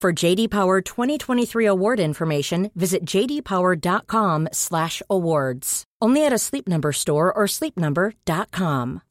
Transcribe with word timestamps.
For 0.00 0.14
JD 0.14 0.48
Power 0.48 0.80
2023 0.80 1.66
award 1.66 2.00
information, 2.00 2.70
visit 2.74 3.04
jdpower.com/awards. 3.04 5.84
Only 6.00 6.24
at 6.24 6.32
a 6.32 6.38
Sleep 6.38 6.66
Number 6.66 6.92
store 6.92 7.30
or 7.30 7.44
sleepnumber.com. 7.44 9.02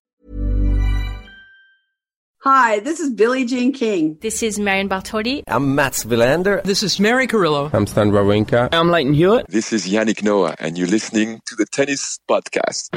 Hi, 2.44 2.80
this 2.80 3.00
is 3.00 3.12
Billie 3.12 3.45
Jean 3.45 3.72
King. 3.72 4.17
This 4.22 4.42
is 4.42 4.58
Marion 4.58 4.90
Bartoli. 4.90 5.44
I'm 5.45 5.76
Mats 5.76 6.06
Wilander. 6.06 6.64
This 6.64 6.82
is 6.82 7.00
Mary 7.00 7.28
Carillo. 7.28 7.70
I'm 7.72 7.86
Stan 7.86 8.12
Wawrinka. 8.12 8.70
I'm 8.72 8.90
Lleyton 8.90 9.14
Hewitt. 9.14 9.45
This 9.48 9.72
is 9.72 9.88
Yannick 9.88 10.23
Noah, 10.23 10.56
and 10.58 10.76
you're 10.76 10.88
listening 10.88 11.40
to 11.45 11.56
the 11.56 11.66
Tennis 11.66 12.17
Podcast. 12.28 12.90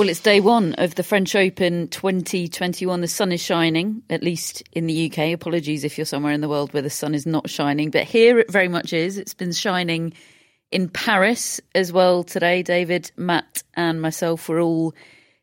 Well, 0.00 0.08
it's 0.08 0.20
day 0.20 0.40
one 0.40 0.72
of 0.76 0.94
the 0.94 1.02
French 1.02 1.36
Open 1.36 1.86
2021. 1.88 3.02
The 3.02 3.06
sun 3.06 3.32
is 3.32 3.42
shining, 3.42 4.02
at 4.08 4.22
least 4.22 4.62
in 4.72 4.86
the 4.86 5.10
UK. 5.10 5.34
Apologies 5.34 5.84
if 5.84 5.98
you're 5.98 6.06
somewhere 6.06 6.32
in 6.32 6.40
the 6.40 6.48
world 6.48 6.72
where 6.72 6.82
the 6.82 6.88
sun 6.88 7.14
is 7.14 7.26
not 7.26 7.50
shining, 7.50 7.90
but 7.90 8.04
here 8.04 8.38
it 8.38 8.50
very 8.50 8.68
much 8.68 8.94
is. 8.94 9.18
It's 9.18 9.34
been 9.34 9.52
shining 9.52 10.14
in 10.70 10.88
Paris 10.88 11.60
as 11.74 11.92
well 11.92 12.24
today. 12.24 12.62
David, 12.62 13.12
Matt, 13.18 13.62
and 13.74 14.00
myself 14.00 14.48
were 14.48 14.58
all 14.58 14.94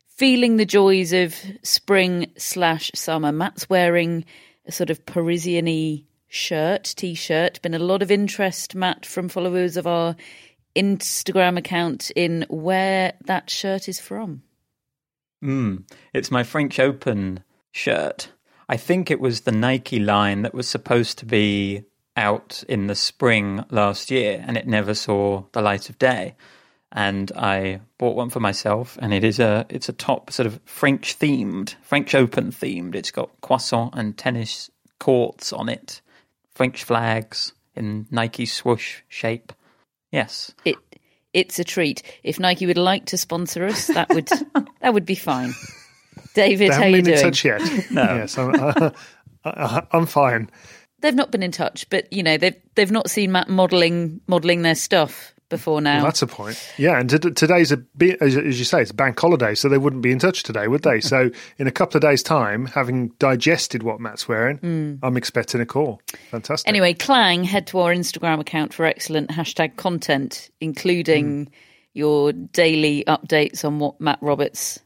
feeling 0.08 0.56
the 0.56 0.66
joys 0.66 1.12
of 1.12 1.36
spring 1.62 2.26
slash 2.36 2.90
summer. 2.96 3.30
Matt's 3.30 3.70
wearing 3.70 4.24
a 4.66 4.72
sort 4.72 4.90
of 4.90 5.06
Parisian 5.06 6.04
shirt, 6.26 6.94
t 6.96 7.14
shirt. 7.14 7.62
Been 7.62 7.74
a 7.74 7.78
lot 7.78 8.02
of 8.02 8.10
interest, 8.10 8.74
Matt, 8.74 9.06
from 9.06 9.28
followers 9.28 9.76
of 9.76 9.86
our 9.86 10.16
Instagram 10.74 11.56
account 11.56 12.10
in 12.16 12.44
where 12.48 13.12
that 13.26 13.50
shirt 13.50 13.88
is 13.88 14.00
from. 14.00 14.42
Mm, 15.42 15.84
it's 16.12 16.30
my 16.30 16.42
French 16.42 16.78
Open 16.78 17.42
shirt. 17.70 18.30
I 18.68 18.76
think 18.76 19.10
it 19.10 19.20
was 19.20 19.42
the 19.42 19.52
Nike 19.52 19.98
line 19.98 20.42
that 20.42 20.54
was 20.54 20.68
supposed 20.68 21.18
to 21.18 21.26
be 21.26 21.84
out 22.16 22.64
in 22.68 22.88
the 22.88 22.94
spring 22.94 23.64
last 23.70 24.10
year 24.10 24.44
and 24.46 24.56
it 24.56 24.66
never 24.66 24.94
saw 24.94 25.44
the 25.52 25.62
light 25.62 25.88
of 25.88 25.98
day. 25.98 26.34
And 26.90 27.30
I 27.36 27.80
bought 27.98 28.16
one 28.16 28.30
for 28.30 28.40
myself 28.40 28.98
and 29.00 29.14
it 29.14 29.22
is 29.22 29.38
a 29.38 29.66
it's 29.68 29.88
a 29.88 29.92
top 29.92 30.30
sort 30.30 30.46
of 30.46 30.60
French 30.64 31.18
themed, 31.18 31.76
French 31.82 32.14
Open 32.14 32.50
themed. 32.50 32.94
It's 32.94 33.10
got 33.10 33.30
croissant 33.40 33.94
and 33.94 34.16
tennis 34.16 34.70
courts 34.98 35.52
on 35.52 35.68
it, 35.68 36.00
French 36.54 36.82
flags 36.82 37.52
in 37.76 38.06
Nike 38.10 38.46
swoosh 38.46 39.02
shape. 39.08 39.52
Yes. 40.10 40.54
It 40.64 40.76
it's 41.32 41.58
a 41.58 41.64
treat. 41.64 42.02
If 42.22 42.40
Nike 42.40 42.66
would 42.66 42.78
like 42.78 43.06
to 43.06 43.16
sponsor 43.16 43.66
us, 43.66 43.86
that 43.88 44.08
would 44.10 44.26
that 44.80 44.94
would 44.94 45.06
be 45.06 45.14
fine. 45.14 45.52
David, 46.34 46.70
they 46.70 46.74
how 46.74 46.82
haven't 46.82 46.90
you 46.90 46.96
been 46.96 47.04
doing? 47.04 47.18
in 47.18 47.24
touch 47.24 47.44
yet. 47.44 47.60
No. 47.90 48.02
Yes, 48.02 48.38
I'm, 48.38 48.54
uh, 48.54 48.90
uh, 49.44 49.80
I'm 49.92 50.06
fine. 50.06 50.50
They've 51.00 51.14
not 51.14 51.30
been 51.30 51.42
in 51.42 51.52
touch, 51.52 51.88
but 51.90 52.12
you 52.12 52.22
know 52.22 52.36
they've 52.36 52.56
they've 52.74 52.90
not 52.90 53.10
seen 53.10 53.32
Matt 53.32 53.48
modelling 53.48 54.20
modelling 54.26 54.62
their 54.62 54.74
stuff 54.74 55.32
before 55.48 55.80
now. 55.80 55.96
Well, 55.96 56.04
that's 56.04 56.22
a 56.22 56.26
point. 56.26 56.72
Yeah, 56.76 56.98
and 56.98 57.08
t- 57.08 57.18
today's 57.18 57.72
a 57.72 57.76
bit, 57.76 58.20
as, 58.20 58.36
as 58.36 58.58
you 58.58 58.64
say, 58.64 58.82
it's 58.82 58.90
a 58.90 58.94
bank 58.94 59.18
holiday, 59.18 59.54
so 59.54 59.68
they 59.68 59.78
wouldn't 59.78 60.02
be 60.02 60.12
in 60.12 60.18
touch 60.18 60.42
today, 60.42 60.68
would 60.68 60.82
they? 60.82 61.00
so 61.02 61.30
in 61.58 61.66
a 61.66 61.70
couple 61.70 61.96
of 61.96 62.02
days' 62.02 62.22
time, 62.22 62.66
having 62.66 63.08
digested 63.18 63.82
what 63.82 64.00
Matt's 64.00 64.28
wearing, 64.28 64.98
I'm 65.02 65.16
expecting 65.16 65.60
a 65.60 65.66
call. 65.66 66.00
Fantastic. 66.30 66.68
Anyway, 66.68 66.94
Clang, 66.94 67.44
head 67.44 67.66
to 67.68 67.78
our 67.80 67.92
Instagram 67.92 68.40
account 68.40 68.74
for 68.74 68.84
excellent 68.84 69.30
hashtag 69.30 69.76
content, 69.76 70.50
including 70.60 71.50
your 71.94 72.32
daily 72.32 73.04
updates 73.06 73.64
on 73.64 73.78
what 73.78 74.00
Matt 74.00 74.18
Roberts 74.20 74.80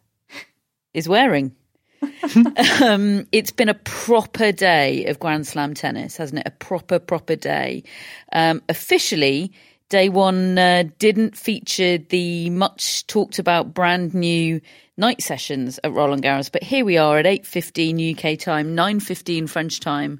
is 0.94 1.08
wearing. 1.08 1.54
um, 2.82 3.26
it's 3.32 3.52
been 3.52 3.68
a 3.68 3.74
proper 3.74 4.50
day 4.50 5.04
of 5.06 5.20
Grand 5.20 5.46
Slam 5.46 5.74
tennis, 5.74 6.16
hasn't 6.16 6.40
it? 6.40 6.46
A 6.46 6.50
proper, 6.50 6.98
proper 6.98 7.36
day. 7.36 7.84
Um, 8.32 8.62
officially, 8.68 9.52
day 9.92 10.08
one 10.08 10.56
uh, 10.56 10.84
didn't 10.98 11.36
feature 11.36 11.98
the 11.98 12.48
much 12.48 13.06
talked 13.08 13.38
about 13.38 13.75
brand 13.75 14.14
new 14.14 14.58
night 14.97 15.20
sessions 15.20 15.78
at 15.84 15.92
Roland 15.92 16.22
Garros, 16.22 16.50
but 16.50 16.62
here 16.62 16.82
we 16.82 16.97
are 16.97 17.19
at 17.19 17.26
8.15 17.26 18.16
UK 18.16 18.38
time, 18.38 18.75
9.15 18.75 19.50
French 19.50 19.80
time, 19.80 20.19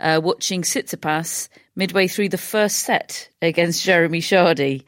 uh, 0.00 0.20
watching 0.20 0.62
Tsitsipas 0.62 1.48
midway 1.76 2.08
through 2.08 2.30
the 2.30 2.36
first 2.36 2.80
set 2.80 3.28
against 3.40 3.86
Jérémy 3.86 4.18
Chardy. 4.18 4.82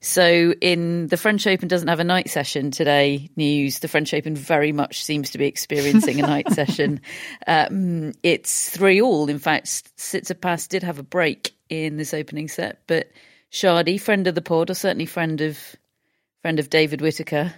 So, 0.00 0.54
in 0.60 1.08
the 1.08 1.16
French 1.16 1.48
Open 1.48 1.66
doesn't 1.66 1.88
have 1.88 1.98
a 1.98 2.04
night 2.04 2.30
session 2.30 2.70
today. 2.70 3.28
News: 3.34 3.80
the 3.80 3.88
French 3.88 4.14
Open 4.14 4.36
very 4.36 4.70
much 4.70 5.02
seems 5.04 5.30
to 5.32 5.38
be 5.38 5.46
experiencing 5.46 6.20
a 6.20 6.26
night 6.28 6.48
session. 6.52 7.00
Um, 7.44 8.12
it's 8.22 8.70
three 8.70 9.02
all. 9.02 9.28
In 9.28 9.40
fact, 9.40 9.66
Tsitsipas 9.96 10.68
did 10.68 10.84
have 10.84 11.00
a 11.00 11.02
break 11.02 11.54
in 11.68 11.96
this 11.96 12.14
opening 12.14 12.46
set, 12.46 12.82
but 12.86 13.08
Chardy, 13.52 14.00
friend 14.00 14.26
of 14.26 14.34
the 14.34 14.42
pod, 14.42 14.70
or 14.70 14.74
certainly 14.74 15.06
friend 15.06 15.40
of 15.40 15.58
friend 16.42 16.58
of 16.58 16.70
David 16.70 17.00
Whitaker, 17.00 17.52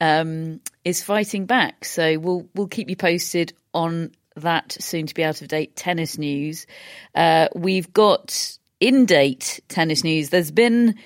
um, 0.00 0.60
is 0.84 1.02
fighting 1.02 1.46
back. 1.46 1.84
So 1.84 2.18
we'll 2.18 2.48
we'll 2.54 2.68
keep 2.68 2.88
you 2.88 2.96
posted 2.96 3.52
on 3.72 4.12
that 4.36 4.72
soon 4.72 5.06
to 5.06 5.14
be 5.14 5.24
out 5.24 5.42
of 5.42 5.48
date 5.48 5.76
tennis 5.76 6.18
news. 6.18 6.66
Uh, 7.14 7.48
we've 7.54 7.92
got 7.92 8.58
in 8.80 9.06
date 9.06 9.60
tennis 9.68 10.04
news. 10.04 10.30
There's 10.30 10.50
been 10.50 10.96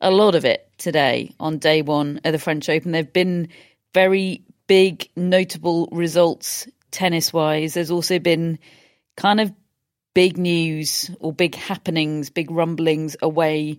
a 0.00 0.10
lot 0.10 0.34
of 0.34 0.44
it 0.44 0.68
today 0.78 1.34
on 1.40 1.58
day 1.58 1.82
one 1.82 2.20
of 2.24 2.32
the 2.32 2.38
French 2.38 2.68
Open. 2.68 2.92
There've 2.92 3.12
been 3.12 3.48
very 3.94 4.42
big, 4.66 5.08
notable 5.16 5.88
results 5.92 6.68
tennis 6.90 7.32
wise. 7.32 7.74
There's 7.74 7.90
also 7.90 8.18
been 8.18 8.58
kind 9.16 9.40
of 9.40 9.52
big 10.16 10.38
news 10.38 11.10
or 11.20 11.30
big 11.30 11.54
happenings, 11.54 12.30
big 12.30 12.50
rumblings 12.50 13.18
away 13.20 13.78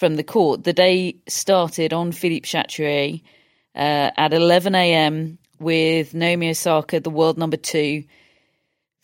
from 0.00 0.16
the 0.16 0.24
court. 0.24 0.64
The 0.64 0.72
day 0.72 1.18
started 1.28 1.92
on 1.92 2.10
Philippe 2.10 2.44
Chatrier 2.44 3.22
uh, 3.76 4.10
at 4.16 4.34
11 4.34 4.74
a.m. 4.74 5.38
with 5.60 6.12
Naomi 6.12 6.50
Osaka, 6.50 6.98
the 6.98 7.08
world 7.08 7.38
number 7.38 7.56
two, 7.56 8.02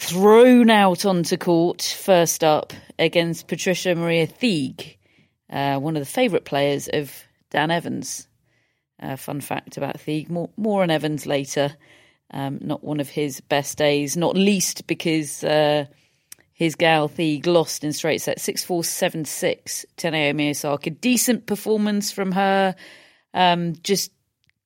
thrown 0.00 0.68
out 0.68 1.06
onto 1.06 1.36
court 1.36 1.82
first 1.82 2.42
up 2.42 2.72
against 2.98 3.46
Patricia 3.46 3.94
Maria 3.94 4.26
Tig, 4.26 4.98
uh, 5.48 5.78
one 5.78 5.94
of 5.96 6.00
the 6.00 6.10
favourite 6.10 6.44
players 6.44 6.88
of 6.92 7.14
Dan 7.50 7.70
Evans. 7.70 8.26
Uh, 9.00 9.14
fun 9.14 9.40
fact 9.40 9.76
about 9.76 10.00
Tig, 10.00 10.28
more, 10.28 10.50
more 10.56 10.82
on 10.82 10.90
Evans 10.90 11.26
later. 11.26 11.76
Um, 12.32 12.58
not 12.60 12.82
one 12.82 12.98
of 12.98 13.08
his 13.08 13.40
best 13.40 13.78
days, 13.78 14.16
not 14.16 14.34
least 14.36 14.88
because 14.88 15.44
uh, 15.44 15.84
his 16.56 16.74
gal 16.74 17.10
Tig 17.10 17.46
lost 17.46 17.84
in 17.84 17.92
straight 17.92 18.22
set 18.22 18.40
6 18.40 18.64
4 18.64 18.82
7 18.82 19.26
6 19.26 19.86
to 19.98 20.10
Naomi 20.10 20.48
Osaka. 20.48 20.88
Decent 20.88 21.44
performance 21.44 22.10
from 22.10 22.32
her, 22.32 22.74
um, 23.34 23.74
just 23.82 24.10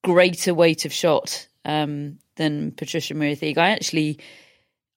greater 0.05 0.55
weight 0.55 0.85
of 0.85 0.93
shot 0.93 1.49
um, 1.65 2.19
than 2.37 2.71
Patricia 2.71 3.13
Maria 3.15 3.35
Tig. 3.35 3.59
I 3.59 3.71
actually, 3.71 4.21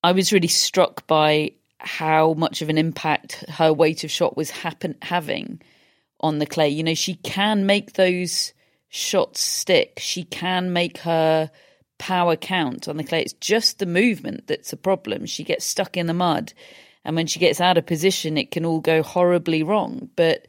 I 0.04 0.12
was 0.12 0.32
really 0.32 0.48
struck 0.48 1.08
by 1.08 1.54
how 1.80 2.36
much 2.36 2.62
of 2.62 2.70
an 2.70 2.78
impact 2.78 3.44
her 3.50 3.74
weight 3.74 4.04
of 4.04 4.12
shot 4.12 4.38
was 4.38 4.52
happen 4.52 4.96
having 5.02 5.64
on 6.20 6.38
the 6.38 6.46
clay. 6.46 6.70
You 6.70 6.84
know, 6.84 6.94
she 6.94 7.16
can 7.16 7.66
make 7.66 7.94
those 7.94 8.54
shots 8.90 9.42
stick. 9.42 9.98
She 9.98 10.26
can 10.26 10.72
make 10.74 11.00
her 11.00 11.50
power 11.98 12.36
count 12.36 12.88
on 12.88 12.98
the 12.98 13.04
clay. 13.04 13.22
It's 13.22 13.34
just 13.34 13.80
the 13.80 13.86
movement 13.86 14.48
that's 14.48 14.74
a 14.74 14.78
problem. 14.78 15.26
She 15.26 15.44
gets 15.44 15.66
stuck 15.66 15.98
in 15.98 16.08
the 16.08 16.14
mud, 16.14 16.54
and 17.06 17.16
when 17.16 17.28
she 17.28 17.40
gets 17.40 17.62
out 17.62 17.78
of 17.78 17.86
position, 17.86 18.38
it 18.38 18.52
can 18.52 18.66
all 18.66 18.80
go 18.80 19.04
horribly 19.04 19.64
wrong. 19.64 20.10
But 20.16 20.48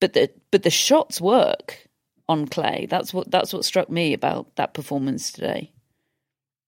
but 0.00 0.12
the 0.12 0.30
but 0.50 0.62
the 0.62 0.70
shots 0.70 1.20
work 1.20 1.88
on 2.28 2.46
clay. 2.46 2.86
That's 2.88 3.14
what 3.14 3.30
that's 3.30 3.52
what 3.52 3.64
struck 3.64 3.90
me 3.90 4.12
about 4.12 4.56
that 4.56 4.74
performance 4.74 5.30
today. 5.30 5.72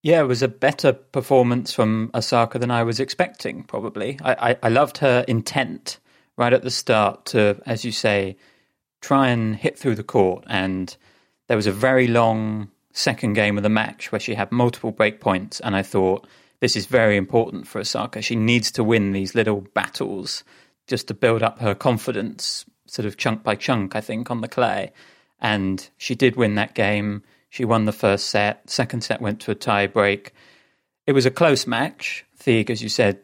Yeah, 0.05 0.21
it 0.21 0.27
was 0.27 0.43
a 0.43 0.49
better 0.49 0.93
performance 0.93 1.73
from 1.73 2.11
Osaka 2.15 2.59
than 2.59 2.71
I 2.71 2.83
was 2.83 3.01
expecting, 3.01 3.63
probably. 3.63 4.19
I, 4.23 4.51
I, 4.51 4.59
I, 4.65 4.69
loved 4.69 4.99
her 4.99 5.25
intent 5.27 5.99
right 6.37 6.53
at 6.53 6.61
the 6.61 6.71
start 6.71 7.25
to, 7.27 7.59
as 7.65 7.87
you 7.87 7.91
say, 7.91 8.37
try 9.01 9.29
and 9.29 9.57
hit 9.57 9.79
through 9.79 9.95
the 9.95 10.03
court. 10.03 10.45
And 10.47 10.95
there 11.49 11.57
was 11.57 11.67
a 11.67 11.73
very 11.73 12.07
long 12.07 12.71
second 12.95 13.35
game 13.35 13.59
of 13.59 13.63
the 13.63 13.69
match 13.69 14.11
where 14.11 14.21
she 14.21 14.35
had 14.35 14.51
multiple 14.51 14.91
break 14.91 15.21
points. 15.21 15.61
And 15.61 15.77
I 15.77 15.83
thought, 15.83 16.27
this 16.61 16.77
is 16.77 16.87
very 16.87 17.19
important 17.19 17.69
for 17.69 17.81
Osaka. 17.81 18.23
She 18.23 18.37
needs 18.37 18.71
to 18.73 18.83
win 18.83 19.13
these 19.13 19.35
little 19.35 19.61
battles 19.75 20.43
just 20.87 21.09
to 21.09 21.15
build 21.15 21.43
up 21.43 21.59
her 21.59 21.75
confidence, 21.75 22.65
sort 22.87 23.05
of 23.05 23.19
chunk 23.19 23.43
by 23.43 23.55
chunk, 23.55 23.95
I 23.95 24.01
think, 24.01 24.31
on 24.31 24.41
the 24.41 24.49
clay. 24.49 24.93
And 25.41 25.87
she 25.99 26.15
did 26.15 26.37
win 26.37 26.55
that 26.55 26.75
game 26.75 27.23
she 27.55 27.65
won 27.65 27.85
the 27.85 27.93
first 27.93 28.31
set. 28.31 28.69
Second 28.69 29.05
set 29.05 29.21
went 29.21 29.39
to 29.43 29.53
a 29.53 29.55
tie 29.55 29.87
break. 29.87 30.33
It 31.07 31.13
was 31.13 31.25
a 31.25 31.31
close 31.31 31.69
match. 31.69 32.25
Tig, 32.41 32.69
as 32.69 32.83
you 32.83 32.89
said, 32.89 33.21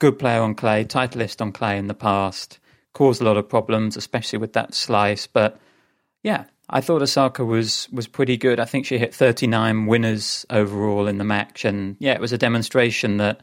good 0.00 0.18
player 0.18 0.40
on 0.40 0.56
clay, 0.56 0.84
titleist 0.84 1.40
on 1.40 1.52
clay 1.52 1.78
in 1.78 1.86
the 1.86 1.94
past, 1.94 2.58
caused 2.92 3.22
a 3.22 3.24
lot 3.24 3.36
of 3.36 3.48
problems, 3.48 3.96
especially 3.96 4.40
with 4.40 4.54
that 4.54 4.74
slice. 4.74 5.28
But 5.28 5.60
yeah, 6.24 6.46
I 6.72 6.80
thought 6.80 7.02
Osaka 7.02 7.44
was 7.44 7.88
was 7.92 8.08
pretty 8.08 8.36
good. 8.36 8.58
I 8.58 8.64
think 8.64 8.86
she 8.86 8.98
hit 8.98 9.14
39 9.14 9.86
winners 9.86 10.46
overall 10.48 11.06
in 11.06 11.18
the 11.18 11.24
match, 11.24 11.64
and 11.64 11.96
yeah, 11.98 12.12
it 12.12 12.20
was 12.20 12.32
a 12.32 12.38
demonstration 12.38 13.18
that 13.18 13.42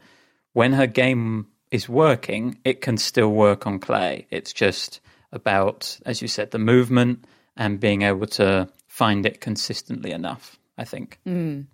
when 0.52 0.72
her 0.72 0.88
game 0.88 1.46
is 1.70 1.88
working, 1.88 2.58
it 2.64 2.80
can 2.80 2.98
still 2.98 3.30
work 3.30 3.66
on 3.66 3.78
clay. 3.78 4.26
It's 4.30 4.52
just 4.52 5.00
about, 5.32 5.98
as 6.04 6.20
you 6.20 6.26
said, 6.26 6.50
the 6.50 6.58
movement 6.58 7.24
and 7.56 7.78
being 7.78 8.02
able 8.02 8.26
to 8.26 8.68
find 8.88 9.24
it 9.24 9.40
consistently 9.40 10.10
enough, 10.10 10.58
I 10.76 10.84
think. 10.84 11.20
Mm. 11.24 11.66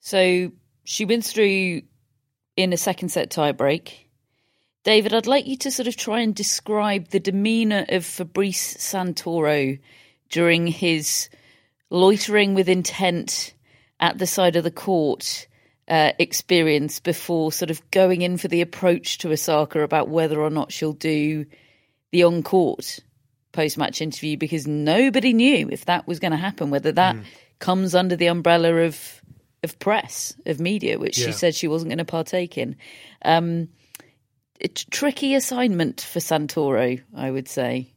So 0.00 0.50
she 0.84 1.04
wins 1.04 1.30
through 1.30 1.82
in 2.56 2.72
a 2.72 2.78
second 2.78 3.10
set 3.10 3.30
tiebreak. 3.30 3.92
David, 4.84 5.12
I'd 5.12 5.26
like 5.26 5.46
you 5.46 5.56
to 5.58 5.70
sort 5.70 5.86
of 5.86 5.96
try 5.96 6.20
and 6.20 6.34
describe 6.34 7.08
the 7.08 7.20
demeanour 7.20 7.84
of 7.90 8.06
Fabrice 8.06 8.74
Santoro 8.78 9.78
during 10.28 10.66
his 10.66 11.28
loitering 11.90 12.54
with 12.54 12.68
intent 12.68 13.54
at 14.00 14.18
the 14.18 14.26
side 14.26 14.56
of 14.56 14.64
the 14.64 14.70
court 14.70 15.46
uh, 15.88 16.12
experience 16.18 17.00
before 17.00 17.50
sort 17.50 17.70
of 17.70 17.90
going 17.90 18.22
in 18.22 18.36
for 18.36 18.48
the 18.48 18.60
approach 18.60 19.18
to 19.18 19.32
Osaka 19.32 19.80
about 19.82 20.08
whether 20.08 20.40
or 20.40 20.50
not 20.50 20.70
she'll 20.70 20.92
do 20.92 21.46
the 22.12 22.24
on 22.24 22.42
court 22.42 23.00
post 23.52 23.78
match 23.78 24.00
interview 24.00 24.36
because 24.36 24.66
nobody 24.66 25.32
knew 25.32 25.68
if 25.70 25.86
that 25.86 26.06
was 26.06 26.18
going 26.18 26.30
to 26.30 26.36
happen, 26.36 26.70
whether 26.70 26.92
that 26.92 27.16
mm. 27.16 27.24
comes 27.58 27.94
under 27.94 28.16
the 28.16 28.26
umbrella 28.26 28.74
of 28.74 29.22
of 29.64 29.78
press, 29.80 30.36
of 30.46 30.60
media, 30.60 30.98
which 30.98 31.18
yeah. 31.18 31.26
she 31.26 31.32
said 31.32 31.54
she 31.54 31.66
wasn't 31.66 31.88
going 31.88 31.98
to 31.98 32.04
partake 32.04 32.56
in. 32.56 32.76
Um, 33.24 33.68
a 34.60 34.68
tricky 34.68 35.34
assignment 35.34 36.00
for 36.00 36.20
Santoro, 36.20 37.02
I 37.16 37.30
would 37.30 37.48
say. 37.48 37.92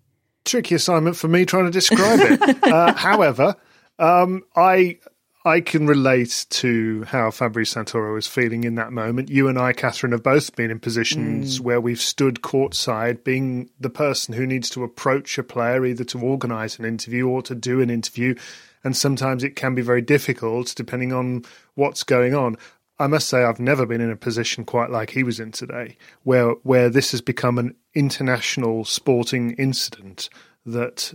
Tricky 0.46 0.76
assignment 0.76 1.16
for 1.16 1.28
me 1.28 1.46
trying 1.46 1.66
to 1.66 1.72
describe 1.72 2.20
it. 2.20 2.64
uh, 2.64 2.94
however, 2.94 3.56
um, 4.00 4.44
I 4.56 4.98
I 5.44 5.60
can 5.60 5.88
relate 5.88 6.46
to 6.52 7.04
how 7.06 7.32
Fabrice 7.32 7.74
Santoro 7.74 8.18
is 8.18 8.28
feeling 8.28 8.64
in 8.64 8.76
that 8.76 8.92
moment. 8.92 9.30
You 9.30 9.48
and 9.48 9.58
I, 9.58 9.74
Catherine, 9.74 10.12
have 10.12 10.22
both 10.22 10.56
been 10.56 10.70
in 10.70 10.80
positions 10.80 11.58
mm. 11.60 11.64
where 11.64 11.82
we've 11.82 12.02
stood 12.02 12.42
courtside, 12.42 13.24
being 13.24 13.72
the 13.80 13.90
person 13.90 14.36
who 14.36 14.46
needs 14.46 14.70
to 14.72 14.84
approach 14.84 15.40
a 15.40 15.44
player 15.44 15.84
either 15.84 16.04
to 16.06 16.22
organise 16.22 16.78
an 16.78 16.86
interview 16.86 17.28
or 17.28 17.42
to 17.44 17.56
do 17.56 17.82
an 17.82 17.90
interview. 17.90 18.36
And 18.84 18.96
sometimes 18.96 19.44
it 19.44 19.56
can 19.56 19.74
be 19.74 19.82
very 19.82 20.02
difficult 20.02 20.74
depending 20.76 21.12
on 21.12 21.44
what's 21.74 22.04
going 22.04 22.36
on. 22.36 22.58
I 23.02 23.08
must 23.08 23.28
say, 23.28 23.44
I've 23.44 23.60
never 23.60 23.88
been 23.88 24.00
in 24.00 24.12
a 24.12 24.16
position 24.16 24.64
quite 24.64 24.92
like 24.92 25.10
he 25.10 25.24
was 25.24 25.40
in 25.40 25.52
today, 25.52 25.98
where 26.22 26.52
where 26.64 26.88
this 26.88 27.12
has 27.12 27.22
become 27.22 27.58
an 27.58 27.76
international 27.96 28.86
sporting 28.86 29.52
incident 29.54 30.30
that 30.68 31.12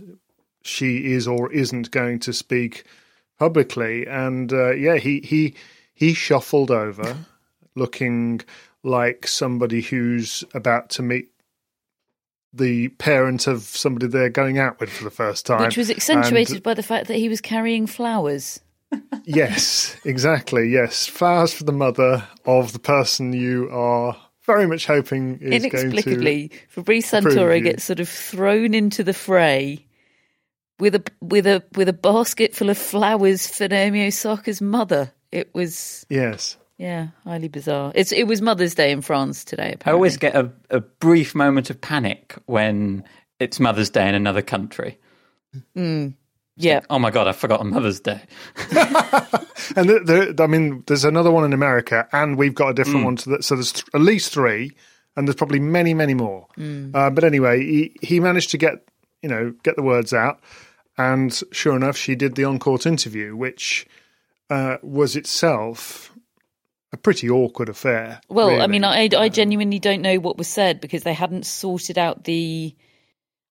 she 0.61 1.13
is 1.13 1.29
or 1.29 1.51
isn't 1.51 1.91
going 1.91 2.19
to 2.19 2.33
speak 2.33 2.83
publicly, 3.39 4.05
and 4.05 4.51
uh, 4.51 4.71
yeah, 4.71 4.97
he 4.97 5.21
he 5.21 5.55
he 5.93 6.13
shuffled 6.13 6.71
over, 6.71 7.15
looking 7.75 8.41
like 8.83 9.25
somebody 9.25 9.81
who's 9.81 10.43
about 10.53 10.89
to 10.89 11.01
meet 11.01 11.29
the 12.51 12.89
parent 12.89 13.47
of 13.47 13.61
somebody 13.61 14.07
they're 14.07 14.29
going 14.29 14.57
out 14.57 14.79
with 14.81 14.89
for 14.89 15.05
the 15.05 15.09
first 15.09 15.45
time, 15.45 15.61
which 15.61 15.77
was 15.77 15.89
accentuated 15.89 16.55
and, 16.55 16.63
by 16.63 16.73
the 16.73 16.83
fact 16.83 17.07
that 17.07 17.15
he 17.15 17.29
was 17.29 17.39
carrying 17.39 17.87
flowers. 17.87 18.59
Yes, 19.25 19.97
exactly. 20.05 20.69
Yes, 20.69 21.07
flowers 21.07 21.53
for 21.53 21.63
the 21.63 21.73
mother 21.73 22.27
of 22.45 22.73
the 22.73 22.79
person 22.79 23.33
you 23.33 23.69
are 23.71 24.17
very 24.45 24.65
much 24.65 24.85
hoping 24.85 25.39
is 25.41 25.49
going 25.49 25.61
to 25.61 25.69
be. 25.69 25.79
inexplicably 25.79 26.51
Fabrice 26.69 27.11
Santoro 27.11 27.61
gets 27.61 27.83
sort 27.83 27.99
of 27.99 28.07
thrown 28.07 28.73
into 28.73 29.03
the 29.03 29.13
fray 29.13 29.85
with 30.79 30.95
a 30.95 31.03
with 31.21 31.45
a 31.45 31.63
with 31.75 31.89
a 31.89 31.93
basket 31.93 32.55
full 32.55 32.69
of 32.69 32.77
flowers 32.77 33.47
for 33.47 33.67
Naomi 33.67 34.07
Osaka's 34.07 34.61
mother. 34.61 35.11
It 35.31 35.53
was 35.53 36.05
yes, 36.09 36.57
yeah, 36.77 37.07
highly 37.23 37.47
bizarre. 37.47 37.91
It's 37.95 38.11
it 38.11 38.27
was 38.27 38.41
Mother's 38.41 38.75
Day 38.75 38.91
in 38.91 39.01
France 39.01 39.43
today. 39.43 39.73
Apparently. 39.73 39.91
I 39.91 39.93
always 39.93 40.17
get 40.17 40.35
a, 40.35 40.51
a 40.69 40.79
brief 40.79 41.35
moment 41.35 41.69
of 41.69 41.81
panic 41.81 42.35
when 42.45 43.03
it's 43.39 43.59
Mother's 43.59 43.89
Day 43.89 44.07
in 44.07 44.15
another 44.15 44.41
country. 44.41 44.97
Mm. 45.75 46.13
Yeah. 46.57 46.75
Like, 46.75 46.85
oh 46.89 46.99
my 46.99 47.11
god, 47.11 47.27
I 47.27 47.31
forgot 47.31 47.59
on 47.59 47.69
Mother's 47.69 47.99
Day. 47.99 48.21
and 49.75 49.89
the, 49.89 50.33
the, 50.35 50.43
I 50.43 50.47
mean, 50.47 50.83
there's 50.87 51.05
another 51.05 51.31
one 51.31 51.45
in 51.45 51.53
America, 51.53 52.07
and 52.11 52.37
we've 52.37 52.55
got 52.55 52.69
a 52.69 52.73
different 52.73 53.01
mm. 53.01 53.05
one. 53.05 53.15
To 53.17 53.29
the, 53.29 53.43
so 53.43 53.55
there's 53.55 53.71
th- 53.71 53.85
at 53.93 54.01
least 54.01 54.33
three, 54.33 54.71
and 55.15 55.27
there's 55.27 55.35
probably 55.35 55.59
many, 55.59 55.93
many 55.93 56.15
more. 56.15 56.47
Mm. 56.57 56.95
Uh, 56.95 57.09
but 57.11 57.23
anyway, 57.23 57.59
he, 57.61 57.95
he 58.01 58.19
managed 58.19 58.51
to 58.51 58.57
get 58.57 58.87
you 59.21 59.29
know 59.29 59.53
get 59.63 59.75
the 59.75 59.83
words 59.83 60.13
out. 60.13 60.39
And 60.97 61.39
sure 61.51 61.75
enough, 61.75 61.95
she 61.95 62.15
did 62.15 62.35
the 62.35 62.45
on 62.45 62.57
court 62.57 62.87
interview, 62.87 63.35
which 63.35 63.85
uh, 64.49 64.77
was 64.81 65.15
itself 65.15 66.11
a 66.91 66.97
pretty 66.97 67.29
awkward 67.29 67.69
affair. 67.69 68.21
Well, 68.29 68.49
really. 68.49 68.61
I 68.61 68.67
mean, 68.67 68.83
I, 68.83 69.09
I 69.15 69.29
genuinely 69.29 69.79
don't 69.79 70.01
know 70.01 70.17
what 70.19 70.37
was 70.37 70.47
said 70.47 70.81
because 70.81 71.03
they 71.03 71.13
hadn't 71.13 71.45
sorted 71.45 71.97
out 71.97 72.23
the. 72.23 72.75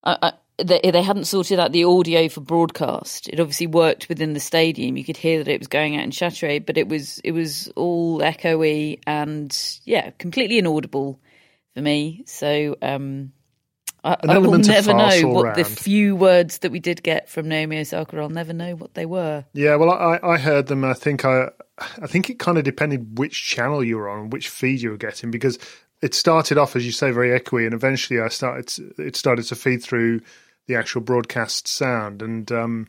Uh, 0.02 0.16
uh, 0.23 0.31
they, 0.59 0.81
they 0.91 1.03
hadn't 1.03 1.25
sorted 1.25 1.61
out 1.61 1.73
the 1.73 1.85
audio 1.85 2.29
for 2.29 2.41
broadcast. 2.41 3.29
It 3.29 3.41
obviously 3.41 3.67
worked 3.67 4.09
within 4.09 4.33
the 4.33 4.41
stadium. 4.41 4.97
You 4.97 5.05
could 5.05 5.17
hear 5.17 5.43
that 5.43 5.51
it 5.51 5.61
was 5.61 5.69
going 5.69 5.97
out 5.97 6.05
in 6.05 6.11
Châtelet, 6.11 6.65
but 6.65 6.79
it 6.79 6.89
was 6.89 7.19
it 7.21 7.33
was 7.33 7.69
all 7.77 8.21
echoey 8.21 9.01
and 9.07 9.57
yeah, 9.85 10.11
completely 10.19 10.59
inaudible 10.59 11.21
for 11.75 11.83
me. 11.83 12.25
So 12.27 12.77
um, 12.81 13.33
I, 14.03 14.17
I 14.29 14.39
will 14.39 14.59
never 14.59 14.95
know 14.95 15.29
what 15.29 15.45
round. 15.45 15.57
the 15.57 15.65
few 15.65 16.17
words 16.17 16.59
that 16.59 16.73
we 16.73 16.81
did 16.81 17.03
get 17.03 17.29
from 17.29 17.49
Naomi 17.49 17.81
Osaka. 17.81 18.19
I'll 18.19 18.31
never 18.31 18.55
know 18.55 18.77
what 18.77 18.95
they 18.95 19.05
were. 19.05 19.45
Yeah, 19.53 19.77
well, 19.77 19.91
I, 19.91 20.19
I 20.23 20.39
heard 20.39 20.69
them. 20.69 20.85
I 20.85 20.95
think 20.95 21.25
I, 21.25 21.49
I 22.01 22.07
think 22.07 22.31
it 22.31 22.39
kind 22.39 22.57
of 22.57 22.65
depended 22.65 23.19
which 23.19 23.45
channel 23.45 23.85
you 23.85 23.99
were 23.99 24.09
on, 24.09 24.31
which 24.31 24.49
feed 24.49 24.81
you 24.81 24.91
were 24.91 24.97
getting, 24.97 25.31
because 25.31 25.59
it 26.01 26.15
started 26.15 26.57
off, 26.57 26.77
as 26.77 26.87
you 26.87 26.93
say, 26.93 27.11
very 27.11 27.39
echoey, 27.39 27.67
and 27.67 27.75
eventually 27.75 28.21
I 28.21 28.29
started. 28.29 28.73
It 28.99 29.17
started 29.17 29.45
to 29.47 29.55
feed 29.55 29.83
through 29.83 30.21
the 30.66 30.75
actual 30.75 31.00
broadcast 31.00 31.68
sound, 31.68 32.23
and 32.23 32.50
um, 32.52 32.88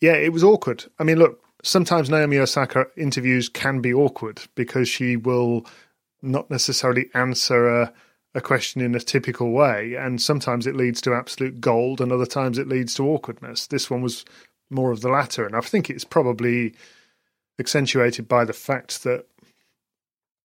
yeah, 0.00 0.14
it 0.14 0.32
was 0.32 0.44
awkward. 0.44 0.84
I 0.98 1.04
mean, 1.04 1.18
look, 1.18 1.42
sometimes 1.62 2.08
Naomi 2.08 2.38
Osaka 2.38 2.86
interviews 2.96 3.48
can 3.48 3.80
be 3.80 3.92
awkward 3.92 4.42
because 4.54 4.88
she 4.88 5.16
will 5.16 5.66
not 6.22 6.50
necessarily 6.50 7.10
answer 7.14 7.68
a 7.68 7.92
a 8.34 8.40
question 8.40 8.80
in 8.80 8.94
a 8.94 9.00
typical 9.00 9.50
way, 9.50 9.94
and 9.94 10.22
sometimes 10.22 10.66
it 10.66 10.76
leads 10.76 11.00
to 11.00 11.14
absolute 11.14 11.60
gold, 11.60 12.00
and 12.00 12.12
other 12.12 12.26
times 12.26 12.58
it 12.58 12.68
leads 12.68 12.94
to 12.94 13.08
awkwardness. 13.08 13.66
This 13.66 13.90
one 13.90 14.02
was 14.02 14.24
more 14.70 14.92
of 14.92 15.00
the 15.00 15.08
latter, 15.08 15.44
and 15.44 15.56
I 15.56 15.60
think 15.60 15.90
it's 15.90 16.04
probably 16.04 16.74
accentuated 17.58 18.28
by 18.28 18.44
the 18.44 18.52
fact 18.52 19.02
that 19.02 19.26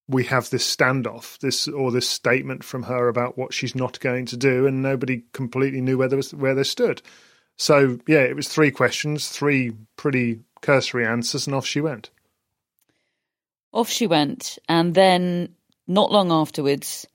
we 0.08 0.24
have 0.26 0.50
this 0.50 0.76
standoff, 0.76 1.40
this 1.40 1.68
or 1.68 1.92
this 1.92 2.08
statement 2.08 2.64
from 2.64 2.84
her 2.84 3.08
about 3.08 3.38
what 3.38 3.54
she's 3.54 3.76
not 3.76 4.00
going 4.00 4.26
to 4.28 4.38
do, 4.38 4.68
and 4.68 4.82
nobody 4.82 5.24
completely 5.34 5.82
knew 5.82 5.98
where 5.98 6.08
they, 6.08 6.16
was, 6.16 6.34
where 6.34 6.56
they 6.56 6.64
stood. 6.64 7.02
So 7.58 7.98
yeah, 8.08 8.20
it 8.20 8.36
was 8.36 8.48
three 8.48 8.72
questions, 8.72 9.30
three 9.30 9.72
pretty 9.96 10.42
cursory 10.62 11.06
answers, 11.06 11.48
and 11.48 11.56
off 11.56 11.66
she 11.66 11.82
went. 11.82 12.12
Off 13.74 13.90
she 13.90 14.08
went, 14.08 14.60
and 14.70 14.94
then 14.94 15.56
not 15.88 16.12
long 16.12 16.32
afterwards, 16.32 17.08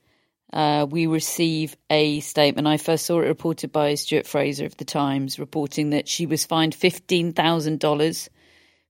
uh, 0.53 0.85
we 0.89 1.07
receive 1.07 1.77
a 1.89 2.19
statement. 2.19 2.67
I 2.67 2.77
first 2.77 3.05
saw 3.05 3.21
it 3.21 3.27
reported 3.27 3.71
by 3.71 3.95
Stuart 3.95 4.27
Fraser 4.27 4.65
of 4.65 4.75
the 4.77 4.85
Times, 4.85 5.39
reporting 5.39 5.91
that 5.91 6.07
she 6.07 6.25
was 6.25 6.45
fined 6.45 6.75
fifteen 6.75 7.31
thousand 7.31 7.79
dollars 7.79 8.29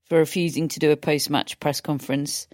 for 0.08 0.18
refusing 0.18 0.68
to 0.68 0.80
do 0.80 0.90
a 0.90 0.96
post-match 0.96 1.60
press 1.60 1.80
conference. 1.80 2.48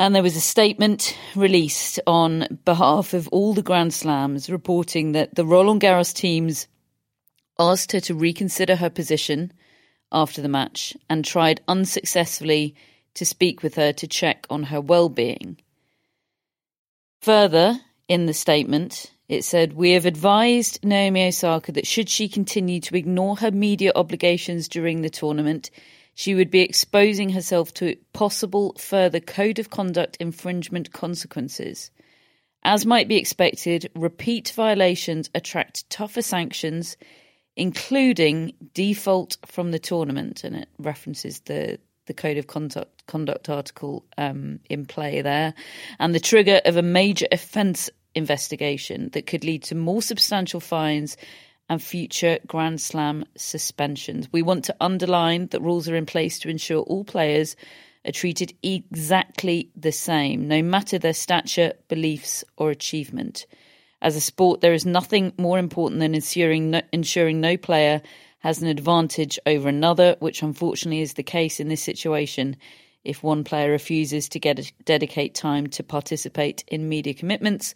And 0.00 0.14
there 0.14 0.22
was 0.22 0.34
a 0.34 0.40
statement 0.40 1.14
released 1.36 2.00
on 2.06 2.58
behalf 2.64 3.12
of 3.12 3.28
all 3.28 3.52
the 3.52 3.60
Grand 3.60 3.92
Slams 3.92 4.48
reporting 4.48 5.12
that 5.12 5.34
the 5.34 5.44
Roland 5.44 5.82
Garros 5.82 6.14
teams 6.14 6.68
asked 7.58 7.92
her 7.92 8.00
to 8.00 8.14
reconsider 8.14 8.76
her 8.76 8.88
position 8.88 9.52
after 10.10 10.40
the 10.40 10.48
match 10.48 10.96
and 11.10 11.22
tried 11.22 11.60
unsuccessfully 11.68 12.74
to 13.12 13.26
speak 13.26 13.62
with 13.62 13.74
her 13.74 13.92
to 13.92 14.06
check 14.06 14.46
on 14.48 14.62
her 14.62 14.80
well-being. 14.80 15.58
Further, 17.20 17.78
in 18.08 18.24
the 18.24 18.32
statement, 18.32 19.12
it 19.28 19.44
said, 19.44 19.74
We 19.74 19.90
have 19.90 20.06
advised 20.06 20.82
Naomi 20.82 21.26
Osaka 21.26 21.72
that 21.72 21.86
should 21.86 22.08
she 22.08 22.26
continue 22.26 22.80
to 22.80 22.96
ignore 22.96 23.36
her 23.36 23.50
media 23.50 23.92
obligations 23.94 24.66
during 24.66 25.02
the 25.02 25.10
tournament, 25.10 25.70
she 26.20 26.34
would 26.34 26.50
be 26.50 26.60
exposing 26.60 27.30
herself 27.30 27.72
to 27.72 27.96
possible 28.12 28.74
further 28.74 29.20
code 29.20 29.58
of 29.58 29.70
conduct 29.70 30.18
infringement 30.20 30.92
consequences. 30.92 31.90
As 32.62 32.84
might 32.84 33.08
be 33.08 33.16
expected, 33.16 33.90
repeat 33.94 34.52
violations 34.54 35.30
attract 35.34 35.88
tougher 35.88 36.20
sanctions, 36.20 36.98
including 37.56 38.52
default 38.74 39.38
from 39.46 39.70
the 39.70 39.78
tournament, 39.78 40.44
and 40.44 40.56
it 40.56 40.68
references 40.78 41.40
the 41.40 41.78
the 42.04 42.12
code 42.12 42.36
of 42.36 42.46
conduct 42.46 43.06
conduct 43.06 43.48
article 43.48 44.04
um, 44.18 44.60
in 44.68 44.84
play 44.84 45.22
there, 45.22 45.54
and 45.98 46.14
the 46.14 46.20
trigger 46.20 46.60
of 46.66 46.76
a 46.76 46.82
major 46.82 47.28
offence 47.32 47.88
investigation 48.14 49.08
that 49.14 49.26
could 49.26 49.42
lead 49.42 49.62
to 49.62 49.74
more 49.74 50.02
substantial 50.02 50.60
fines 50.60 51.16
and 51.70 51.80
future 51.80 52.40
Grand 52.48 52.80
Slam 52.80 53.24
suspensions. 53.36 54.28
We 54.32 54.42
want 54.42 54.64
to 54.64 54.76
underline 54.80 55.46
that 55.46 55.62
rules 55.62 55.88
are 55.88 55.94
in 55.94 56.04
place 56.04 56.40
to 56.40 56.50
ensure 56.50 56.82
all 56.82 57.04
players 57.04 57.54
are 58.04 58.12
treated 58.12 58.52
exactly 58.62 59.70
the 59.76 59.92
same, 59.92 60.48
no 60.48 60.62
matter 60.62 60.98
their 60.98 61.14
stature, 61.14 61.72
beliefs, 61.86 62.42
or 62.56 62.70
achievement. 62.70 63.46
As 64.02 64.16
a 64.16 64.20
sport, 64.20 64.60
there 64.60 64.74
is 64.74 64.84
nothing 64.84 65.32
more 65.38 65.60
important 65.60 66.00
than 66.00 66.14
ensuring 66.14 66.72
no, 66.72 66.82
ensuring 66.92 67.40
no 67.40 67.56
player 67.56 68.02
has 68.40 68.60
an 68.60 68.68
advantage 68.68 69.38
over 69.46 69.68
another, 69.68 70.16
which 70.18 70.42
unfortunately 70.42 71.02
is 71.02 71.14
the 71.14 71.22
case 71.22 71.60
in 71.60 71.68
this 71.68 71.82
situation 71.82 72.56
if 73.04 73.22
one 73.22 73.44
player 73.44 73.70
refuses 73.70 74.28
to 74.30 74.40
get, 74.40 74.72
dedicate 74.84 75.34
time 75.34 75.68
to 75.68 75.84
participate 75.84 76.64
in 76.66 76.88
media 76.88 77.14
commitments, 77.14 77.74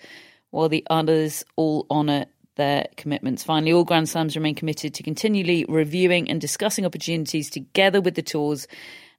while 0.50 0.68
the 0.68 0.86
others 0.90 1.44
all 1.56 1.86
honour 1.90 2.26
their 2.56 2.86
commitments. 2.96 3.42
Finally, 3.42 3.72
all 3.72 3.84
Grand 3.84 4.08
Slams 4.08 4.36
remain 4.36 4.54
committed 4.54 4.94
to 4.94 5.02
continually 5.02 5.64
reviewing 5.68 6.30
and 6.30 6.40
discussing 6.40 6.86
opportunities 6.86 7.50
together 7.50 8.00
with 8.00 8.14
the 8.14 8.22
tours 8.22 8.66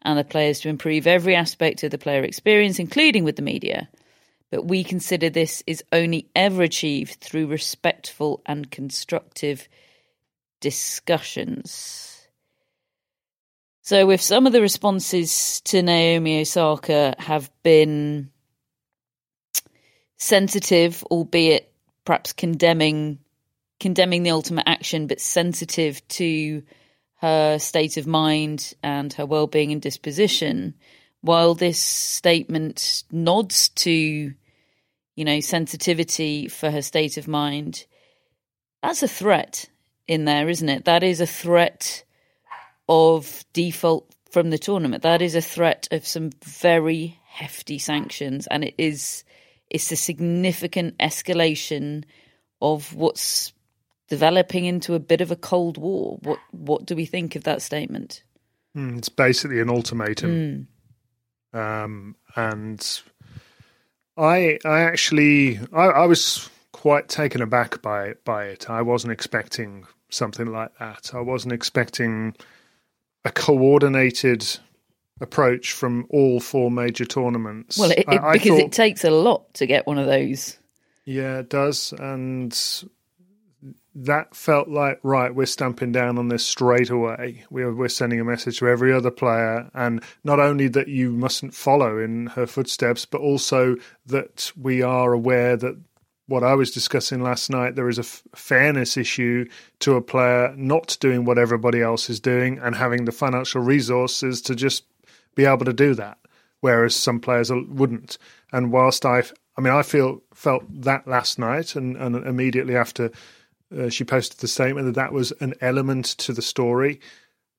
and 0.01 0.18
the 0.18 0.24
players 0.24 0.60
to 0.62 0.70
improve 0.70 1.08
every 1.08 1.36
aspect 1.36 1.84
of 1.84 1.92
the 1.92 1.98
player 1.98 2.24
experience, 2.24 2.80
including 2.80 3.24
with 3.24 3.36
the 3.36 3.42
media. 3.42 3.89
But 4.51 4.65
we 4.65 4.84
consider 4.84 5.30
this 5.30 5.63
is 5.65 5.84
only 5.92 6.30
ever 6.36 6.62
achieved 6.63 7.20
through 7.20 7.48
respectful 7.48 8.42
and 8.46 8.70
constructive 8.70 9.68
discussions. 10.62 12.27
So, 13.82 14.10
if 14.12 14.22
some 14.22 14.48
of 14.48 14.54
the 14.54 14.62
responses 14.62 15.62
to 15.65 15.84
Naomi 15.84 16.42
Osaka 16.42 17.15
have 17.20 17.51
been 17.62 18.32
sensitive, 20.18 21.04
albeit 21.12 21.72
perhaps 22.04 22.34
condemning 22.34 23.20
condemning 23.79 24.24
the 24.24 24.32
ultimate 24.32 24.67
action, 24.67 25.08
but 25.08 25.20
sensitive 25.20 26.05
to 26.10 26.63
her 27.22 27.60
state 27.60 27.98
of 27.98 28.08
mind 28.08 28.74
and 28.84 29.13
her 29.13 29.25
well-being 29.25 29.72
and 29.72 29.82
disposition, 29.82 30.74
while 31.22 31.55
this 31.55 31.79
statement 31.79 33.03
nods 33.12 33.70
to, 33.70 33.91
you 35.15 35.25
know, 35.25 35.39
sensitivity 35.39 36.48
for 36.48 36.70
her 36.70 36.82
state 36.82 37.17
of 37.17 37.27
mind, 37.27 37.86
that's 38.84 39.01
a 39.01 39.08
threat 39.08 39.70
in 40.08 40.25
there, 40.25 40.48
isn't 40.50 40.70
it? 40.70 40.86
That 40.86 41.03
is 41.03 41.20
a 41.20 41.27
threat 41.27 42.03
of 42.88 43.44
default 43.53 44.13
from 44.29 44.51
the 44.51 44.60
tournament. 44.60 45.03
That 45.03 45.22
is 45.22 45.34
a 45.34 45.41
threat 45.41 45.88
of 45.91 46.05
some 46.05 46.29
very 46.44 47.20
hefty 47.25 47.79
sanctions, 47.79 48.48
and 48.48 48.63
it 48.63 48.75
is 48.77 49.24
it's 49.70 49.91
a 49.91 49.96
significant 49.96 50.98
escalation 51.00 52.03
of 52.62 52.94
what's 52.94 53.51
developing 54.07 54.65
into 54.65 54.93
a 54.93 55.00
bit 55.00 55.21
of 55.21 55.31
a 55.31 55.35
cold 55.35 55.77
war. 55.77 56.17
What 56.21 56.39
what 56.51 56.85
do 56.85 56.95
we 56.95 57.05
think 57.05 57.35
of 57.35 57.43
that 57.43 57.62
statement? 57.62 58.24
Mm, 58.75 58.97
it's 58.97 59.09
basically 59.09 59.59
an 59.59 59.69
ultimatum, 59.69 60.67
mm. 61.53 61.59
um, 61.59 62.15
and 62.35 63.01
I 64.17 64.59
I 64.65 64.81
actually 64.81 65.59
I, 65.74 65.85
I 65.85 66.05
was 66.05 66.50
quite 66.71 67.07
taken 67.07 67.41
aback 67.41 67.81
by 67.81 68.13
by 68.25 68.45
it. 68.45 68.69
I 68.69 68.81
wasn't 68.81 69.13
expecting 69.13 69.85
something 70.09 70.47
like 70.47 70.77
that. 70.79 71.12
I 71.13 71.21
wasn't 71.21 71.53
expecting 71.53 72.35
a 73.24 73.31
coordinated 73.31 74.45
approach 75.21 75.71
from 75.71 76.05
all 76.09 76.39
four 76.39 76.69
major 76.69 77.05
tournaments. 77.05 77.77
Well, 77.77 77.91
it, 77.91 78.00
it, 78.00 78.07
I, 78.07 78.29
I 78.29 78.33
because 78.33 78.50
thought, 78.50 78.59
it 78.59 78.71
takes 78.71 79.03
a 79.03 79.09
lot 79.09 79.53
to 79.55 79.65
get 79.65 79.88
one 79.88 79.97
of 79.97 80.05
those. 80.05 80.57
Yeah, 81.05 81.39
it 81.39 81.50
does, 81.50 81.93
and 81.93 82.53
that 83.96 84.36
felt 84.36 84.68
like 84.68 85.00
right. 85.04 85.34
We're 85.34 85.46
stamping 85.46 85.94
down 85.94 86.18
on 86.18 86.28
this 86.28 86.46
straight 86.46 86.90
away. 86.90 87.46
We're 87.50 87.74
we're 87.74 87.88
sending 87.88 88.20
a 88.20 88.25
message 88.25 88.60
to 88.60 88.68
every 88.68 88.92
other 88.94 89.12
player, 89.12 89.70
and 89.74 90.04
not 90.24 90.40
only 90.40 90.68
that 90.70 90.90
you 90.90 91.12
mustn't 91.12 91.54
follow 91.54 91.98
in 91.98 92.28
her 92.28 92.46
footsteps, 92.46 93.06
but 93.06 93.22
also 93.22 93.78
that 94.06 94.52
we 94.60 94.82
are 94.82 95.14
aware 95.14 95.56
that 95.56 95.78
what 96.28 96.44
I 96.44 96.56
was 96.56 96.72
discussing 96.72 97.22
last 97.22 97.50
night, 97.50 97.75
there 97.75 97.88
is 97.88 98.00
a 98.00 98.02
f- 98.02 98.24
fairness 98.36 98.98
issue 98.98 99.48
to 99.80 99.96
a 99.96 100.02
player 100.02 100.54
not 100.58 100.98
doing 101.00 101.24
what 101.24 101.38
everybody 101.38 101.82
else 101.82 102.10
is 102.10 102.20
doing 102.20 102.58
and 102.60 102.75
having 102.75 103.06
the 103.06 103.12
financial 103.12 103.62
resources 103.62 104.42
to 104.42 104.56
just 104.56 104.86
be 105.36 105.46
able 105.46 105.66
to 105.66 105.74
do 105.74 105.94
that, 105.94 106.18
whereas 106.62 106.96
some 106.96 107.20
players 107.20 107.52
wouldn't. 107.52 108.18
And 108.52 108.72
whilst 108.72 109.06
I, 109.06 109.24
I 109.56 109.62
mean, 109.62 109.74
I 109.74 109.84
feel 109.84 110.24
felt 110.34 110.64
that 110.82 111.08
last 111.08 111.38
night, 111.38 111.75
and, 111.75 111.96
and 111.96 112.16
immediately 112.16 112.75
after 112.75 113.12
uh, 113.75 113.89
she 113.89 114.03
posted 114.03 114.39
the 114.39 114.48
statement 114.48 114.86
that 114.86 114.95
that 114.95 115.13
was 115.13 115.31
an 115.39 115.53
element 115.62 116.05
to 116.05 116.34
the 116.34 116.41
story. 116.41 117.00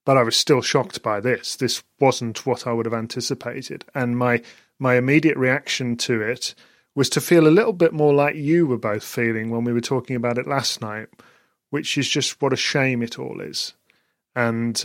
But 0.04 0.16
I 0.16 0.22
was 0.22 0.36
still 0.36 0.62
shocked 0.62 1.02
by 1.02 1.20
this. 1.20 1.56
This 1.56 1.82
wasn't 1.98 2.46
what 2.46 2.66
I 2.66 2.72
would 2.72 2.86
have 2.86 2.94
anticipated, 2.94 3.84
and 3.94 4.16
my 4.16 4.42
my 4.78 4.96
immediate 4.96 5.36
reaction 5.36 5.96
to 5.96 6.20
it 6.20 6.54
was 6.94 7.08
to 7.10 7.20
feel 7.20 7.46
a 7.46 7.50
little 7.50 7.72
bit 7.72 7.92
more 7.92 8.14
like 8.14 8.36
you 8.36 8.66
were 8.66 8.78
both 8.78 9.04
feeling 9.04 9.50
when 9.50 9.64
we 9.64 9.72
were 9.72 9.80
talking 9.80 10.16
about 10.16 10.38
it 10.38 10.46
last 10.46 10.80
night, 10.80 11.08
which 11.70 11.98
is 11.98 12.08
just 12.08 12.40
what 12.40 12.52
a 12.52 12.56
shame 12.56 13.02
it 13.02 13.18
all 13.18 13.40
is. 13.40 13.74
And 14.34 14.82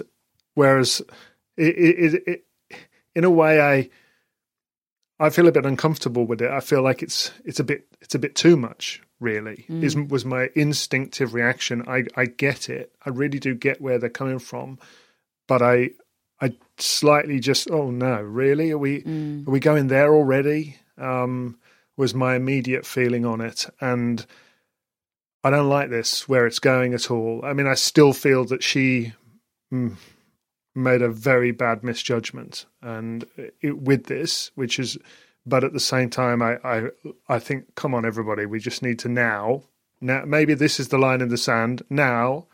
whereas 0.55 1.01
it, 1.55 1.75
it, 1.77 2.23
it, 2.27 2.45
in 3.15 3.23
a 3.23 3.29
way, 3.29 3.61
I 3.61 3.89
I 5.19 5.29
feel 5.29 5.47
a 5.47 5.51
bit 5.51 5.65
uncomfortable 5.65 6.25
with 6.25 6.41
it. 6.41 6.49
I 6.49 6.61
feel 6.61 6.81
like 6.81 7.03
it's 7.03 7.31
it's 7.45 7.59
a 7.59 7.63
bit 7.63 7.85
it's 8.01 8.15
a 8.15 8.19
bit 8.19 8.35
too 8.35 8.57
much. 8.57 9.01
Really, 9.21 9.65
mm. 9.69 9.83
is 9.83 9.95
was 9.95 10.25
my 10.25 10.49
instinctive 10.55 11.33
reaction. 11.33 11.83
I 11.87 12.05
I 12.17 12.25
get 12.25 12.69
it. 12.69 12.91
I 13.05 13.11
really 13.11 13.39
do 13.39 13.55
get 13.55 13.79
where 13.79 13.99
they're 13.99 14.09
coming 14.09 14.39
from, 14.39 14.79
but 15.47 15.61
I 15.61 15.91
I 16.41 16.55
slightly 16.77 17.39
just 17.39 17.71
oh 17.71 17.91
no, 17.91 18.19
really? 18.21 18.71
Are 18.71 18.77
we 18.77 19.03
mm. 19.03 19.47
are 19.47 19.51
we 19.51 19.59
going 19.59 19.87
there 19.87 20.13
already? 20.13 20.77
Um, 20.97 21.57
was 22.01 22.15
my 22.15 22.35
immediate 22.35 22.85
feeling 22.85 23.25
on 23.25 23.41
it. 23.41 23.67
And 23.79 24.25
I 25.43 25.51
don't 25.51 25.69
like 25.69 25.89
this 25.91 26.27
where 26.27 26.47
it's 26.47 26.59
going 26.59 26.93
at 26.95 27.11
all. 27.11 27.41
I 27.43 27.53
mean, 27.53 27.67
I 27.67 27.75
still 27.75 28.13
feel 28.13 28.45
that 28.45 28.63
she 28.63 29.13
mm, 29.71 29.95
made 30.73 31.01
a 31.01 31.09
very 31.09 31.51
bad 31.51 31.83
misjudgment 31.83 32.65
and 32.81 33.25
it, 33.61 33.77
with 33.77 34.05
this, 34.05 34.51
which 34.55 34.79
is, 34.79 34.97
but 35.45 35.63
at 35.63 35.73
the 35.73 35.79
same 35.79 36.09
time, 36.09 36.41
I, 36.41 36.57
I, 36.63 36.89
I 37.27 37.39
think, 37.39 37.75
come 37.75 37.93
on, 37.93 38.05
everybody, 38.05 38.45
we 38.45 38.59
just 38.59 38.83
need 38.83 38.99
to 38.99 39.09
now, 39.09 39.63
now, 40.01 40.23
maybe 40.25 40.55
this 40.55 40.79
is 40.79 40.87
the 40.87 40.97
line 40.97 41.21
in 41.21 41.29
the 41.29 41.37
sand. 41.37 41.83
Now, 41.89 42.47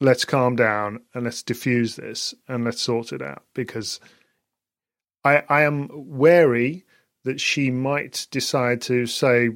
let's 0.00 0.24
calm 0.24 0.54
down 0.56 1.00
and 1.12 1.24
let's 1.24 1.42
diffuse 1.42 1.96
this 1.96 2.34
and 2.46 2.64
let's 2.64 2.80
sort 2.80 3.12
it 3.12 3.20
out 3.20 3.42
because 3.52 4.00
I, 5.24 5.42
I 5.48 5.62
am 5.62 5.88
wary 5.92 6.84
that 7.24 7.40
she 7.40 7.70
might 7.70 8.26
decide 8.30 8.80
to 8.82 9.06
say, 9.06 9.50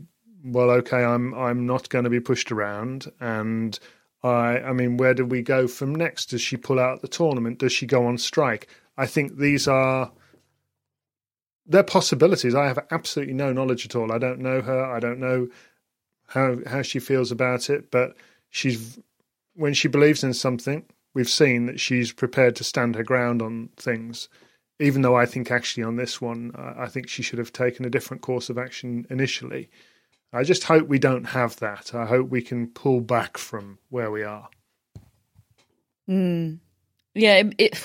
well, 0.45 0.71
okay, 0.71 1.03
I'm 1.03 1.35
I'm 1.35 1.67
not 1.67 1.89
going 1.89 2.05
to 2.05 2.11
be 2.11 2.21
pushed 2.21 2.53
around, 2.53 3.11
and 3.19 3.77
I 4.23 4.61
I 4.61 4.73
mean, 4.73 4.97
where 4.97 5.15
do 5.15 5.27
we 5.27 5.43
go 5.43 5.67
from 5.67 5.93
next? 5.93 6.27
Does 6.27 6.41
she 6.41 6.57
pull 6.57 6.79
out 6.79 7.03
the 7.03 7.09
tournament? 7.09 7.59
Does 7.59 7.73
she 7.73 7.87
go 7.87 8.07
on 8.07 8.19
strike? 8.19 8.69
I 8.97 9.07
think 9.07 9.39
these 9.39 9.67
are 9.67 10.13
they're 11.67 11.83
possibilities. 11.83 12.55
I 12.55 12.67
have 12.67 12.79
absolutely 12.91 13.35
no 13.35 13.53
knowledge 13.53 13.85
at 13.85 13.97
all. 13.97 14.13
I 14.13 14.19
don't 14.19 14.41
know 14.41 14.61
her. 14.61 14.85
I 14.85 15.01
don't 15.01 15.19
know 15.19 15.49
how 16.29 16.57
how 16.67 16.83
she 16.83 16.99
feels 16.99 17.31
about 17.31 17.71
it. 17.71 17.91
But 17.91 18.17
she's 18.51 18.99
when 19.55 19.75
she 19.75 19.89
believes 19.89 20.23
in 20.23 20.35
something, 20.35 20.85
we've 21.15 21.29
seen 21.29 21.67
that 21.67 21.81
she's 21.81 22.13
prepared 22.13 22.57
to 22.57 22.65
stand 22.65 22.95
her 22.95 23.03
ground 23.03 23.43
on 23.43 23.71
things. 23.77 24.29
Even 24.79 25.01
though 25.01 25.17
I 25.17 25.25
think 25.25 25.51
actually 25.51 25.85
on 25.85 25.97
this 25.97 26.21
one, 26.21 26.53
I 26.55 26.87
think 26.89 27.09
she 27.09 27.23
should 27.23 27.39
have 27.39 27.53
taken 27.53 27.87
a 27.87 27.91
different 27.91 28.23
course 28.23 28.51
of 28.51 28.59
action 28.59 29.07
initially. 29.09 29.71
I 30.33 30.43
just 30.43 30.65
hope 30.65 30.87
we 30.87 30.99
don't 30.99 31.25
have 31.25 31.57
that. 31.61 31.95
I 31.95 32.05
hope 32.05 32.29
we 32.29 32.43
can 32.43 32.67
pull 32.67 33.01
back 33.01 33.39
from 33.39 33.79
where 33.89 34.11
we 34.11 34.23
are. 34.23 34.51
Mm. 36.09 36.59
Yeah, 37.15 37.37
it, 37.37 37.55
it 37.57 37.85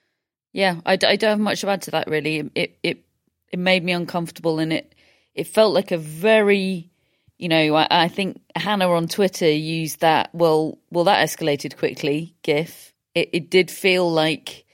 yeah, 0.52 0.80
I, 0.86 0.92
I 0.92 1.16
don't 1.16 1.30
have 1.30 1.40
much 1.40 1.62
to 1.62 1.68
add 1.68 1.82
to 1.82 1.90
that. 1.90 2.06
Really, 2.06 2.50
it 2.54 2.78
it 2.84 3.04
it 3.50 3.58
made 3.58 3.84
me 3.84 3.92
uncomfortable, 3.92 4.58
and 4.58 4.72
it 4.72 4.94
it 5.34 5.46
felt 5.46 5.74
like 5.74 5.92
a 5.92 5.98
very, 5.98 6.90
you 7.38 7.48
know, 7.48 7.74
I, 7.74 7.86
I 7.90 8.08
think 8.08 8.40
Hannah 8.56 8.90
on 8.90 9.08
Twitter 9.08 9.50
used 9.50 10.00
that. 10.00 10.30
Well, 10.32 10.78
well, 10.90 11.04
that 11.04 11.26
escalated 11.26 11.76
quickly. 11.76 12.34
GIF. 12.42 12.92
It 13.14 13.30
it 13.32 13.50
did 13.50 13.70
feel 13.70 14.10
like 14.10 14.64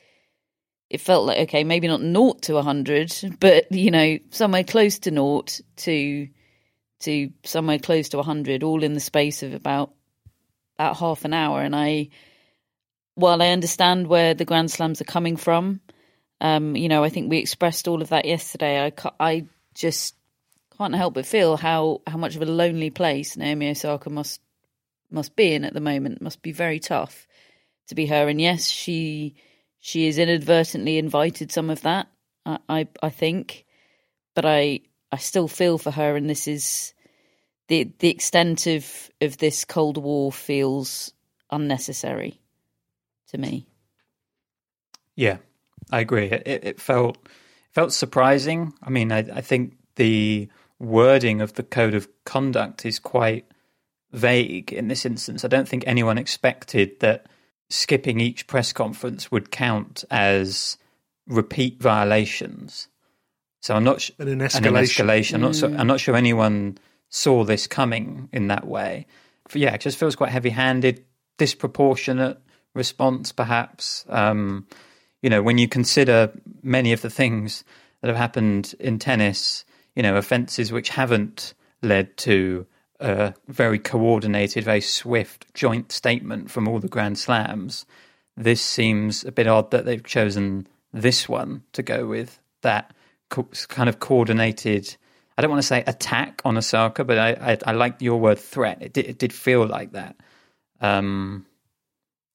it 0.91 1.01
felt 1.01 1.27
like 1.27 1.39
okay, 1.49 1.65
maybe 1.65 1.89
not 1.89 2.03
naught 2.03 2.43
to 2.43 2.61
hundred, 2.63 3.13
but 3.41 3.71
you 3.71 3.91
know, 3.91 4.19
somewhere 4.31 4.65
close 4.65 4.99
to 5.01 5.11
naught 5.11 5.61
to 5.77 6.29
to 7.01 7.31
somewhere 7.45 7.79
close 7.79 8.09
to 8.11 8.23
hundred, 8.23 8.63
all 8.63 8.83
in 8.83 8.95
the 8.95 9.01
space 9.01 9.43
of 9.43 9.55
about 9.55 9.93
about 10.79 10.97
half 10.97 11.25
an 11.25 11.35
hour, 11.35 11.63
and 11.63 11.75
I 11.77 12.09
while 13.15 13.43
I 13.43 13.49
understand 13.49 14.09
where 14.09 14.35
the 14.35 14.45
Grand 14.45 14.71
Slams 14.71 15.01
are 15.01 15.05
coming 15.05 15.37
from, 15.37 15.81
um, 16.45 16.77
you 16.77 16.91
know, 16.91 17.03
I 17.03 17.09
think 17.09 17.31
we 17.31 17.39
expressed 17.39 17.89
all 17.89 18.03
of 18.03 18.11
that 18.11 18.27
yesterday. 18.27 18.85
I, 18.85 18.93
I 19.19 19.47
just 19.75 20.15
can't 20.77 20.95
help 20.95 21.15
but 21.15 21.25
feel 21.25 21.57
how, 21.57 22.03
how 22.07 22.19
much 22.19 22.37
of 22.37 22.43
a 22.43 22.45
lonely 22.47 22.91
place 22.91 23.35
Naomi 23.35 23.71
Osaka 23.71 24.11
must 24.11 24.43
must 25.11 25.37
be 25.37 25.55
in 25.55 25.65
at 25.65 25.73
the 25.73 25.81
moment. 25.81 26.21
Must 26.21 26.43
be 26.43 26.53
very 26.53 26.79
tough 26.81 27.27
to 27.89 27.95
be 27.95 28.05
her. 28.07 28.29
And 28.29 28.43
yes, 28.43 28.67
she 28.67 29.37
she 29.81 30.05
has 30.05 30.19
inadvertently 30.19 30.99
invited 30.99 31.51
some 31.51 31.71
of 31.71 31.81
that. 31.81 32.09
I 32.45 32.59
I, 32.69 32.89
I 33.03 33.09
think, 33.09 33.65
but 34.35 34.45
I 34.45 34.81
I 35.11 35.17
still 35.17 35.49
feel 35.49 35.79
for 35.79 35.93
her, 35.93 36.15
and 36.15 36.29
this 36.29 36.47
is 36.47 36.93
the 37.69 37.91
the 38.01 38.11
extent 38.11 38.67
of 38.67 39.11
of 39.23 39.39
this 39.39 39.65
Cold 39.65 39.97
War 39.97 40.31
feels 40.31 41.15
unnecessary 41.51 42.39
to 43.29 43.39
me. 43.39 43.67
Yeah, 45.17 45.39
I 45.91 46.01
agree. 46.01 46.27
It, 46.27 46.43
it 46.47 46.81
felt 46.81 47.19
felt 47.73 47.93
surprising. 47.93 48.73
I 48.83 48.91
mean, 48.91 49.13
I, 49.13 49.19
I 49.19 49.41
think 49.41 49.77
the 49.97 50.49
wording 50.79 51.41
of 51.41 51.55
the 51.55 51.63
code 51.63 51.95
of 51.95 52.09
conduct 52.25 52.85
is 52.87 52.99
quite 52.99 53.47
vague 54.13 54.73
in 54.73 54.89
this 54.89 55.05
instance. 55.05 55.45
I 55.45 55.49
don't 55.49 55.69
think 55.69 55.85
anyone 55.87 56.19
expected 56.19 57.01
that 57.01 57.27
skipping 57.71 58.21
each 58.21 58.47
press 58.47 58.73
conference 58.73 59.31
would 59.31 59.51
count 59.51 60.05
as 60.11 60.77
repeat 61.27 61.81
violations. 61.81 62.89
So 63.61 63.75
I'm 63.75 63.85
not 63.85 64.01
sh- 64.03 64.11
an 64.19 64.39
escalation. 64.39 64.67
An 64.67 64.75
escalation. 64.75 65.35
I'm, 65.35 65.41
not 65.41 65.55
so, 65.55 65.75
I'm 65.75 65.87
not 65.87 66.01
sure 66.01 66.15
anyone 66.15 66.79
saw 67.09 67.45
this 67.45 67.67
coming 67.67 68.29
in 68.33 68.49
that 68.49 68.67
way. 68.67 69.07
Yeah, 69.55 69.75
it 69.75 69.81
just 69.81 69.99
feels 69.99 70.17
quite 70.17 70.31
heavy-handed, 70.31 71.05
disproportionate 71.39 72.39
response, 72.75 73.33
perhaps. 73.33 74.05
Um, 74.09 74.67
you 75.25 75.31
know, 75.31 75.43
when 75.43 75.57
you 75.57 75.67
consider 75.67 76.31
many 76.63 76.93
of 76.93 77.01
the 77.01 77.09
things 77.09 77.65
that 78.03 78.09
have 78.09 78.17
happened 78.17 78.75
in 78.79 78.99
tennis, 78.99 79.65
you 79.97 80.03
know, 80.03 80.17
offences 80.17 80.71
which 80.71 80.91
haven't 80.91 81.55
led 81.81 82.15
to 82.19 82.67
a 83.01 83.33
very 83.49 83.79
coordinated, 83.79 84.65
very 84.65 84.83
swift 84.83 85.47
joint 85.55 85.91
statement 85.91 86.51
from 86.51 86.69
all 86.69 86.79
the 86.79 86.91
Grand 86.91 87.17
Slams, 87.17 87.87
this 88.37 88.61
seems 88.61 89.25
a 89.25 89.33
bit 89.33 89.47
odd 89.47 89.71
that 89.71 89.87
they've 89.87 90.05
chosen 90.05 90.69
this 90.93 91.27
one 91.27 91.63
to 91.73 91.83
go 91.83 92.07
with 92.07 92.39
that 92.61 92.93
co- 93.31 93.49
kind 93.69 93.89
of 93.89 94.01
coordinated. 94.01 94.95
I 95.39 95.41
don't 95.43 95.51
want 95.51 95.63
to 95.63 95.67
say 95.67 95.85
attack 95.87 96.43
on 96.45 96.59
Osaka, 96.59 97.03
but 97.03 97.17
I, 97.17 97.31
I, 97.31 97.59
I 97.69 97.73
like 97.73 98.03
your 98.03 98.21
word 98.21 98.39
threat. 98.39 98.83
It 98.83 98.93
did, 98.93 99.07
it 99.07 99.19
did 99.19 99.33
feel 99.33 99.67
like 99.67 99.93
that. 99.93 100.17
Um, 100.83 101.47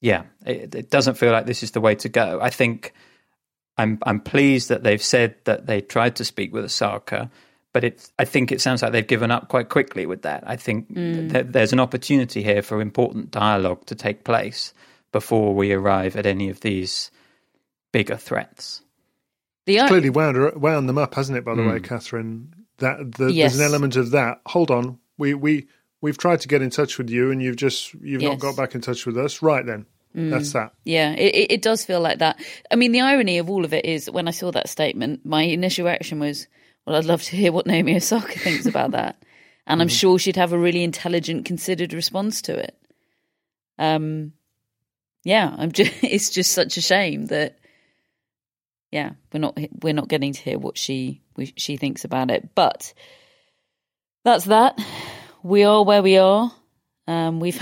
yeah, 0.01 0.23
it, 0.45 0.75
it 0.75 0.89
doesn't 0.89 1.15
feel 1.15 1.31
like 1.31 1.45
this 1.45 1.63
is 1.63 1.71
the 1.71 1.81
way 1.81 1.95
to 1.95 2.09
go. 2.09 2.39
I 2.41 2.49
think 2.49 2.93
I'm 3.77 3.99
I'm 4.03 4.19
pleased 4.19 4.69
that 4.69 4.83
they've 4.83 5.03
said 5.03 5.35
that 5.45 5.65
they 5.65 5.81
tried 5.81 6.17
to 6.17 6.25
speak 6.25 6.53
with 6.53 6.65
Osaka, 6.65 7.29
but 7.73 7.83
it 7.83 8.12
I 8.17 8.25
think 8.25 8.51
it 8.51 8.62
sounds 8.62 8.81
like 8.81 8.91
they've 8.91 9.05
given 9.05 9.31
up 9.31 9.49
quite 9.49 9.69
quickly 9.69 10.05
with 10.05 10.23
that. 10.23 10.43
I 10.45 10.55
think 10.55 10.93
mm. 10.93 11.31
th- 11.31 11.47
there's 11.49 11.73
an 11.73 11.79
opportunity 11.79 12.43
here 12.43 12.62
for 12.62 12.81
important 12.81 13.31
dialogue 13.31 13.85
to 13.88 13.95
take 13.95 14.23
place 14.23 14.73
before 15.12 15.55
we 15.55 15.73
arrive 15.73 16.15
at 16.15 16.25
any 16.25 16.49
of 16.49 16.62
these 16.62 17.12
bigger 17.91 18.17
threats. 18.17 18.81
The 19.65 19.88
clearly 19.88 20.09
wound, 20.09 20.62
wound 20.62 20.89
them 20.89 20.97
up, 20.97 21.13
hasn't 21.15 21.38
it? 21.38 21.45
By 21.45 21.55
the 21.55 21.62
mm. 21.62 21.73
way, 21.73 21.79
Catherine, 21.79 22.53
that 22.79 23.15
the, 23.15 23.31
yes. 23.31 23.51
there's 23.51 23.59
an 23.59 23.65
element 23.65 23.95
of 23.97 24.12
that. 24.12 24.41
Hold 24.47 24.71
on, 24.71 24.99
we 25.17 25.33
we 25.33 25.67
we've 26.01 26.17
tried 26.17 26.41
to 26.41 26.47
get 26.47 26.62
in 26.62 26.69
touch 26.69 26.97
with 26.97 27.09
you 27.09 27.31
and 27.31 27.41
you've 27.41 27.55
just 27.55 27.93
you've 27.95 28.21
yes. 28.21 28.31
not 28.31 28.39
got 28.39 28.55
back 28.55 28.75
in 28.75 28.81
touch 28.81 29.05
with 29.05 29.17
us. 29.17 29.41
Right 29.41 29.65
then. 29.65 29.85
Mm. 30.15 30.31
that's 30.31 30.53
that. 30.53 30.73
Yeah 30.85 31.12
it, 31.12 31.51
it 31.51 31.62
does 31.62 31.85
feel 31.85 32.01
like 32.01 32.19
that. 32.19 32.39
I 32.71 32.75
mean 32.75 32.91
the 32.91 33.01
irony 33.01 33.38
of 33.38 33.49
all 33.49 33.65
of 33.65 33.73
it 33.73 33.85
is 33.85 34.09
when 34.09 34.27
i 34.27 34.31
saw 34.31 34.51
that 34.51 34.69
statement 34.69 35.25
my 35.25 35.43
initial 35.43 35.85
reaction 35.85 36.19
was 36.19 36.47
well 36.85 36.95
i'd 36.95 37.05
love 37.05 37.21
to 37.21 37.35
hear 37.35 37.51
what 37.51 37.67
naomi 37.67 37.95
osaka 37.95 38.39
thinks 38.39 38.65
about 38.65 38.91
that. 38.91 39.21
And 39.67 39.81
i'm 39.81 39.88
mm-hmm. 39.88 39.93
sure 39.93 40.19
she'd 40.19 40.35
have 40.35 40.53
a 40.53 40.57
really 40.57 40.83
intelligent 40.83 41.45
considered 41.45 41.93
response 41.93 42.41
to 42.43 42.57
it. 42.57 42.75
Um 43.77 44.33
yeah 45.23 45.53
i'm 45.57 45.71
just 45.71 45.91
it's 46.03 46.29
just 46.29 46.53
such 46.53 46.77
a 46.77 46.81
shame 46.81 47.27
that 47.27 47.59
yeah 48.91 49.12
we're 49.31 49.39
not 49.39 49.59
we're 49.83 49.93
not 49.93 50.07
getting 50.07 50.33
to 50.33 50.41
hear 50.41 50.57
what 50.57 50.77
she 50.77 51.21
she 51.55 51.77
thinks 51.77 52.03
about 52.03 52.31
it. 52.31 52.49
But 52.55 52.93
that's 54.23 54.45
that 54.45 54.79
we 55.43 55.63
are 55.63 55.84
where 55.84 56.02
we 56.02 56.17
are. 56.17 56.52
Um, 57.08 57.39
we've 57.39 57.62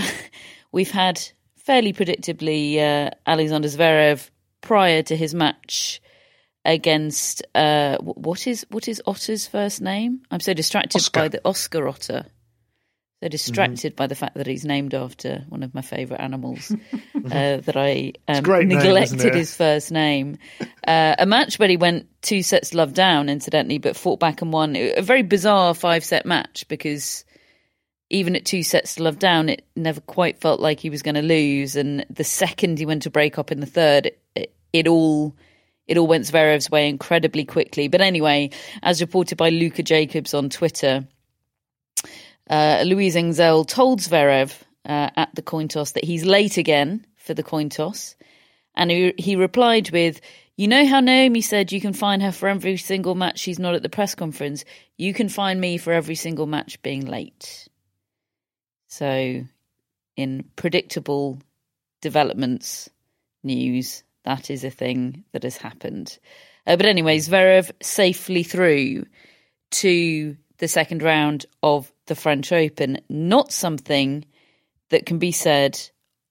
we've 0.72 0.92
had 0.92 1.22
fairly 1.58 1.94
predictably 1.94 2.78
uh, 2.78 3.12
Alexander 3.26 3.68
Zverev 3.68 4.30
prior 4.62 5.04
to 5.04 5.16
his 5.16 5.34
match 5.34 6.02
against 6.66 7.44
uh, 7.56 7.98
what 8.00 8.48
is 8.48 8.66
what 8.70 8.88
is 8.88 9.02
Otte's 9.08 9.48
first 9.48 9.82
name? 9.82 10.22
I'm 10.30 10.40
so 10.40 10.54
distracted 10.54 11.00
Oscar. 11.00 11.20
by 11.22 11.28
the 11.30 11.42
Oscar 11.46 11.82
Otte. 11.84 12.26
So 13.24 13.30
distracted 13.30 13.94
mm-hmm. 13.94 13.98
by 13.98 14.06
the 14.06 14.13
fact 14.13 14.36
that 14.36 14.46
he's 14.46 14.63
named 14.63 14.94
after 14.94 15.44
one 15.50 15.63
of 15.63 15.74
my 15.74 15.82
favourite 15.82 16.22
animals 16.22 16.72
uh, 16.72 16.78
that 17.58 17.76
I 17.76 18.13
um, 18.28 18.44
neglected 18.44 19.18
name, 19.18 19.34
his 19.34 19.56
first 19.56 19.92
name. 19.92 20.38
Uh, 20.88 21.16
a 21.18 21.26
match 21.26 21.58
where 21.58 21.68
he 21.68 21.78
went 21.78 22.10
two 22.22 22.44
sets 22.44 22.76
love 22.76 22.94
down, 22.94 23.28
incidentally, 23.28 23.80
but 23.80 23.96
fought 23.96 24.20
back 24.20 24.44
and 24.44 24.54
won. 24.54 24.76
A 24.76 25.02
very 25.02 25.24
bizarre 25.24 25.74
five 25.74 26.06
set 26.06 26.28
match 26.28 26.68
because 26.68 27.26
even 28.10 28.36
at 28.36 28.46
two 28.46 28.63
sets 28.63 28.96
to 28.96 29.04
love 29.04 29.20
down, 29.20 29.50
it 29.50 29.65
never 29.76 30.02
quite 30.02 30.39
felt 30.39 30.60
like 30.60 30.80
he 30.80 30.89
was 30.89 31.02
going 31.02 31.15
to 31.15 31.22
lose. 31.22 31.76
And 31.76 32.06
the 32.10 32.24
second 32.24 32.80
he 32.80 32.86
went 32.86 33.04
to 33.04 33.10
break 33.10 33.38
up 33.38 33.52
in 33.52 33.60
the 33.60 33.65
third, 33.65 34.12
it, 34.36 34.54
it, 34.72 34.88
all 34.88 35.36
it 35.88 35.98
all 35.98 36.08
went 36.08 36.26
Zverev's 36.26 36.70
way 36.70 36.88
incredibly 36.88 37.46
quickly. 37.46 37.88
But 37.88 38.02
anyway, 38.02 38.52
as 38.82 39.02
reported 39.02 39.38
by 39.38 39.50
Luca 39.50 39.84
Jacobs 39.84 40.34
on 40.34 40.50
Twitter, 40.50 41.08
uh, 42.50 42.84
Louise 42.86 43.15
Engzell 43.15 43.67
told 43.67 44.00
Zverev 44.00 44.62
uh, 44.86 45.10
at 45.15 45.36
the 45.36 45.41
coin 45.41 45.67
toss 45.67 45.91
that 45.91 46.06
he's 46.06 46.26
late 46.26 46.58
again 46.58 47.06
for 47.17 47.34
the 47.34 47.43
coin 47.43 47.70
toss, 47.70 48.15
and 48.76 48.91
he, 48.91 49.13
he 49.17 49.36
replied 49.36 49.91
with. 49.91 50.22
You 50.60 50.67
know 50.67 50.88
how 50.88 51.02
Naomi 51.02 51.41
said 51.41 51.72
you 51.72 51.80
can 51.80 51.93
find 51.93 52.20
her 52.24 52.32
for 52.32 52.50
every 52.50 52.78
single 52.78 53.13
match 53.13 53.38
she's 53.38 53.60
not 53.60 53.76
at 53.76 53.84
the 53.84 53.89
press 53.89 54.15
conference? 54.15 54.65
You 54.98 55.13
can 55.13 55.30
find 55.30 55.62
me 55.62 55.78
for 55.78 55.93
every 55.93 56.15
single 56.15 56.48
match 56.48 56.82
being 56.82 57.06
late. 57.06 57.67
So, 58.88 59.43
in 60.15 60.45
predictable 60.56 61.39
developments 62.02 62.89
news, 63.43 64.04
that 64.23 64.50
is 64.50 64.63
a 64.63 64.69
thing 64.69 65.23
that 65.32 65.43
has 65.43 65.58
happened. 65.58 66.17
Uh, 66.65 66.76
but, 66.76 66.86
anyways, 66.86 67.30
Zverev 67.30 67.71
safely 67.82 68.43
through 68.43 69.06
to 69.71 70.38
the 70.58 70.67
second 70.67 71.04
round 71.04 71.45
of 71.62 71.91
the 72.08 72.15
French 72.15 72.52
Open. 72.52 73.00
Not 73.10 73.52
something 73.52 74.26
that 74.89 75.06
can 75.06 75.19
be 75.19 75.32
said 75.32 75.80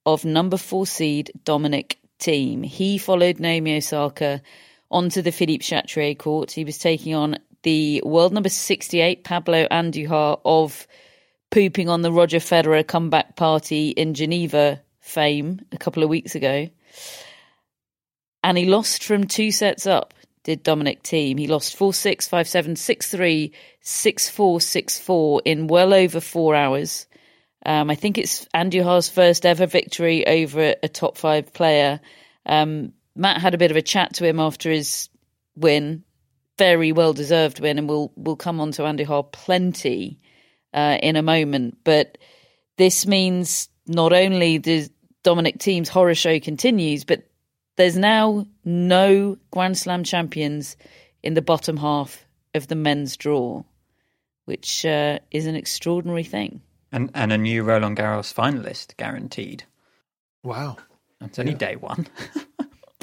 of 0.05 0.25
number 0.25 0.57
four 0.57 0.87
seed 0.87 1.33
Dominic 1.45 1.99
Thiem. 2.19 2.65
He 2.65 2.99
followed 2.99 3.39
Naomi 3.39 3.77
Osaka 3.77 4.43
onto 4.91 5.23
the 5.23 5.33
Philippe 5.33 5.65
Chatrier 5.65 6.17
court. 6.17 6.53
He 6.53 6.65
was 6.65 6.79
taking 6.79 7.15
on 7.15 7.39
the 7.63 8.03
world 8.05 8.33
number 8.33 8.49
68, 8.49 9.25
Pablo 9.25 9.67
Andujar 9.71 10.41
of 10.45 10.87
pooping 11.57 11.89
on 11.89 12.03
the 12.03 12.13
Roger 12.13 12.37
Federer 12.37 12.87
comeback 12.87 13.35
party 13.35 13.89
in 13.89 14.13
Geneva 14.13 14.83
fame 15.01 15.59
a 15.73 15.79
couple 15.79 16.03
of 16.03 16.11
weeks 16.11 16.35
ago. 16.35 16.69
And 18.45 18.59
he 18.59 18.67
lost 18.67 19.03
from 19.03 19.27
two 19.27 19.51
sets 19.51 19.87
up 19.87 20.13
did 20.43 20.63
Dominic 20.63 21.03
Thiem. 21.03 21.39
He 21.39 21.47
lost 21.47 21.75
4 21.77 21.95
6, 21.95 22.29
5 22.29 22.47
7, 22.47 22.77
6 22.77 23.11
3, 23.11 23.53
6 23.81 24.29
4, 24.29 24.61
6 24.61 24.99
4 24.99 25.43
in 25.47 25.67
well 25.67 25.95
over 25.95 26.21
four 26.21 26.55
hours. 26.55 27.07
Um, 27.65 27.89
I 27.89 27.95
think 27.95 28.19
it's 28.19 28.45
Andujar's 28.55 29.09
first 29.09 29.47
ever 29.47 29.65
victory 29.65 30.27
over 30.27 30.75
a 30.83 30.89
top 30.89 31.17
five 31.17 31.55
player. 31.55 32.01
Um, 32.45 32.93
Matt 33.15 33.41
had 33.41 33.55
a 33.55 33.59
bit 33.59 33.71
of 33.71 33.79
a 33.79 33.83
chat 33.83 34.13
to 34.17 34.27
him 34.27 34.41
after 34.41 34.71
his 34.71 35.09
win, 35.57 36.05
very 36.59 36.93
well 36.93 37.15
deserved 37.15 37.61
win, 37.61 37.79
and 37.79 37.89
we'll 37.89 38.13
we'll 38.15 38.37
come 38.37 38.61
on 38.61 38.73
to 38.73 38.83
Andujar 38.83 39.33
plenty 39.33 40.21
uh, 40.77 40.99
in 41.03 41.17
a 41.17 41.23
moment. 41.23 41.79
But 41.83 42.19
this 42.77 43.07
means 43.07 43.69
not 43.87 44.13
only 44.13 44.59
does 44.59 44.91
Dominic 45.25 45.61
Thiem's 45.61 45.89
horror 45.89 46.15
show 46.15 46.39
continues, 46.39 47.05
but 47.05 47.25
there's 47.77 47.97
now 47.97 48.47
no 48.65 49.39
Grand 49.51 49.77
Slam 49.77 50.05
champions 50.05 50.77
in 51.23 51.35
the 51.35 51.43
bottom 51.43 51.77
half 51.77 52.25
of 52.55 52.69
the 52.69 52.77
men's 52.77 53.17
draw, 53.17 53.65
which 54.45 54.87
uh, 54.87 55.19
is 55.31 55.47
an 55.47 55.57
extraordinary 55.57 56.25
thing. 56.25 56.61
And 56.93 57.11
and 57.15 57.33
a 57.33 57.39
new 57.39 57.65
Roland 57.65 57.97
Garros 57.97 58.33
finalist 58.33 58.97
guaranteed. 58.97 59.65
Wow. 60.45 60.77
that's 61.21 61.39
only 61.39 61.55
day 61.55 61.75
one. 61.77 62.07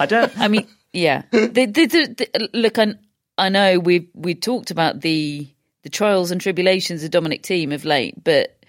I 0.00 0.06
don't. 0.06 0.38
I 0.38 0.46
mean, 0.46 0.68
yeah. 0.92 1.22
The, 1.32 1.48
the, 1.66 1.86
the, 1.86 2.50
look, 2.54 2.78
I, 2.78 2.94
I 3.36 3.48
know 3.48 3.80
we 3.80 4.08
we 4.14 4.34
talked 4.34 4.70
about 4.70 5.00
the 5.00 5.48
the 5.88 5.96
trials 5.96 6.30
and 6.30 6.38
tribulations 6.38 7.02
of 7.02 7.10
Dominic 7.10 7.42
Thiem 7.42 7.72
of 7.72 7.86
late, 7.86 8.22
but 8.22 8.62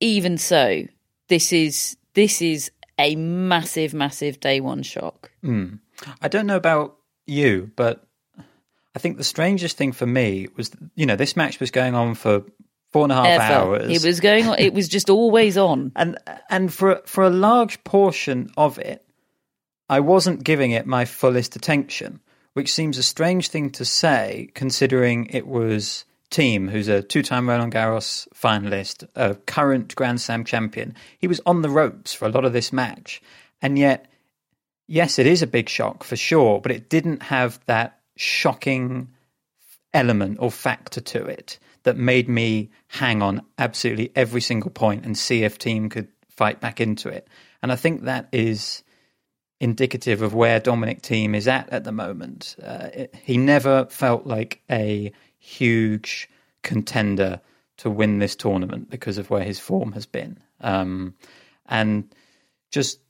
even 0.00 0.36
so, 0.36 0.82
this 1.28 1.52
is 1.52 1.96
this 2.14 2.42
is 2.42 2.72
a 2.98 3.14
massive, 3.14 3.94
massive 3.94 4.40
day 4.40 4.58
one 4.58 4.82
shock. 4.82 5.30
Mm. 5.44 5.78
I 6.20 6.26
don't 6.26 6.48
know 6.48 6.56
about 6.56 6.96
you, 7.28 7.70
but 7.76 8.04
I 8.96 8.98
think 8.98 9.18
the 9.18 9.24
strangest 9.24 9.76
thing 9.76 9.92
for 9.92 10.04
me 10.04 10.48
was, 10.56 10.72
you 10.96 11.06
know, 11.06 11.14
this 11.14 11.36
match 11.36 11.60
was 11.60 11.70
going 11.70 11.94
on 11.94 12.16
for 12.16 12.42
four 12.90 13.04
and 13.04 13.12
a 13.12 13.14
half 13.14 13.26
Ever. 13.26 13.42
hours. 13.42 13.90
It 14.04 14.04
was 14.04 14.18
going 14.18 14.48
on. 14.48 14.58
It 14.58 14.74
was 14.74 14.88
just 14.88 15.10
always 15.10 15.56
on. 15.56 15.92
and 15.96 16.18
and 16.50 16.74
for 16.74 17.02
for 17.06 17.22
a 17.22 17.30
large 17.30 17.84
portion 17.84 18.50
of 18.56 18.80
it, 18.80 19.06
I 19.88 20.00
wasn't 20.00 20.42
giving 20.42 20.72
it 20.72 20.88
my 20.88 21.04
fullest 21.04 21.54
attention, 21.54 22.18
which 22.54 22.72
seems 22.72 22.98
a 22.98 23.04
strange 23.04 23.46
thing 23.50 23.70
to 23.70 23.84
say, 23.84 24.50
considering 24.54 25.26
it 25.26 25.46
was 25.46 26.04
Thiem, 26.34 26.68
who's 26.68 26.88
a 26.88 27.02
two-time 27.02 27.48
Roland 27.48 27.72
Garros 27.72 28.26
finalist, 28.34 29.06
a 29.14 29.36
current 29.36 29.94
Grand 29.94 30.20
Slam 30.20 30.44
champion. 30.44 30.94
He 31.18 31.28
was 31.28 31.40
on 31.46 31.62
the 31.62 31.70
ropes 31.70 32.12
for 32.12 32.26
a 32.26 32.30
lot 32.30 32.44
of 32.44 32.52
this 32.52 32.72
match, 32.72 33.22
and 33.62 33.78
yet, 33.78 34.10
yes, 34.88 35.18
it 35.18 35.26
is 35.26 35.42
a 35.42 35.46
big 35.46 35.68
shock 35.68 36.02
for 36.02 36.16
sure, 36.16 36.60
but 36.60 36.72
it 36.72 36.90
didn't 36.90 37.22
have 37.22 37.60
that 37.66 38.00
shocking 38.16 39.08
element 39.92 40.38
or 40.40 40.50
factor 40.50 41.00
to 41.00 41.24
it 41.24 41.58
that 41.84 41.96
made 41.96 42.28
me 42.28 42.70
hang 42.88 43.22
on 43.22 43.42
absolutely 43.58 44.10
every 44.16 44.40
single 44.40 44.70
point 44.70 45.04
and 45.04 45.16
see 45.16 45.44
if 45.44 45.58
Thiem 45.58 45.90
could 45.90 46.08
fight 46.28 46.60
back 46.60 46.80
into 46.80 47.08
it. 47.08 47.28
And 47.62 47.70
I 47.70 47.76
think 47.76 48.02
that 48.02 48.28
is 48.32 48.82
indicative 49.60 50.20
of 50.20 50.34
where 50.34 50.58
Dominic 50.60 51.02
Thiem 51.02 51.34
is 51.34 51.46
at 51.46 51.70
at 51.70 51.84
the 51.84 51.92
moment. 51.92 52.56
Uh, 52.62 52.88
it, 52.92 53.14
he 53.22 53.36
never 53.36 53.86
felt 53.86 54.26
like 54.26 54.60
a 54.70 55.12
huge 55.44 56.28
contender 56.62 57.40
to 57.76 57.90
win 57.90 58.18
this 58.18 58.34
tournament 58.34 58.88
because 58.88 59.18
of 59.18 59.28
where 59.28 59.44
his 59.44 59.60
form 59.60 59.92
has 59.92 60.06
been. 60.06 60.38
Um, 60.60 61.14
and 61.66 62.14
just 62.70 63.00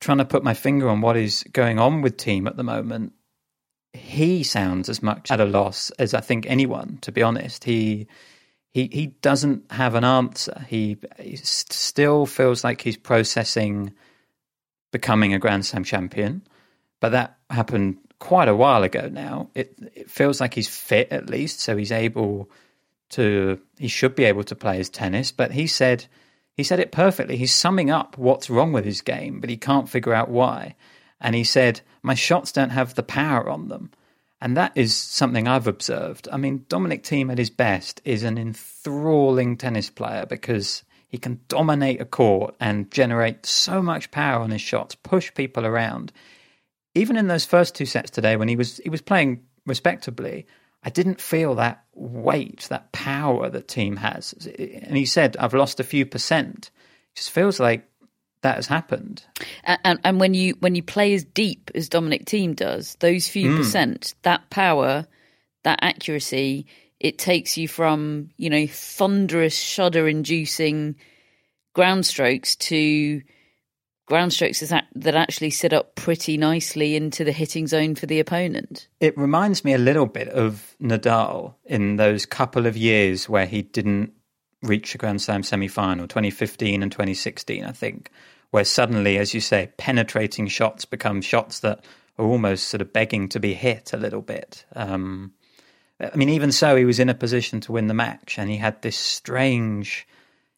trying 0.00 0.18
to 0.18 0.24
put 0.24 0.42
my 0.42 0.54
finger 0.54 0.88
on 0.88 1.00
what 1.00 1.16
is 1.16 1.44
going 1.52 1.78
on 1.78 2.02
with 2.02 2.18
Thiem 2.18 2.48
at 2.48 2.56
the 2.56 2.64
moment, 2.64 3.12
he 3.92 4.42
sounds 4.42 4.88
as 4.88 5.00
much 5.00 5.30
at 5.30 5.40
a 5.40 5.44
loss 5.44 5.90
as 5.90 6.12
I 6.12 6.20
think 6.20 6.46
anyone. 6.46 6.98
To 7.02 7.12
be 7.12 7.22
honest, 7.22 7.62
he 7.62 8.08
he 8.72 8.88
he 8.92 9.06
doesn't 9.06 9.70
have 9.70 9.94
an 9.94 10.04
answer. 10.04 10.66
He, 10.68 10.98
he 11.20 11.36
still 11.36 12.26
feels 12.26 12.64
like 12.64 12.80
he's 12.80 12.96
processing 12.96 13.94
becoming 14.90 15.32
a 15.32 15.38
Grand 15.38 15.64
Slam 15.64 15.84
champion, 15.84 16.42
but 17.00 17.10
that 17.10 17.38
happened 17.48 17.98
quite 18.24 18.48
a 18.48 18.56
while 18.56 18.82
ago 18.82 19.10
now. 19.12 19.50
It 19.54 19.76
it 19.94 20.10
feels 20.10 20.40
like 20.40 20.54
he's 20.54 20.68
fit 20.68 21.12
at 21.12 21.28
least, 21.28 21.60
so 21.60 21.76
he's 21.76 21.92
able 21.92 22.50
to. 23.10 23.60
He 23.78 23.88
should 23.88 24.14
be 24.14 24.24
able 24.24 24.44
to 24.44 24.56
play 24.56 24.78
his 24.78 24.88
tennis. 24.88 25.30
But 25.30 25.52
he 25.52 25.66
said 25.66 26.06
he 26.56 26.64
said 26.64 26.80
it 26.80 26.90
perfectly. 26.90 27.36
He's 27.36 27.54
summing 27.54 27.90
up 27.90 28.16
what's 28.16 28.48
wrong 28.48 28.72
with 28.72 28.86
his 28.86 29.02
game, 29.02 29.40
but 29.40 29.50
he 29.50 29.58
can't 29.58 29.90
figure 29.90 30.14
out 30.14 30.30
why. 30.30 30.74
And 31.20 31.34
he 31.34 31.44
said, 31.44 31.82
"My 32.02 32.14
shots 32.14 32.50
don't 32.50 32.70
have 32.70 32.94
the 32.94 33.02
power 33.02 33.46
on 33.50 33.68
them." 33.68 33.90
And 34.40 34.56
that 34.56 34.72
is 34.74 34.94
something 34.96 35.46
I've 35.46 35.66
observed. 35.66 36.26
I 36.32 36.38
mean, 36.38 36.64
Dominic 36.70 37.02
Thiem 37.02 37.30
at 37.30 37.38
his 37.38 37.50
best 37.50 38.00
is 38.06 38.22
an 38.22 38.38
enthralling 38.38 39.58
tennis 39.58 39.90
player 39.90 40.24
because 40.26 40.82
he 41.08 41.18
can 41.18 41.40
dominate 41.48 42.00
a 42.00 42.06
court 42.06 42.54
and 42.58 42.90
generate 42.90 43.44
so 43.44 43.82
much 43.82 44.10
power 44.10 44.42
on 44.42 44.50
his 44.50 44.62
shots, 44.62 44.94
push 44.94 45.32
people 45.34 45.66
around. 45.66 46.10
Even 46.94 47.16
in 47.16 47.26
those 47.28 47.44
first 47.44 47.74
two 47.74 47.86
sets 47.86 48.10
today, 48.10 48.36
when 48.36 48.48
he 48.48 48.56
was 48.56 48.78
he 48.78 48.90
was 48.90 49.02
playing 49.02 49.42
respectably, 49.66 50.46
I 50.82 50.90
didn't 50.90 51.20
feel 51.20 51.54
that 51.56 51.84
weight, 51.94 52.66
that 52.70 52.92
power 52.92 53.48
that 53.50 53.68
Thiem 53.68 53.98
has. 53.98 54.32
And 54.58 54.96
he 54.96 55.06
said, 55.06 55.36
"I've 55.38 55.54
lost 55.54 55.80
a 55.80 55.84
few 55.84 56.06
percent." 56.06 56.70
It 57.12 57.16
just 57.16 57.30
feels 57.30 57.58
like 57.58 57.88
that 58.42 58.56
has 58.56 58.66
happened. 58.66 59.24
And, 59.64 59.98
and, 60.04 60.20
when 60.20 60.34
you 60.34 60.54
when 60.60 60.74
you 60.74 60.82
play 60.82 61.14
as 61.14 61.24
deep 61.24 61.70
as 61.74 61.88
Dominic 61.88 62.26
Thiem 62.26 62.54
does, 62.54 62.96
those 63.00 63.26
few 63.28 63.50
Mm. 63.50 63.56
percent, 63.56 64.14
that 64.22 64.50
power, 64.50 65.06
that 65.62 65.78
accuracy, 65.82 66.66
it 67.00 67.18
takes 67.18 67.56
you 67.56 67.66
from 67.66 68.30
you 68.36 68.50
know 68.50 68.66
thunderous, 68.66 69.58
shudder-inducing 69.58 70.94
ground 71.72 72.06
strokes 72.06 72.54
to 72.56 73.22
ground 74.06 74.32
strokes 74.32 74.60
that 74.60 74.86
that 74.94 75.14
actually 75.14 75.50
sit 75.50 75.72
up 75.72 75.94
pretty 75.94 76.36
nicely 76.36 76.96
into 76.96 77.24
the 77.24 77.32
hitting 77.32 77.66
zone 77.66 77.94
for 77.94 78.06
the 78.06 78.20
opponent. 78.20 78.88
It 79.00 79.16
reminds 79.16 79.64
me 79.64 79.72
a 79.72 79.78
little 79.78 80.06
bit 80.06 80.28
of 80.28 80.76
Nadal 80.80 81.54
in 81.64 81.96
those 81.96 82.26
couple 82.26 82.66
of 82.66 82.76
years 82.76 83.28
where 83.28 83.46
he 83.46 83.62
didn't 83.62 84.12
reach 84.62 84.94
a 84.94 84.98
Grand 84.98 85.22
Slam 85.22 85.42
semi 85.42 85.68
final, 85.68 86.06
2015 86.06 86.82
and 86.82 86.90
2016, 86.90 87.64
I 87.64 87.72
think, 87.72 88.10
where 88.50 88.64
suddenly, 88.64 89.18
as 89.18 89.34
you 89.34 89.40
say, 89.40 89.70
penetrating 89.76 90.48
shots 90.48 90.84
become 90.84 91.20
shots 91.20 91.60
that 91.60 91.84
are 92.18 92.24
almost 92.24 92.68
sort 92.68 92.80
of 92.80 92.92
begging 92.92 93.28
to 93.30 93.40
be 93.40 93.54
hit 93.54 93.92
a 93.92 93.96
little 93.96 94.22
bit. 94.22 94.64
Um, 94.74 95.32
I 96.00 96.16
mean, 96.16 96.28
even 96.28 96.52
so, 96.52 96.76
he 96.76 96.84
was 96.84 96.98
in 96.98 97.08
a 97.08 97.14
position 97.14 97.60
to 97.62 97.72
win 97.72 97.86
the 97.86 97.94
match 97.94 98.38
and 98.38 98.50
he 98.50 98.56
had 98.56 98.82
this 98.82 98.96
strange 98.96 100.06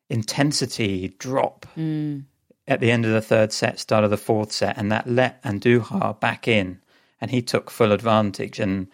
intensity 0.09 1.15
drop 1.19 1.67
at 2.69 2.81
the 2.81 2.91
end 2.91 3.05
of 3.05 3.13
the 3.13 3.21
third 3.21 3.53
set, 3.53 3.79
start 3.79 4.05
of 4.05 4.11
the 4.11 4.17
fourth 4.17 4.53
set, 4.53 4.77
and 4.77 4.91
that 4.91 5.09
let 5.09 5.43
Andujar 5.43 6.19
back 6.21 6.49
in, 6.49 6.81
and 7.21 7.31
he 7.31 7.43
took 7.43 7.71
full 7.71 7.93
advantage. 7.93 8.59
And 8.59 8.89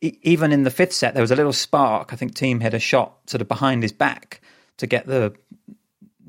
even 0.00 0.52
in 0.52 0.62
the 0.62 0.70
fifth 0.70 0.92
set, 0.92 1.14
there 1.14 1.22
was 1.22 1.30
a 1.30 1.36
little 1.36 1.52
spark. 1.52 2.12
I 2.12 2.16
think 2.16 2.34
Thiem 2.34 2.62
hit 2.62 2.74
a 2.74 2.78
shot 2.78 3.18
sort 3.26 3.40
of 3.40 3.48
behind 3.48 3.82
his 3.82 3.92
back 3.92 4.40
to 4.76 4.86
get 4.86 5.06
the 5.06 5.34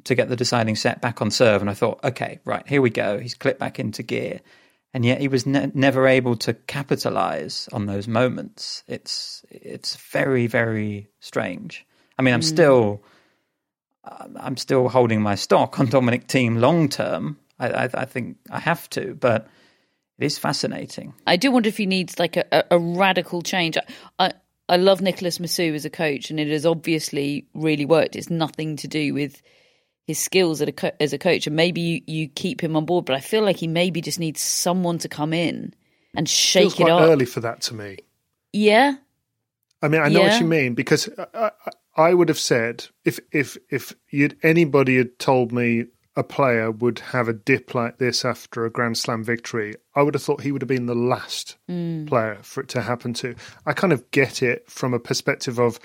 to 0.06 0.16
get 0.16 0.30
the 0.30 0.36
deciding 0.36 0.76
set 0.76 1.02
back 1.02 1.22
on 1.22 1.30
serve. 1.30 1.62
And 1.62 1.70
I 1.70 1.74
thought, 1.74 2.00
okay, 2.04 2.40
right, 2.46 2.66
here 2.68 2.82
we 2.82 2.90
go. 2.90 3.20
He's 3.20 3.36
clipped 3.36 3.60
back 3.60 3.80
into 3.80 4.02
gear, 4.02 4.40
and 4.94 5.06
yet 5.06 5.22
he 5.22 5.28
was 5.28 5.46
ne- 5.46 5.72
never 5.76 6.08
able 6.08 6.36
to 6.38 6.54
capitalize 6.54 7.70
on 7.72 7.86
those 7.86 8.08
moments. 8.08 8.84
It's 8.88 9.46
it's 9.50 9.96
very 9.96 10.48
very 10.48 11.10
strange. 11.20 11.86
I 12.18 12.24
mean, 12.24 12.34
I'm 12.34 12.42
mm. 12.42 12.46
still 12.46 13.04
I'm 14.40 14.58
still 14.58 14.90
holding 14.90 15.22
my 15.22 15.36
stock 15.36 15.80
on 15.80 15.88
Dominic 15.88 16.28
Thiem 16.28 16.60
long 16.60 16.90
term. 16.90 17.38
I, 17.60 17.70
I, 17.70 17.90
I 17.94 18.06
think 18.06 18.38
I 18.50 18.60
have 18.60 18.90
to, 18.92 19.14
but 19.16 19.48
it 20.18 20.26
is 20.26 20.38
fascinating. 20.38 21.14
I 21.28 21.36
do 21.36 21.52
wonder 21.52 21.68
if 21.70 21.78
he 21.78 21.86
needs 21.86 22.20
like 22.20 22.38
a, 22.38 22.46
a, 22.52 22.64
a 22.72 22.80
radical 22.80 23.42
change. 23.42 23.78
I, 23.78 23.84
I 24.20 24.34
I 24.72 24.76
love 24.78 25.00
Nicolás 25.00 25.40
Massú 25.40 25.74
as 25.74 25.84
a 25.86 25.90
coach, 25.90 26.30
and 26.30 26.40
it 26.40 26.48
has 26.50 26.66
obviously 26.66 27.48
really 27.56 27.86
worked. 27.86 28.16
It's 28.16 28.30
nothing 28.30 28.76
to 28.78 28.88
do 28.88 29.14
with 29.16 29.42
his 30.06 30.20
skills 30.20 30.62
as 30.62 30.68
a, 30.68 30.72
co- 30.72 30.92
as 31.00 31.12
a 31.12 31.18
coach, 31.18 31.48
and 31.48 31.56
maybe 31.56 31.82
you, 31.82 32.02
you 32.06 32.28
keep 32.28 32.62
him 32.64 32.76
on 32.76 32.86
board. 32.86 33.06
But 33.06 33.16
I 33.16 33.20
feel 33.20 33.42
like 33.44 33.58
he 33.58 33.68
maybe 33.68 34.00
just 34.00 34.20
needs 34.20 34.42
someone 34.42 35.00
to 35.00 35.10
come 35.10 35.34
in 35.34 35.74
and 36.16 36.30
shake 36.30 36.62
Feels 36.64 36.74
it 36.74 36.84
quite 36.84 36.92
up. 36.92 37.02
early 37.02 37.26
for 37.26 37.40
that 37.40 37.62
to 37.62 37.74
me. 37.74 37.98
Yeah, 38.54 38.96
I 39.82 39.88
mean, 39.88 40.02
I 40.02 40.10
know 40.10 40.22
Yeah. 40.24 40.34
what 40.34 40.40
you 40.42 40.46
mean 40.48 40.76
because 40.76 41.10
I, 41.18 41.26
I, 41.34 41.52
I 42.00 42.14
would 42.14 42.30
have 42.30 42.40
said 42.40 42.86
if 43.04 43.20
if 43.34 43.58
if 43.70 43.94
you'd 44.10 44.38
anybody 44.42 44.96
had 44.96 45.20
told 45.20 45.52
me 45.52 45.88
a 46.16 46.24
player 46.24 46.72
would 46.72 47.00
have 47.00 47.28
a 47.28 47.34
dip 47.34 47.76
like 47.76 47.98
this 47.98 48.24
after 48.24 48.64
a 48.64 48.72
Grand 48.72 48.98
Slam 48.98 49.22
victory, 49.22 49.76
I 49.94 50.04
would 50.04 50.14
have 50.14 50.24
thought 50.24 50.42
he 50.42 50.54
would 50.54 50.62
have 50.62 50.70
been 50.70 50.86
the 50.86 50.96
last 50.96 51.58
mm. 51.70 52.08
player 52.08 52.40
for 52.42 52.62
it 52.62 52.70
to 52.70 52.82
happen 52.82 53.14
to. 53.16 53.36
I 53.66 53.74
kind 53.74 53.92
of 53.92 54.10
get 54.12 54.42
it 54.42 54.70
from 54.70 54.94
a 54.94 55.00
perspective 55.00 55.60
of 55.60 55.78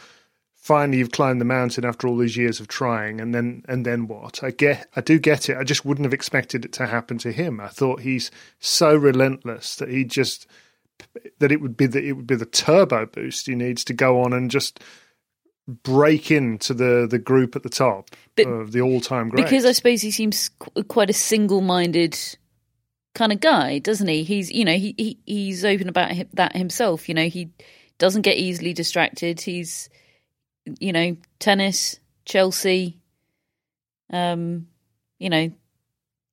finally 0.55 0.99
you've 0.99 1.11
climbed 1.11 1.41
the 1.41 1.45
mountain 1.45 1.85
after 1.85 2.07
all 2.07 2.17
these 2.17 2.37
years 2.37 2.61
of 2.61 2.69
trying 2.69 3.21
and 3.21 3.35
then 3.35 3.65
and 3.67 3.85
then 3.85 4.07
what? 4.07 4.45
I 4.45 4.53
get 4.53 4.87
i 4.95 5.01
do 5.01 5.19
get 5.19 5.49
it. 5.49 5.57
I 5.57 5.65
just 5.65 5.85
wouldn't 5.85 6.07
have 6.07 6.15
expected 6.15 6.65
it 6.65 6.73
to 6.75 6.87
happen 6.87 7.19
to 7.19 7.33
him. 7.33 7.61
I 7.61 7.69
thought 7.69 8.03
he's 8.03 8.31
so 8.61 8.95
relentless 8.95 9.75
that 9.77 9.89
he 9.89 10.05
just 10.05 10.47
that 11.41 11.51
it 11.51 11.61
would 11.61 11.77
be 11.77 11.87
the 11.87 12.07
it 12.07 12.13
would 12.13 12.29
be 12.29 12.37
the 12.37 12.47
turbo 12.47 13.05
boost 13.05 13.49
he 13.49 13.57
needs 13.57 13.83
to 13.87 13.93
go 13.93 14.23
on 14.23 14.33
and 14.33 14.49
just 14.49 14.79
break 15.67 16.31
into 16.31 16.75
the 16.75 17.07
the 17.11 17.19
group 17.19 17.57
at 17.57 17.63
the 17.63 17.71
top 17.71 18.11
But- 18.37 18.47
of 18.47 18.73
the 18.73 18.81
all 18.83 19.01
time 19.01 19.29
greats. 19.31 19.45
because 19.49 19.65
I 19.65 19.73
suppose 19.73 20.03
he 20.03 20.11
seems 20.11 20.51
quite 20.89 21.09
a 21.11 21.15
single-minded 21.15 22.19
kind 23.15 23.33
of 23.33 23.41
guy, 23.41 23.79
doesn't 23.79 24.09
he? 24.09 24.25
He's 24.25 24.51
you 24.53 24.65
know 24.65 24.77
he, 24.77 24.95
he 24.99 25.19
he's 25.25 25.65
open 25.65 25.89
about 25.89 26.13
that 26.35 26.55
himself. 26.57 27.09
You 27.09 27.15
know 27.15 27.29
he 27.29 27.51
doesn't 27.99 28.23
get 28.23 28.37
easily 28.37 28.73
distracted. 28.73 29.41
He's 29.41 29.89
you 30.81 30.93
know 30.93 31.17
tennis, 31.39 31.99
Chelsea, 32.25 32.99
um, 34.11 34.67
you 35.19 35.31
know. 35.31 35.51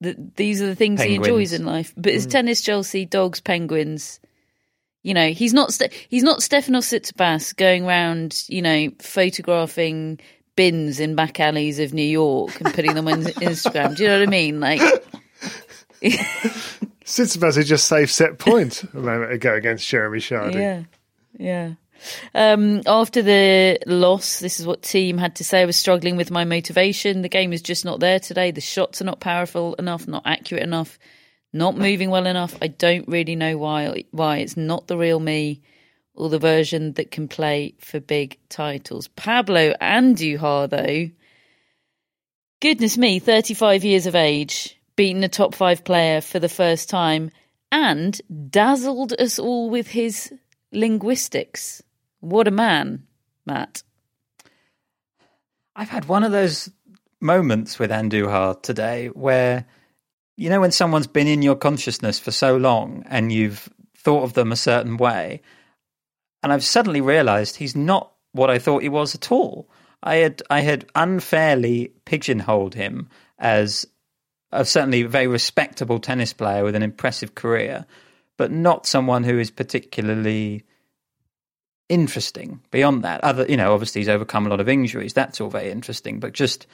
The, 0.02 0.16
these 0.36 0.64
are 0.64 0.66
the 0.66 0.76
things 0.76 1.00
he 1.00 1.14
enjoys 1.14 1.54
in 1.54 1.64
life. 1.64 1.94
But 1.96 2.14
it's 2.14 2.26
tennis, 2.26 2.62
Chelsea, 2.62 3.06
dogs, 3.06 3.40
penguins. 3.40 4.20
You 5.04 5.14
know, 5.14 5.30
he's 5.30 5.54
not 5.54 5.74
Ste- 5.74 5.92
he's 6.10 6.24
not 6.24 6.40
Stefanos 6.40 6.86
Tsitsipas 6.92 7.56
going 7.56 7.86
around, 7.86 8.44
you 8.48 8.62
know, 8.62 8.90
photographing 9.00 10.20
bins 10.56 11.00
in 11.00 11.16
back 11.16 11.40
alleys 11.40 11.80
of 11.80 11.94
New 11.94 12.04
York 12.04 12.60
and 12.62 12.74
putting 12.74 12.94
them 12.94 13.08
on 13.08 13.24
Instagram. 13.24 13.96
Do 13.96 14.04
you 14.04 14.10
know 14.10 14.20
what 14.20 14.28
I 14.28 14.32
mean? 14.32 14.60
Like, 14.60 14.82
Tsitsipas 16.02 17.56
had 17.58 17.66
just 17.66 17.88
saved 17.88 18.12
set 18.12 18.38
point 18.40 18.84
a 18.94 18.98
moment 18.98 19.32
ago 19.32 19.54
against 19.56 19.88
Jérémy 19.92 20.18
Chardy. 20.18 20.54
yeah, 20.56 20.84
yeah. 21.38 21.74
Um, 22.34 22.82
after 22.88 23.22
the 23.22 23.80
loss, 23.86 24.40
this 24.40 24.60
is 24.60 24.66
what 24.66 24.82
Thiem 24.82 25.20
had 25.20 25.36
to 25.36 25.44
say. 25.44 25.62
I 25.62 25.66
was 25.66 25.78
struggling 25.78 26.16
with 26.18 26.32
my 26.32 26.46
motivation. 26.46 27.22
The 27.22 27.30
game 27.30 27.54
is 27.54 27.62
just 27.62 27.86
not 27.86 28.00
there 28.00 28.20
today. 28.20 28.50
The 28.52 28.62
shots 28.62 29.02
are 29.02 29.06
not 29.06 29.20
powerful 29.20 29.76
enough, 29.76 30.08
not 30.08 30.24
accurate 30.26 30.64
enough, 30.64 30.98
not 31.54 31.78
moving 31.78 32.10
well 32.10 32.26
enough. 32.26 32.56
I 32.62 32.68
don't 32.68 33.08
really 33.08 33.36
know 33.36 33.58
why. 33.58 34.06
Why 34.12 34.38
it's 34.38 34.58
not 34.58 34.88
the 34.88 34.98
real 34.98 35.20
me 35.20 35.62
or 36.14 36.30
the 36.30 36.40
version 36.40 36.94
that 36.94 37.12
can 37.12 37.28
play 37.28 37.76
for 37.80 38.00
big 38.00 38.38
titles. 38.50 39.08
Pablo 39.10 39.74
Andujar, 39.82 40.70
though, 40.70 41.10
goodness 42.60 42.98
me, 42.98 43.20
35 43.20 43.84
years 43.84 44.06
of 44.06 44.16
age, 44.16 44.80
beaten 44.96 45.24
a 45.24 45.30
top 45.30 45.56
five 45.56 45.84
player 45.84 46.22
for 46.22 46.40
the 46.40 46.50
first 46.50 46.90
time, 46.90 47.32
and 47.72 48.20
dazzled 48.50 49.14
us 49.14 49.40
all 49.40 49.70
with 49.70 49.88
his 49.88 50.34
linguistics. 50.72 51.82
What 52.20 52.48
a 52.48 52.52
man, 52.52 53.08
Matt. 53.46 53.84
I've 55.76 55.90
had 55.90 56.06
one 56.06 56.24
of 56.24 56.32
those 56.32 56.70
moments 57.22 57.80
with 57.80 57.92
Andujar 57.92 58.62
today 58.62 59.08
where, 59.08 59.66
you 60.38 60.50
know, 60.50 60.62
when 60.62 60.72
someone's 60.72 61.08
been 61.08 61.28
in 61.28 61.42
your 61.42 61.56
consciousness 61.56 62.20
for 62.20 62.32
so 62.32 62.58
long 62.58 63.04
and 63.08 63.32
you've 63.32 63.70
thought 63.98 64.24
of 64.24 64.34
them 64.34 64.52
a 64.52 64.56
certain 64.58 64.98
way, 64.98 65.42
and 66.44 66.52
I've 66.52 66.64
suddenly 66.64 67.02
realized 67.02 67.58
he's 67.58 67.76
not 67.76 68.12
what 68.32 68.50
I 68.50 68.60
thought 68.60 68.82
he 68.84 68.90
was 68.90 69.14
at 69.14 69.32
all. 69.32 69.70
I 70.04 70.16
had 70.16 70.42
I 70.50 70.62
had 70.62 70.90
unfairly 70.96 71.94
pigeonholed 72.06 72.74
him 72.74 73.10
as 73.38 73.86
a 74.52 74.66
certainly 74.66 75.04
very 75.04 75.28
respectable 75.28 76.00
tennis 76.00 76.34
player 76.34 76.64
with 76.64 76.76
an 76.76 76.84
impressive 76.84 77.36
career, 77.36 77.86
but 78.38 78.52
not 78.52 78.86
someone 78.86 79.24
who 79.24 79.40
is 79.40 79.52
particularly 79.52 80.64
interesting 81.88 82.62
beyond 82.72 83.04
that. 83.04 83.24
Other, 83.24 83.46
you 83.48 83.58
know, 83.58 83.74
obviously 83.74 84.02
he's 84.02 84.10
overcome 84.10 84.46
a 84.46 84.50
lot 84.50 84.60
of 84.60 84.70
injuries. 84.70 85.14
That's 85.14 85.40
all 85.40 85.50
very 85.50 85.70
interesting, 85.70 86.20
but 86.20 86.34
just 86.34 86.66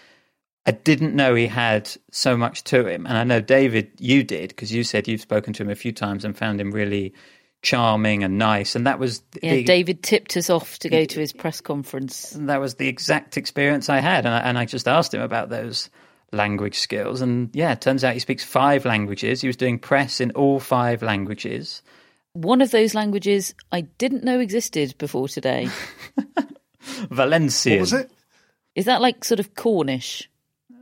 I 0.67 0.71
didn't 0.71 1.15
know 1.15 1.34
he 1.34 1.47
had 1.47 1.89
so 2.12 2.36
much 2.36 2.65
to 2.65 2.86
him. 2.86 3.08
And 3.08 3.17
I 3.17 3.23
know 3.23 3.39
David, 3.39 3.89
you 3.99 4.21
did 4.21 4.49
because 4.49 4.71
you 4.71 4.84
said 4.84 5.08
you've 5.08 5.21
spoken 5.21 5.53
to 5.53 5.63
him 5.63 5.69
a 5.69 5.75
few 5.75 5.93
times 5.93 6.25
and 6.25 6.38
found 6.38 6.60
him 6.60 6.71
really 6.71 7.13
charming 7.62 8.21
and 8.21 8.38
nice. 8.38 8.75
And 8.75 8.86
that 8.86 8.99
was 8.99 9.23
Yeah, 9.41 9.56
the, 9.56 9.63
David 9.63 10.03
tipped 10.03 10.36
us 10.36 10.49
off 10.49 10.77
to 10.80 10.89
go 10.89 11.06
to 11.06 11.19
his 11.21 11.32
press 11.32 11.62
conference. 11.62 12.32
that 12.32 12.60
was 12.60 12.75
the 12.75 12.89
exact 12.89 13.38
experience 13.38 13.88
I 13.88 13.99
had. 13.99 14.25
And 14.25 14.36
I, 14.36 14.39
and 14.39 14.58
I 14.58 14.65
just 14.65 14.89
asked 14.89 15.13
him 15.13 15.21
about 15.21 15.47
those 15.47 15.89
language 16.34 16.77
skills. 16.80 17.21
And 17.21 17.49
yeah, 17.53 17.71
it 17.71 17.80
turns 17.80 18.03
out 18.03 18.13
he 18.13 18.19
speaks 18.19 18.43
five 18.43 18.84
languages. 18.84 19.39
He 19.39 19.47
was 19.47 19.56
doing 19.56 19.80
press 19.80 20.19
in 20.19 20.32
all 20.32 20.60
five 20.60 21.01
languages. 21.01 21.82
One 22.34 22.60
of 22.62 22.71
those 22.71 22.93
languages 22.93 23.56
I 23.71 23.82
didn't 23.82 24.25
know 24.25 24.41
existed 24.41 24.95
before 24.97 25.30
today. 25.30 25.69
Valencian. 27.10 27.73
What 27.75 27.80
was 27.80 27.93
it? 27.93 28.12
Is 28.75 28.86
that 28.86 29.01
like 29.01 29.23
sort 29.23 29.39
of 29.39 29.56
Cornish? 29.56 30.30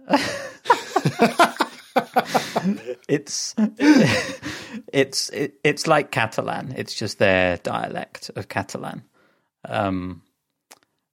it's 3.07 3.55
it's 4.93 5.29
it, 5.29 5.55
it's 5.63 5.87
like 5.87 6.11
Catalan. 6.11 6.73
It's 6.77 6.93
just 6.93 7.19
their 7.19 7.57
dialect 7.57 8.31
of 8.35 8.49
Catalan. 8.49 9.03
Um, 9.67 10.21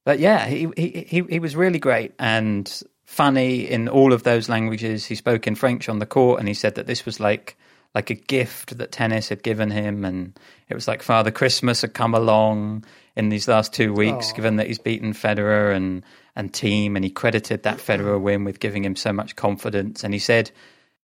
but 0.05 0.19
yeah, 0.19 0.47
he, 0.47 0.69
he 0.77 1.07
he 1.09 1.23
he 1.29 1.39
was 1.39 1.57
really 1.57 1.79
great 1.79 2.13
and 2.19 2.83
funny 3.05 3.71
in 3.71 3.89
all 3.89 4.13
of 4.13 4.23
those 4.23 4.49
languages. 4.49 5.07
He 5.07 5.15
spoke 5.15 5.47
in 5.47 5.55
French 5.55 5.89
on 5.89 5.99
the 5.99 6.07
court, 6.07 6.41
and 6.41 6.49
he 6.49 6.55
said 6.55 6.75
that 6.75 6.87
this 6.87 7.07
was 7.07 7.21
like 7.21 7.57
like 7.95 8.11
a 8.11 8.15
gift 8.15 8.77
that 8.79 8.91
tennis 8.91 9.29
had 9.29 9.43
given 9.43 9.71
him, 9.71 10.05
and 10.05 10.39
it 10.69 10.75
was 10.75 10.89
like 10.89 11.03
Father 11.03 11.31
Christmas 11.31 11.83
had 11.83 11.95
come 11.95 12.15
along 12.15 12.85
in 13.17 13.29
these 13.29 13.49
last 13.49 13.73
two 13.73 13.93
weeks, 13.93 14.33
given 14.33 14.57
that 14.57 14.67
he's 14.67 14.79
beaten 14.79 15.13
Federer 15.13 15.75
and 15.75 16.03
and 16.35 16.53
Thiem, 16.53 16.97
and 16.97 17.05
he 17.05 17.11
credited 17.11 17.63
that 17.63 17.79
Federer 17.79 18.21
win 18.21 18.45
with 18.45 18.61
giving 18.61 18.85
him 18.85 18.97
so 18.97 19.13
much 19.13 19.37
confidence. 19.37 20.05
And 20.05 20.15
he 20.15 20.21
said 20.21 20.51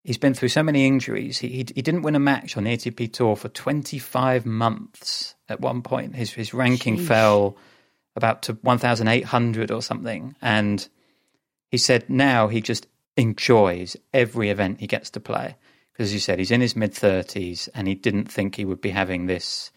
he's 0.03 0.17
been 0.17 0.33
through 0.33 0.49
so 0.49 0.63
many 0.63 0.87
injuries. 0.87 1.37
He 1.37 1.49
he, 1.49 1.65
he 1.75 1.81
didn't 1.81 2.03
win 2.03 2.15
a 2.15 2.19
match 2.19 2.57
on 2.57 2.63
the 2.63 2.75
ATP 2.75 3.13
tour 3.13 3.35
for 3.35 3.49
25 3.49 4.45
months. 4.45 5.35
At 5.47 5.61
one 5.61 5.81
point, 5.81 6.15
his 6.15 6.33
his 6.33 6.53
ranking 6.53 6.97
fell 6.97 7.57
about 8.15 8.43
to 8.43 8.53
1,800 8.53 9.71
or 9.71 9.81
something, 9.81 10.35
and 10.41 10.87
he 11.71 11.77
said 11.77 12.09
now 12.09 12.47
he 12.47 12.61
just 12.61 12.87
enjoys 13.17 13.97
every 14.13 14.49
event 14.49 14.79
he 14.79 14.87
gets 14.87 15.09
to 15.11 15.19
play 15.19 15.55
because 15.91 16.07
as 16.07 16.13
you 16.13 16.19
said 16.19 16.39
he's 16.39 16.51
in 16.51 16.61
his 16.61 16.75
mid 16.75 16.93
30s 16.93 17.67
and 17.75 17.87
he 17.87 17.93
didn't 17.93 18.31
think 18.31 18.55
he 18.55 18.63
would 18.63 18.79
be 18.79 18.91
having 18.91 19.25
this 19.25 19.71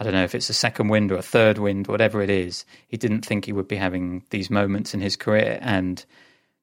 I 0.00 0.04
don't 0.04 0.14
know 0.14 0.24
if 0.24 0.34
it's 0.34 0.48
a 0.48 0.54
second 0.54 0.88
wind 0.88 1.12
or 1.12 1.16
a 1.16 1.22
third 1.22 1.58
wind, 1.58 1.86
whatever 1.86 2.22
it 2.22 2.30
is. 2.30 2.64
He 2.88 2.96
didn't 2.96 3.26
think 3.26 3.44
he 3.44 3.52
would 3.52 3.68
be 3.68 3.76
having 3.76 4.24
these 4.30 4.48
moments 4.48 4.94
in 4.94 5.00
his 5.02 5.14
career. 5.14 5.58
And 5.60 6.02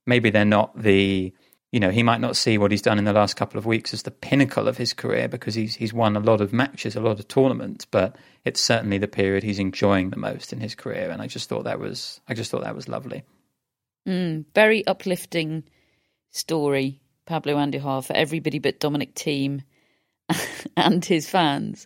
maybe 0.08 0.32
they're 0.32 0.44
not 0.44 0.76
the, 0.76 1.32
you 1.72 1.80
know, 1.80 1.92
he 1.92 2.02
might 2.02 2.20
not 2.20 2.36
see 2.36 2.58
what 2.58 2.72
he's 2.72 2.82
done 2.82 2.98
in 2.98 3.06
the 3.06 3.14
last 3.14 3.36
couple 3.36 3.60
of 3.60 3.68
weeks 3.68 3.94
as 3.94 4.02
the 4.02 4.10
pinnacle 4.10 4.68
of 4.68 4.78
his 4.78 4.92
career 4.92 5.28
because 5.28 5.54
he's, 5.54 5.76
he's 5.76 5.94
won 5.94 6.16
a 6.16 6.20
lot 6.20 6.42
of 6.42 6.52
matches, 6.52 6.96
a 6.96 7.00
lot 7.00 7.20
of 7.20 7.28
tournaments, 7.28 7.86
but 7.86 8.16
it's 8.44 8.60
certainly 8.60 8.98
the 8.98 9.08
period 9.08 9.44
he's 9.44 9.60
enjoying 9.60 10.10
the 10.10 10.18
most 10.18 10.52
in 10.52 10.60
his 10.60 10.74
career. 10.74 11.12
And 11.12 11.22
I 11.22 11.28
just 11.28 11.48
thought 11.48 11.66
that 11.66 11.80
was, 11.80 12.20
I 12.28 12.34
just 12.34 12.50
thought 12.50 12.64
that 12.64 12.76
was 12.76 12.88
lovely. 12.88 13.24
Mm, 14.08 14.46
very 14.56 14.88
uplifting 14.88 15.64
story, 16.32 17.02
Pablo 17.28 17.54
Andujar, 17.58 18.04
for 18.04 18.14
everybody 18.14 18.58
but 18.58 18.80
Dominic 18.80 19.14
Thiem 19.14 19.62
and 20.76 21.06
his 21.06 21.30
fans. 21.30 21.86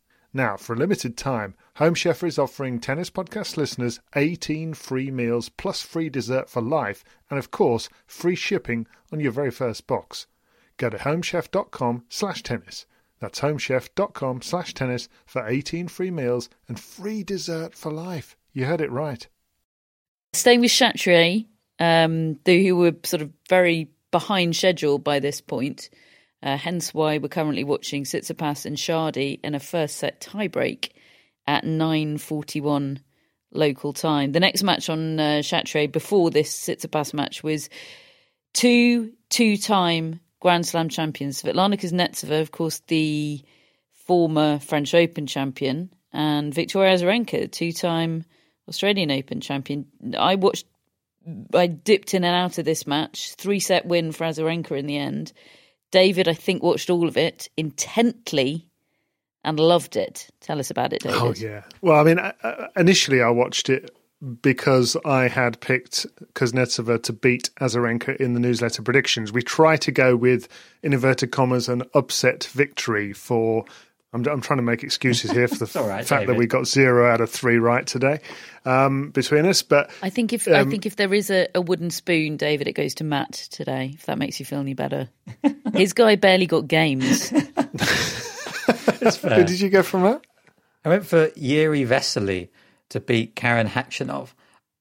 Now, 0.33 0.55
for 0.55 0.73
a 0.73 0.77
limited 0.77 1.17
time, 1.17 1.55
Home 1.75 1.93
Chef 1.93 2.23
is 2.23 2.39
offering 2.39 2.79
Tennis 2.79 3.09
Podcast 3.09 3.57
listeners 3.57 3.99
18 4.15 4.73
free 4.73 5.11
meals 5.11 5.49
plus 5.49 5.81
free 5.81 6.09
dessert 6.09 6.49
for 6.49 6.61
life, 6.61 7.03
and 7.29 7.37
of 7.37 7.51
course, 7.51 7.89
free 8.07 8.35
shipping 8.35 8.87
on 9.11 9.19
your 9.19 9.33
very 9.33 9.51
first 9.51 9.87
box. 9.87 10.27
Go 10.77 10.89
to 10.89 10.97
homechef.com 10.97 12.05
slash 12.07 12.43
tennis. 12.43 12.85
That's 13.19 13.41
homechef.com 13.41 14.41
slash 14.41 14.73
tennis 14.73 15.09
for 15.25 15.45
18 15.45 15.89
free 15.89 16.11
meals 16.11 16.49
and 16.67 16.79
free 16.79 17.23
dessert 17.23 17.75
for 17.75 17.91
life. 17.91 18.37
You 18.53 18.65
heard 18.65 18.81
it 18.81 18.91
right. 18.91 19.27
Staying 20.33 20.61
with 20.61 20.71
Chatrier, 20.71 21.45
um, 21.77 22.39
who 22.45 22.77
were 22.77 22.95
sort 23.03 23.21
of 23.21 23.31
very 23.49 23.89
behind 24.11 24.55
schedule 24.55 24.97
by 24.97 25.19
this 25.19 25.41
point, 25.41 25.89
uh, 26.43 26.57
hence 26.57 26.93
why 26.93 27.17
we're 27.17 27.27
currently 27.27 27.63
watching 27.63 28.03
Tsitsipas 28.03 28.65
and 28.65 28.77
Chardy 28.77 29.39
in 29.43 29.55
a 29.55 29.59
first 29.59 29.97
set 29.97 30.21
tiebreak 30.21 30.89
at 31.47 31.63
9.41 31.63 32.99
local 33.53 33.93
time. 33.93 34.31
The 34.31 34.39
next 34.39 34.63
match 34.63 34.89
on 34.89 35.19
uh, 35.19 35.41
Chatrier 35.43 35.91
before 35.91 36.31
this 36.31 36.67
Tsitsipas 36.67 37.13
match 37.13 37.43
was 37.43 37.69
two 38.53 39.13
two-time 39.29 40.19
Grand 40.39 40.65
Slam 40.65 40.89
champions. 40.89 41.41
Svetlana 41.41 41.79
Kuznetsova, 41.79 42.41
of 42.41 42.51
course, 42.51 42.81
the 42.87 43.41
former 44.07 44.59
French 44.59 44.93
Open 44.93 45.27
champion, 45.27 45.93
and 46.11 46.53
Victoria 46.53 46.95
Azarenka, 46.95 47.49
two-time 47.51 48.25
Australian 48.67 49.11
Open 49.11 49.39
champion. 49.39 49.85
I 50.17 50.35
watched, 50.35 50.65
I 51.53 51.67
dipped 51.67 52.13
in 52.13 52.23
and 52.23 52.35
out 52.35 52.57
of 52.57 52.65
this 52.65 52.87
match. 52.87 53.35
Three-set 53.35 53.85
win 53.85 54.11
for 54.11 54.25
Azarenka 54.25 54.77
in 54.77 54.87
the 54.87 54.97
end. 54.97 55.31
David, 55.91 56.27
I 56.27 56.33
think, 56.33 56.63
watched 56.63 56.89
all 56.89 57.07
of 57.07 57.17
it 57.17 57.49
intently 57.57 58.67
and 59.43 59.59
loved 59.59 59.95
it. 59.95 60.29
Tell 60.39 60.59
us 60.59 60.71
about 60.71 60.93
it, 60.93 61.05
oh, 61.05 61.09
David. 61.09 61.21
Oh, 61.21 61.33
yeah. 61.33 61.63
Well, 61.81 61.99
I 61.99 62.03
mean, 62.03 62.19
initially 62.75 63.21
I 63.21 63.29
watched 63.29 63.69
it 63.69 63.91
because 64.41 64.95
I 65.03 65.27
had 65.27 65.59
picked 65.61 66.05
Kuznetsova 66.33 67.01
to 67.03 67.13
beat 67.13 67.49
Azarenka 67.59 68.15
in 68.17 68.33
the 68.33 68.39
newsletter 68.39 68.81
predictions. 68.81 69.31
We 69.31 69.41
try 69.41 69.77
to 69.77 69.91
go 69.91 70.15
with, 70.15 70.47
in 70.83 70.93
inverted 70.93 71.31
commas, 71.31 71.67
an 71.69 71.83
upset 71.93 72.45
victory 72.45 73.13
for. 73.13 73.65
I'm, 74.13 74.25
I'm 74.27 74.41
trying 74.41 74.57
to 74.57 74.63
make 74.63 74.83
excuses 74.83 75.31
here 75.31 75.47
for 75.47 75.65
the 75.65 75.65
right, 75.83 76.05
fact 76.05 76.21
David. 76.21 76.29
that 76.29 76.37
we 76.37 76.45
got 76.45 76.67
zero 76.67 77.09
out 77.09 77.21
of 77.21 77.29
three 77.29 77.57
right 77.57 77.85
today 77.87 78.19
um, 78.65 79.09
between 79.11 79.45
us. 79.45 79.61
But 79.63 79.89
I 80.01 80.09
think 80.09 80.33
if 80.33 80.47
I 80.47 80.59
Um, 80.61 80.69
think 80.69 80.85
if 80.85 80.95
there 80.97 81.13
is 81.13 81.29
a, 81.29 81.47
a 81.55 81.61
wooden 81.61 81.89
spoon, 81.91 82.35
David, 82.37 82.67
it 82.67 82.73
goes 82.73 82.93
to 82.95 83.03
Matt 83.05 83.31
today. 83.51 83.91
If 83.93 84.05
that 84.07 84.17
makes 84.17 84.37
you 84.39 84.45
feel 84.45 84.59
any 84.59 84.73
better, 84.73 85.07
his 85.73 85.93
guy 85.93 86.15
barely 86.17 86.45
got 86.45 86.67
games. 86.67 87.29
who 87.29 87.41
did 89.43 89.59
you 89.59 89.69
go 89.69 89.83
from 89.83 90.03
that? 90.03 90.21
I 90.83 90.89
went 90.89 91.05
for 91.05 91.27
Jiri 91.29 91.87
Vesely 91.87 92.49
to 92.89 92.99
beat 92.99 93.35
Karen 93.35 93.67
Khachanov. 93.67 94.29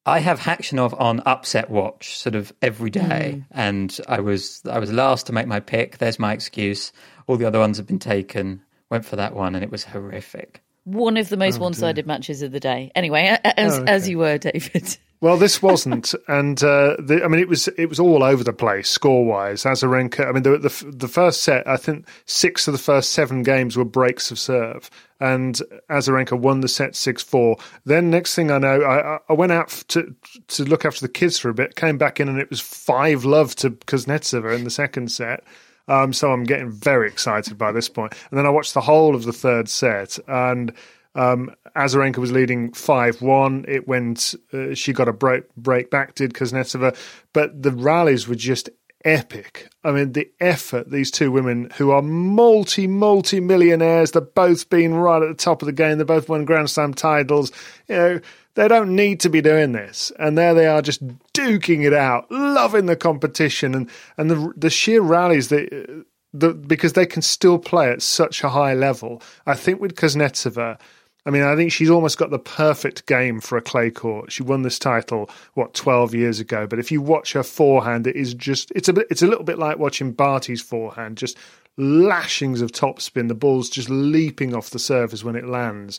I 0.06 0.20
have 0.20 0.40
Khachanov 0.40 0.98
on 0.98 1.20
upset 1.26 1.68
watch 1.70 2.18
sort 2.18 2.34
of 2.34 2.52
every 2.62 2.88
day, 2.90 3.44
and 3.50 3.96
I 4.08 4.20
was 4.20 4.62
I 4.68 4.78
was 4.78 4.90
last 4.90 5.26
to 5.26 5.32
make 5.32 5.46
my 5.46 5.60
pick. 5.60 5.98
There's 5.98 6.18
my 6.18 6.32
excuse. 6.32 6.90
All 7.26 7.36
the 7.36 7.46
other 7.46 7.58
ones 7.58 7.76
have 7.76 7.86
been 7.86 7.98
taken. 7.98 8.62
Went 8.90 9.04
for 9.04 9.16
that 9.16 9.34
one, 9.34 9.54
and 9.54 9.62
it 9.62 9.70
was 9.70 9.84
horrific. 9.84 10.60
One 10.84 11.16
of 11.16 11.28
the 11.28 11.36
most 11.36 11.58
Oh, 11.58 11.62
one-sided 11.62 12.06
matches 12.06 12.42
of 12.42 12.50
the 12.52 12.58
day. 12.60 12.90
Anyway, 12.94 13.26
a- 13.26 13.40
a- 13.46 13.60
as 13.60 13.78
Oh, 13.78 13.84
as 13.84 14.08
you 14.08 14.18
were, 14.18 14.38
David. 14.38 14.96
Well, 15.22 15.36
this 15.36 15.60
wasn't, 15.60 16.14
and 16.28 16.64
uh, 16.64 16.96
the, 16.98 17.20
I 17.22 17.28
mean, 17.28 17.40
it 17.42 17.48
was 17.48 17.68
it 17.76 17.90
was 17.90 18.00
all 18.00 18.22
over 18.24 18.42
the 18.42 18.54
place 18.54 18.88
score 18.88 19.22
wise. 19.22 19.64
Azarenka, 19.64 20.26
I 20.26 20.32
mean, 20.32 20.44
the, 20.44 20.56
the 20.56 20.92
the 20.96 21.08
first 21.08 21.42
set, 21.42 21.68
I 21.68 21.76
think 21.76 22.08
six 22.24 22.66
of 22.66 22.72
the 22.72 22.78
first 22.78 23.10
seven 23.10 23.42
games 23.42 23.76
were 23.76 23.84
breaks 23.84 24.30
of 24.30 24.38
serve, 24.38 24.88
and 25.20 25.60
Azarenka 25.90 26.38
won 26.40 26.62
the 26.62 26.68
set 26.68 26.96
six 26.96 27.22
four. 27.22 27.58
Then 27.84 28.08
next 28.08 28.34
thing 28.34 28.50
I 28.50 28.56
know, 28.56 28.80
I, 28.80 29.16
I- 29.16 29.18
I 29.28 29.32
went 29.34 29.52
out 29.52 29.68
to 29.88 30.14
to 30.48 30.64
look 30.64 30.86
after 30.86 31.02
the 31.02 31.12
kids 31.12 31.38
for 31.38 31.50
a 31.50 31.54
bit, 31.54 31.76
came 31.76 31.98
back 31.98 32.18
in, 32.18 32.26
and 32.26 32.38
it 32.38 32.48
was 32.48 32.60
five 32.62 33.26
love 33.26 33.54
to 33.56 33.72
Kuznetsova 33.72 34.54
in 34.56 34.64
the 34.64 34.70
second 34.70 35.12
set. 35.12 35.44
Um, 35.90 36.12
so 36.12 36.32
I'm 36.32 36.44
getting 36.44 36.70
very 36.70 37.08
excited 37.08 37.58
by 37.58 37.72
this 37.72 37.88
point. 37.88 38.14
And 38.30 38.38
then 38.38 38.46
I 38.46 38.50
watched 38.50 38.74
the 38.74 38.80
whole 38.80 39.14
of 39.16 39.24
the 39.24 39.32
third 39.32 39.68
set, 39.68 40.18
and 40.28 40.72
um, 41.16 41.50
Azarenka 41.76 42.18
was 42.18 42.30
leading 42.30 42.72
five 42.72 43.20
one. 43.20 43.64
It 43.66 43.88
went. 43.88 44.34
Uh, 44.52 44.74
she 44.74 44.92
got 44.92 45.08
a 45.08 45.12
break 45.12 45.52
break 45.56 45.90
back. 45.90 46.14
Did 46.14 46.34
Kuznetsova, 46.34 46.96
but 47.32 47.60
the 47.60 47.72
rallies 47.72 48.28
were 48.28 48.36
just 48.36 48.70
epic. 49.04 49.68
I 49.82 49.92
mean, 49.92 50.12
the 50.12 50.30
effort 50.40 50.90
these 50.90 51.10
two 51.10 51.32
women, 51.32 51.70
who 51.76 51.90
are 51.90 52.02
multi 52.02 52.86
multi 52.86 53.40
millionaires, 53.40 54.12
they've 54.12 54.34
both 54.34 54.70
been 54.70 54.94
right 54.94 55.22
at 55.22 55.28
the 55.28 55.34
top 55.34 55.62
of 55.62 55.66
the 55.66 55.72
game. 55.72 55.98
They 55.98 56.04
both 56.04 56.28
won 56.28 56.44
Grand 56.44 56.70
Slam 56.70 56.94
titles. 56.94 57.50
You 57.88 57.96
know, 57.96 58.20
they 58.54 58.68
don't 58.68 58.94
need 58.94 59.20
to 59.20 59.30
be 59.30 59.40
doing 59.40 59.72
this, 59.72 60.12
and 60.18 60.36
there 60.36 60.54
they 60.54 60.66
are, 60.66 60.82
just 60.82 61.06
duking 61.32 61.84
it 61.84 61.92
out, 61.92 62.30
loving 62.30 62.86
the 62.86 62.96
competition, 62.96 63.74
and 63.74 63.90
and 64.16 64.30
the 64.30 64.52
the 64.56 64.70
sheer 64.70 65.02
rallies 65.02 65.48
that. 65.48 66.04
The, 66.32 66.54
because 66.54 66.92
they 66.92 67.06
can 67.06 67.22
still 67.22 67.58
play 67.58 67.90
at 67.90 68.02
such 68.02 68.44
a 68.44 68.50
high 68.50 68.72
level. 68.72 69.20
I 69.46 69.54
think 69.54 69.80
with 69.80 69.96
Kuznetsova, 69.96 70.78
I 71.26 71.30
mean, 71.30 71.42
I 71.42 71.56
think 71.56 71.72
she's 71.72 71.90
almost 71.90 72.18
got 72.18 72.30
the 72.30 72.38
perfect 72.38 73.06
game 73.06 73.40
for 73.40 73.58
a 73.58 73.60
clay 73.60 73.90
court. 73.90 74.30
She 74.30 74.44
won 74.44 74.62
this 74.62 74.78
title 74.78 75.28
what 75.54 75.74
twelve 75.74 76.14
years 76.14 76.38
ago, 76.38 76.68
but 76.68 76.78
if 76.78 76.92
you 76.92 77.02
watch 77.02 77.32
her 77.32 77.42
forehand, 77.42 78.06
it 78.06 78.14
is 78.14 78.32
just 78.32 78.70
it's 78.76 78.88
a 78.88 78.92
bit, 78.92 79.08
it's 79.10 79.22
a 79.22 79.26
little 79.26 79.42
bit 79.42 79.58
like 79.58 79.80
watching 79.80 80.12
Barty's 80.12 80.62
forehand, 80.62 81.18
just 81.18 81.36
lashings 81.76 82.60
of 82.60 82.70
topspin. 82.70 83.26
The 83.26 83.34
ball's 83.34 83.68
just 83.68 83.90
leaping 83.90 84.54
off 84.54 84.70
the 84.70 84.78
surface 84.78 85.24
when 85.24 85.34
it 85.34 85.46
lands, 85.46 85.98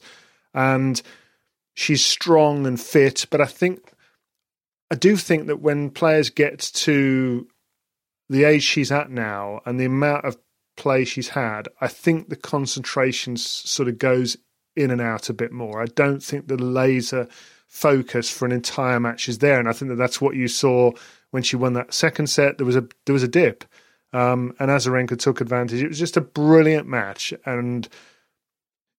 and 0.54 1.02
she's 1.74 2.06
strong 2.06 2.66
and 2.66 2.80
fit. 2.80 3.26
But 3.30 3.42
I 3.42 3.46
think 3.46 3.94
I 4.92 4.96
do 4.96 5.16
think 5.16 5.48
that 5.48 5.62
when 5.62 5.90
players 5.90 6.30
get 6.30 6.60
to 6.60 7.48
the 8.30 8.44
age 8.44 8.64
she's 8.64 8.92
at 8.92 9.10
now 9.10 9.62
and 9.66 9.80
the 9.80 9.86
amount 9.86 10.26
of 10.26 10.38
play 10.78 11.06
she's 11.06 11.30
had, 11.30 11.68
I 11.80 11.88
think 11.88 12.30
the 12.30 12.36
concentration 12.36 13.38
sort 13.38 13.88
of 13.88 13.98
goes 13.98 14.38
in 14.76 14.92
and 14.92 15.02
out 15.02 15.30
a 15.30 15.34
bit 15.34 15.52
more. 15.52 15.82
I 15.82 15.86
don't 15.86 16.24
think 16.24 16.48
the 16.48 16.58
laser 16.58 17.28
focus 17.68 18.30
for 18.30 18.46
an 18.46 18.52
entire 18.52 19.00
match 19.00 19.30
is 19.30 19.40
there, 19.40 19.60
and 19.60 19.70
I 19.70 19.74
think 19.74 19.90
that 19.90 19.96
that's 19.96 20.20
what 20.20 20.36
you 20.36 20.48
saw 20.48 20.92
when 21.32 21.44
she 21.44 21.56
won 21.56 21.74
that 21.74 21.94
second 21.94 22.28
set. 22.28 22.58
There 22.58 22.66
was 22.66 22.76
a 22.76 22.88
there 23.06 23.14
was 23.14 23.24
a 23.24 23.28
dip, 23.28 23.64
um, 24.14 24.54
and 24.60 24.70
Azarenka 24.70 25.18
took 25.18 25.40
advantage. 25.40 25.82
It 25.82 25.88
was 25.88 26.00
just 26.00 26.18
a 26.18 26.22
brilliant 26.22 26.88
match, 26.88 27.34
and 27.46 27.88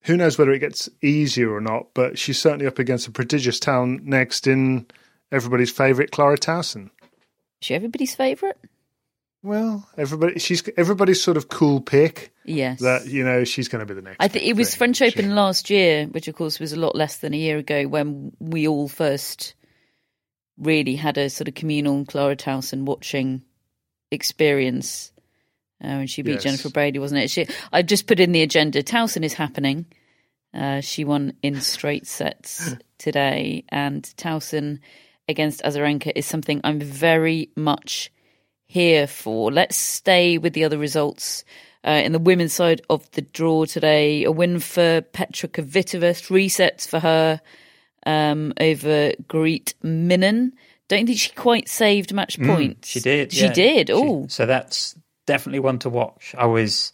who 0.05 0.17
knows 0.17 0.39
whether 0.39 0.53
it 0.53 0.59
gets 0.61 0.89
easier 1.03 1.53
or 1.53 1.61
not. 1.61 1.89
But 1.95 2.19
she's 2.19 2.39
certainly 2.39 2.67
up 2.67 2.79
against 2.79 3.07
a 3.09 3.11
prodigious 3.11 3.59
talent 3.61 4.05
next 4.05 4.47
in 4.47 4.87
everybody's 5.31 5.71
favourite 5.71 6.11
Clara 6.11 6.37
Tauson. 6.39 6.87
Is 6.87 7.67
she 7.67 7.75
everybody's 7.75 8.15
favourite? 8.15 8.57
Well, 9.45 9.89
everybody, 9.99 10.39
she's 10.39 10.63
everybody's 10.77 11.21
sort 11.23 11.37
of 11.37 11.49
cool 11.49 11.81
pick 11.81 12.33
Yes. 12.45 12.81
that 12.81 13.07
you 13.07 13.25
know 13.25 13.43
she's 13.43 13.67
going 13.69 13.81
to 13.81 13.87
be 13.87 13.95
the 13.95 14.03
next. 14.03 14.19
I 14.21 14.29
think 14.29 14.45
it 14.47 14.55
was 14.57 14.71
thing. 14.71 14.79
French 14.79 14.97
She- 14.99 15.07
Open 15.07 15.35
last 15.35 15.69
year, 15.71 16.07
which 16.07 16.29
of 16.29 16.37
course 16.37 16.61
was 16.61 16.73
a 16.73 16.79
lot 16.79 16.95
less 16.95 17.17
than 17.19 17.35
a 17.35 17.37
year 17.37 17.59
ago 17.59 17.89
when 17.89 18.33
we 18.39 18.69
all 18.69 18.87
first 18.89 19.55
really 20.59 20.95
had 20.95 21.19
a 21.19 21.29
sort 21.29 21.49
of 21.49 21.55
communal 21.55 22.05
Clara 22.05 22.37
Tauson 22.37 22.83
watching 22.85 23.43
experience. 24.13 25.12
Uh, 25.83 25.87
and 25.87 26.11
she 26.11 26.23
beat 26.23 26.35
Yes. 26.35 26.43
Jennifer 26.45 26.71
Brady, 26.71 26.99
wasn't 26.99 27.23
it? 27.23 27.31
She, 27.31 27.47
I 27.73 27.83
just 27.83 28.07
put 28.07 28.21
in 28.21 28.33
the 28.33 28.43
agenda. 28.43 28.83
Tauson 28.83 29.25
is 29.25 29.35
happening. 29.35 29.87
Uh, 30.55 30.81
she 30.81 31.05
won 31.05 31.33
in 31.43 31.61
straight 31.61 32.07
sets 32.07 32.75
today, 32.99 33.65
and 33.71 34.03
Tauson 34.17 34.79
against 35.29 35.63
Azarenka 35.63 36.13
is 36.15 36.27
something 36.27 36.61
I'm 36.63 36.81
very 36.81 37.51
much 37.57 38.13
here 38.67 39.07
for. 39.07 39.51
Let's 39.51 39.77
stay 39.77 40.39
with 40.39 40.53
the 40.53 40.65
other 40.65 40.79
results. 40.79 41.45
Uh, 41.85 42.01
in 42.05 42.13
the 42.13 42.19
women's 42.21 42.53
side 42.53 42.81
of 42.89 43.11
the 43.11 43.23
draw 43.23 43.65
today, 43.65 44.23
a 44.23 44.31
win 44.31 44.61
for 44.61 45.01
Petra 45.01 45.49
Kvitova, 45.49 46.17
three 46.17 46.49
sets 46.49 46.87
for 46.87 47.01
her 47.01 47.41
um, 48.07 48.53
over 48.61 49.13
Greet 49.27 49.75
Minnen. 49.83 50.53
Don't 50.89 51.07
think 51.07 51.19
she 51.19 51.31
quite 51.33 51.69
saved 51.69 52.13
match 52.13 52.41
point. 52.41 52.83
Mm, 52.83 52.85
she 52.85 53.01
did. 53.01 53.33
She 53.33 53.47
yeah. 53.47 53.53
did. 53.53 53.91
Oh, 53.91 54.27
so 54.29 54.47
that's 54.47 54.95
definitely 55.33 55.61
one 55.61 55.79
to 55.79 55.89
watch. 55.91 56.35
I 56.37 56.43
always 56.43 56.93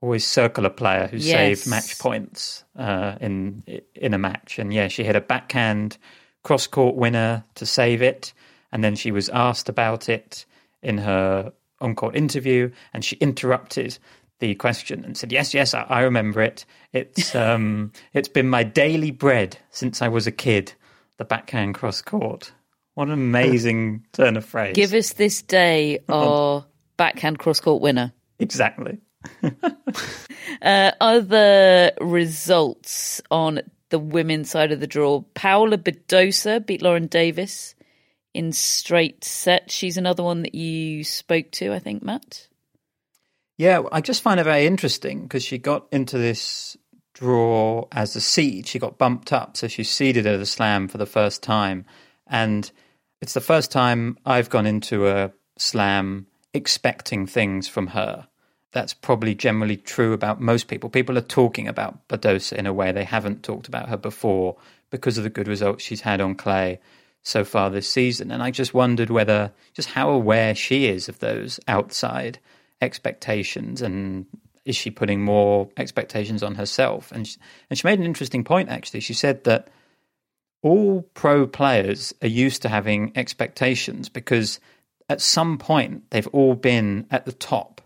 always 0.00 0.24
circle 0.26 0.64
a 0.66 0.70
player 0.70 1.08
who 1.08 1.16
Yes. 1.16 1.60
saved 1.60 1.66
match 1.66 1.98
points 1.98 2.64
uh, 2.78 3.16
in 3.20 3.64
in 3.94 4.14
a 4.14 4.18
match, 4.18 4.58
and 4.60 4.72
yeah, 4.72 4.88
she 4.88 5.02
hit 5.02 5.16
a 5.16 5.20
backhand 5.20 5.98
cross 6.44 6.66
court 6.68 6.94
winner 6.94 7.42
to 7.56 7.66
save 7.66 8.00
it, 8.02 8.32
and 8.70 8.84
then 8.84 8.94
she 8.94 9.10
was 9.10 9.28
asked 9.30 9.68
about 9.68 10.08
it 10.08 10.46
in 10.82 10.98
her 10.98 11.52
on 11.80 11.94
court 11.96 12.14
interview, 12.14 12.70
and 12.92 13.04
she 13.04 13.16
interrupted 13.16 13.98
the 14.38 14.54
question 14.54 15.04
and 15.04 15.16
said, 15.16 15.32
"Yes, 15.32 15.52
yes, 15.54 15.74
I, 15.74 15.82
I 15.98 16.00
remember 16.02 16.42
it. 16.42 16.64
It's 16.92 17.34
um, 17.46 17.90
it's 18.12 18.28
been 18.28 18.48
my 18.48 18.62
daily 18.62 19.10
bread 19.10 19.58
since 19.70 20.00
I 20.00 20.08
was 20.08 20.26
a 20.28 20.32
kid. 20.32 20.74
The 21.16 21.24
backhand 21.24 21.74
cross 21.74 22.02
court. 22.02 22.52
What 22.94 23.08
an 23.08 23.14
amazing 23.14 24.06
turn 24.12 24.36
of 24.36 24.44
phrase. 24.44 24.74
give 24.76 24.94
us 24.94 25.14
this 25.14 25.42
day 25.42 25.98
our 26.08 26.64
backhand 26.96 27.38
cross 27.38 27.60
court 27.60 27.82
winner. 27.82 28.12
exactly. 28.38 28.98
Uh, 30.62 30.92
other 31.00 31.92
results 32.00 33.20
on 33.30 33.60
the 33.88 33.98
women's 33.98 34.50
side 34.50 34.72
of 34.72 34.80
the 34.80 34.86
draw: 34.86 35.22
Paula 35.34 35.76
Badosa 35.76 36.64
beat 36.64 36.80
Lauren 36.80 37.06
Davis 37.06 37.74
in 38.34 38.52
straight 38.52 39.24
set. 39.24 39.70
She's 39.70 39.96
another 39.96 40.22
one 40.22 40.42
that 40.42 40.54
you 40.54 41.04
spoke 41.04 41.50
to, 41.52 41.72
I 41.72 41.78
think, 41.78 42.02
Matt. 42.02 42.48
Yeah, 43.56 43.82
I 43.92 44.00
just 44.00 44.22
find 44.22 44.40
it 44.40 44.44
very 44.44 44.66
interesting 44.66 45.22
because 45.22 45.44
she 45.44 45.58
got 45.58 45.86
into 45.92 46.18
this 46.18 46.76
draw 47.14 47.86
as 47.92 48.16
a 48.16 48.20
seed. 48.20 48.66
She 48.66 48.78
got 48.78 48.98
bumped 48.98 49.32
up, 49.32 49.56
so 49.56 49.68
she's 49.68 49.90
seeded 49.90 50.26
at 50.26 50.40
a 50.40 50.46
slam 50.46 50.88
for 50.88 50.98
the 50.98 51.06
first 51.06 51.42
time. 51.42 51.84
And 52.26 52.70
it's 53.20 53.34
the 53.34 53.40
first 53.40 53.70
time 53.70 54.18
I've 54.26 54.50
gone 54.50 54.66
into 54.66 55.08
a 55.08 55.32
slam 55.56 56.26
expecting 56.54 57.26
things 57.26 57.68
from 57.68 57.88
her. 57.88 58.28
That's 58.72 58.94
probably 58.94 59.34
generally 59.34 59.76
true 59.76 60.12
about 60.12 60.40
most 60.40 60.68
people. 60.68 60.88
People 60.88 61.18
are 61.18 61.22
talking 61.22 61.68
about 61.68 62.08
Badosa 62.08 62.54
in 62.54 62.66
a 62.66 62.72
way 62.72 62.90
they 62.92 63.04
haven't 63.04 63.42
talked 63.42 63.68
about 63.68 63.88
her 63.88 63.96
before 63.96 64.56
because 64.90 65.18
of 65.18 65.24
the 65.24 65.30
good 65.30 65.48
results 65.48 65.84
she's 65.84 66.00
had 66.00 66.20
on 66.20 66.34
clay 66.34 66.80
so 67.22 67.44
far 67.44 67.70
this 67.70 67.88
season. 67.88 68.30
And 68.30 68.42
I 68.42 68.50
just 68.50 68.74
wondered 68.74 69.10
whether, 69.10 69.52
just 69.74 69.90
how 69.90 70.10
aware 70.10 70.54
she 70.54 70.86
is 70.86 71.08
of 71.08 71.18
those 71.18 71.60
outside 71.68 72.38
expectations 72.80 73.82
and 73.82 74.26
is 74.64 74.76
she 74.76 74.90
putting 74.90 75.22
more 75.22 75.68
expectations 75.76 76.42
on 76.42 76.54
herself? 76.54 77.12
And 77.12 77.26
she, 77.26 77.38
and 77.68 77.78
she 77.78 77.86
made 77.86 77.98
an 77.98 78.04
interesting 78.06 78.44
point 78.44 78.70
actually. 78.70 79.00
She 79.00 79.14
said 79.14 79.44
that 79.44 79.68
all 80.62 81.02
pro 81.14 81.46
players 81.46 82.14
are 82.22 82.28
used 82.28 82.62
to 82.62 82.68
having 82.68 83.12
expectations 83.14 84.08
because 84.08 84.58
at 85.08 85.20
some 85.20 85.58
point 85.58 86.10
they've 86.10 86.26
all 86.28 86.54
been 86.54 87.06
at 87.10 87.26
the 87.26 87.32
top. 87.32 87.80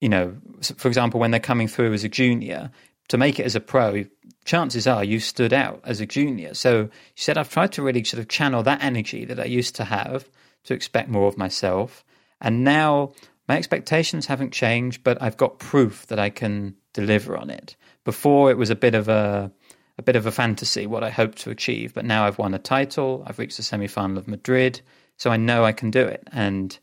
You 0.00 0.08
know, 0.08 0.36
for 0.76 0.88
example, 0.88 1.20
when 1.20 1.30
they're 1.30 1.40
coming 1.40 1.68
through 1.68 1.92
as 1.92 2.04
a 2.04 2.08
junior, 2.08 2.70
to 3.08 3.18
make 3.18 3.38
it 3.38 3.46
as 3.46 3.54
a 3.54 3.60
pro, 3.60 4.04
chances 4.44 4.86
are 4.86 5.04
you 5.04 5.20
stood 5.20 5.52
out 5.52 5.80
as 5.84 6.00
a 6.00 6.06
junior. 6.06 6.54
So 6.54 6.88
she 7.14 7.24
said, 7.24 7.38
I've 7.38 7.50
tried 7.50 7.72
to 7.72 7.82
really 7.82 8.02
sort 8.04 8.20
of 8.20 8.28
channel 8.28 8.62
that 8.62 8.82
energy 8.82 9.24
that 9.26 9.38
I 9.38 9.44
used 9.44 9.76
to 9.76 9.84
have 9.84 10.28
to 10.64 10.74
expect 10.74 11.08
more 11.08 11.28
of 11.28 11.38
myself. 11.38 12.04
And 12.40 12.64
now 12.64 13.12
my 13.48 13.56
expectations 13.56 14.26
haven't 14.26 14.52
changed, 14.52 15.04
but 15.04 15.20
I've 15.20 15.36
got 15.36 15.58
proof 15.58 16.06
that 16.06 16.18
I 16.18 16.30
can 16.30 16.76
deliver 16.92 17.36
on 17.36 17.50
it. 17.50 17.76
Before 18.04 18.50
it 18.50 18.58
was 18.58 18.70
a 18.70 18.76
bit 18.76 18.94
of 18.94 19.08
a 19.08 19.52
a 19.98 20.02
bit 20.02 20.16
of 20.16 20.24
a 20.24 20.32
fantasy 20.32 20.86
what 20.86 21.04
I 21.04 21.10
hoped 21.10 21.38
to 21.38 21.50
achieve, 21.50 21.92
but 21.92 22.06
now 22.06 22.24
I've 22.24 22.38
won 22.38 22.54
a 22.54 22.58
title, 22.58 23.22
I've 23.26 23.38
reached 23.38 23.58
the 23.58 23.62
semi 23.62 23.86
final 23.86 24.16
of 24.16 24.26
Madrid, 24.26 24.80
so 25.22 25.30
I 25.30 25.36
know 25.36 25.64
I 25.64 25.70
can 25.72 25.90
do 25.92 26.00
it. 26.04 26.26
And 26.32 26.76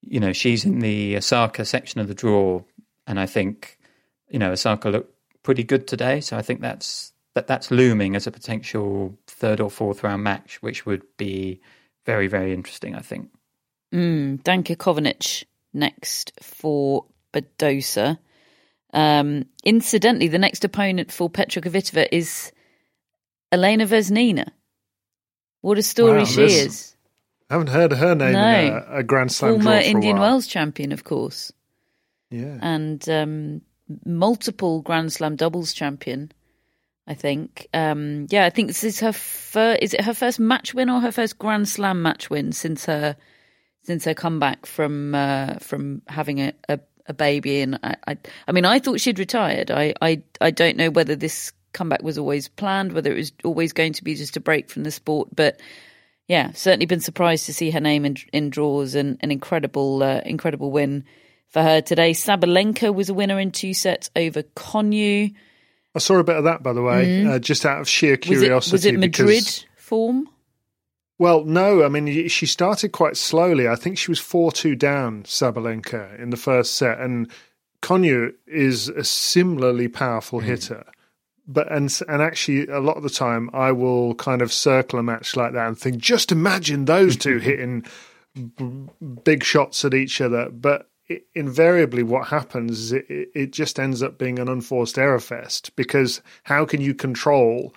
you 0.00 0.20
know, 0.20 0.32
she's 0.32 0.64
in 0.64 0.78
the 0.78 1.16
Osaka 1.18 1.64
section 1.66 2.00
of 2.00 2.08
the 2.08 2.14
draw, 2.14 2.62
and 3.06 3.20
I 3.20 3.26
think 3.26 3.78
you 4.30 4.38
know 4.38 4.52
Osaka 4.52 4.88
looked 4.88 5.12
pretty 5.42 5.64
good 5.64 5.86
today. 5.86 6.20
So 6.22 6.38
I 6.38 6.42
think 6.42 6.62
that's 6.62 7.12
that 7.34 7.46
that's 7.46 7.70
looming 7.70 8.16
as 8.16 8.26
a 8.26 8.30
potential 8.30 9.18
third 9.26 9.60
or 9.60 9.70
fourth 9.70 10.02
round 10.02 10.22
match, 10.24 10.62
which 10.62 10.86
would 10.86 11.02
be 11.18 11.60
very 12.06 12.26
very 12.26 12.54
interesting. 12.54 12.94
I 12.94 13.00
think. 13.00 13.28
Mm, 13.94 14.42
Danka 14.42 14.76
Kovinić 14.76 15.44
next 15.74 16.32
for 16.40 17.04
Badosa. 17.34 18.18
Um, 18.94 19.44
incidentally, 19.64 20.28
the 20.28 20.38
next 20.38 20.64
opponent 20.64 21.12
for 21.12 21.28
Petra 21.28 21.60
Kvitova 21.60 22.08
is 22.10 22.50
Elena 23.52 23.84
Vesnina. 23.86 24.46
What 25.60 25.76
a 25.76 25.82
story 25.82 26.20
Wow, 26.20 26.24
she 26.24 26.36
this- 26.36 26.64
is. 26.66 26.94
I 27.50 27.54
haven't 27.54 27.68
heard 27.70 27.92
her 27.92 28.14
name 28.14 28.32
No. 28.32 28.58
in 28.60 28.72
a, 28.72 28.86
a 28.98 29.02
Grand 29.02 29.32
Slam 29.32 29.52
Former 29.54 29.62
draw 29.64 29.80
for 29.80 29.86
Indian 29.86 30.16
a 30.16 30.20
while. 30.20 30.30
Wells 30.32 30.46
champion, 30.46 30.92
of 30.92 31.04
course, 31.04 31.52
Yeah. 32.30 32.58
and 32.60 33.08
um, 33.08 33.62
multiple 34.04 34.82
Grand 34.82 35.12
Slam 35.12 35.36
doubles 35.36 35.72
champion. 35.72 36.32
I 37.06 37.14
think. 37.14 37.68
Um, 37.72 38.26
yeah, 38.28 38.44
I 38.44 38.50
think 38.50 38.68
this 38.68 38.84
is 38.84 39.00
her 39.00 39.12
first. 39.14 39.82
Is 39.82 39.94
it 39.94 40.02
her 40.02 40.12
first 40.12 40.38
match 40.38 40.74
win 40.74 40.90
or 40.90 41.00
her 41.00 41.10
first 41.10 41.38
Grand 41.38 41.66
Slam 41.66 42.02
match 42.02 42.28
win 42.28 42.52
since 42.52 42.84
her 42.84 43.16
since 43.82 44.04
her 44.04 44.12
comeback 44.12 44.66
from 44.66 45.14
uh, 45.14 45.54
from 45.54 46.02
having 46.06 46.40
a, 46.42 46.52
a, 46.68 46.78
a 47.06 47.14
baby? 47.14 47.62
And 47.62 47.80
I, 47.82 47.96
I, 48.06 48.18
I 48.46 48.52
mean, 48.52 48.66
I 48.66 48.78
thought 48.78 49.00
she'd 49.00 49.18
retired. 49.18 49.70
I, 49.70 49.94
I, 50.02 50.20
I 50.42 50.50
don't 50.50 50.76
know 50.76 50.90
whether 50.90 51.16
this 51.16 51.50
comeback 51.72 52.02
was 52.02 52.18
always 52.18 52.48
planned, 52.48 52.92
whether 52.92 53.10
it 53.10 53.16
was 53.16 53.32
always 53.42 53.72
going 53.72 53.94
to 53.94 54.04
be 54.04 54.14
just 54.14 54.36
a 54.36 54.40
break 54.40 54.68
from 54.68 54.82
the 54.84 54.90
sport, 54.90 55.28
but. 55.34 55.58
Yeah, 56.28 56.52
certainly 56.52 56.86
been 56.86 57.00
surprised 57.00 57.46
to 57.46 57.54
see 57.54 57.70
her 57.70 57.80
name 57.80 58.04
in, 58.04 58.16
in 58.32 58.50
draws 58.50 58.94
and 58.94 59.16
an 59.22 59.30
incredible, 59.30 60.02
uh, 60.02 60.20
incredible 60.26 60.70
win 60.70 61.04
for 61.48 61.62
her 61.62 61.80
today. 61.80 62.12
Sabalenka 62.12 62.94
was 62.94 63.08
a 63.08 63.14
winner 63.14 63.40
in 63.40 63.50
two 63.50 63.72
sets 63.72 64.10
over 64.14 64.42
Konjuh. 64.42 65.34
I 65.94 65.98
saw 65.98 66.18
a 66.18 66.24
bit 66.24 66.36
of 66.36 66.44
that, 66.44 66.62
by 66.62 66.74
the 66.74 66.82
way, 66.82 67.26
uh, 67.26 67.38
just 67.38 67.64
out 67.64 67.80
of 67.80 67.88
sheer 67.88 68.16
Mm-hmm. 68.18 68.30
Was 68.30 68.42
it, 68.42 68.44
curiosity. 68.44 68.72
was 68.74 68.84
it 68.84 68.98
Madrid 68.98 69.28
Because, 69.44 69.64
form? 69.76 70.28
well, 71.18 71.44
no, 71.44 71.82
I 71.82 71.88
mean, 71.88 72.28
she 72.28 72.44
started 72.44 72.92
quite 72.92 73.16
slowly. 73.16 73.66
I 73.66 73.74
think 73.74 73.96
she 73.96 74.10
was 74.10 74.20
4 74.20 74.52
2 74.52 74.76
down, 74.76 75.22
Sabalenka, 75.22 76.20
in 76.20 76.28
the 76.28 76.36
first 76.36 76.74
set. 76.74 77.00
And 77.00 77.30
Konjuh 77.80 78.34
is 78.46 78.88
a 78.90 79.02
similarly 79.02 79.88
powerful 79.88 80.40
hitter. 80.40 80.84
But 81.50 81.72
and 81.72 81.90
and 82.08 82.20
actually, 82.20 82.66
a 82.66 82.78
lot 82.78 82.98
of 82.98 83.02
the 83.02 83.10
time, 83.10 83.48
I 83.54 83.72
will 83.72 84.14
kind 84.14 84.42
of 84.42 84.52
circle 84.52 84.98
a 84.98 85.02
match 85.02 85.34
like 85.34 85.54
that 85.54 85.66
and 85.66 85.78
think, 85.78 85.96
just 85.96 86.30
imagine 86.30 86.84
those 86.84 87.16
two 87.16 87.38
hitting 87.38 87.86
b- 88.56 88.88
big 89.24 89.42
shots 89.42 89.82
at 89.84 89.94
each 89.94 90.20
other. 90.20 90.50
But 90.50 90.90
i 91.10 91.20
invariably, 91.34 92.02
what 92.02 92.28
happens 92.28 92.78
is 92.78 92.92
it, 92.92 93.06
it 93.08 93.30
it 93.34 93.52
just 93.52 93.80
ends 93.80 94.02
up 94.02 94.18
being 94.18 94.38
an 94.38 94.48
unforced 94.48 94.98
error 94.98 95.20
fest 95.20 95.74
because 95.74 96.20
how 96.42 96.66
can 96.66 96.82
you 96.82 96.94
control 96.94 97.74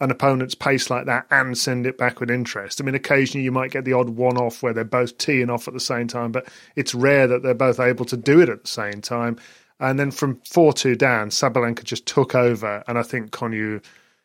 an 0.00 0.10
opponent's 0.10 0.56
pace 0.56 0.90
like 0.90 1.06
that 1.06 1.24
and 1.30 1.56
send 1.56 1.86
it 1.86 1.96
back 1.96 2.18
with 2.18 2.30
interest? 2.32 2.80
I 2.80 2.84
mean, 2.84 2.96
occasionally 2.96 3.44
you 3.44 3.52
might 3.52 3.70
get 3.70 3.84
the 3.84 3.92
odd 3.92 4.10
one 4.10 4.36
off 4.36 4.60
where 4.60 4.72
they're 4.72 4.84
both 4.84 5.18
teeing 5.18 5.50
off 5.50 5.68
at 5.68 5.74
the 5.74 5.78
same 5.80 6.08
time, 6.08 6.32
but 6.32 6.48
it's 6.74 6.96
rare 6.96 7.28
that 7.28 7.44
they're 7.44 7.54
both 7.54 7.78
able 7.78 8.04
to 8.06 8.16
do 8.16 8.40
it 8.40 8.48
at 8.48 8.62
the 8.62 8.68
same 8.68 9.00
time. 9.00 9.38
And 9.84 9.98
then 9.98 10.10
from 10.10 10.40
four 10.48 10.72
two 10.72 10.96
down, 10.96 11.28
Sabalenka 11.28 11.84
just 11.84 12.06
took 12.06 12.34
over, 12.34 12.82
and 12.88 12.98
I 12.98 13.02
think 13.02 13.30
Konjuh 13.30 13.84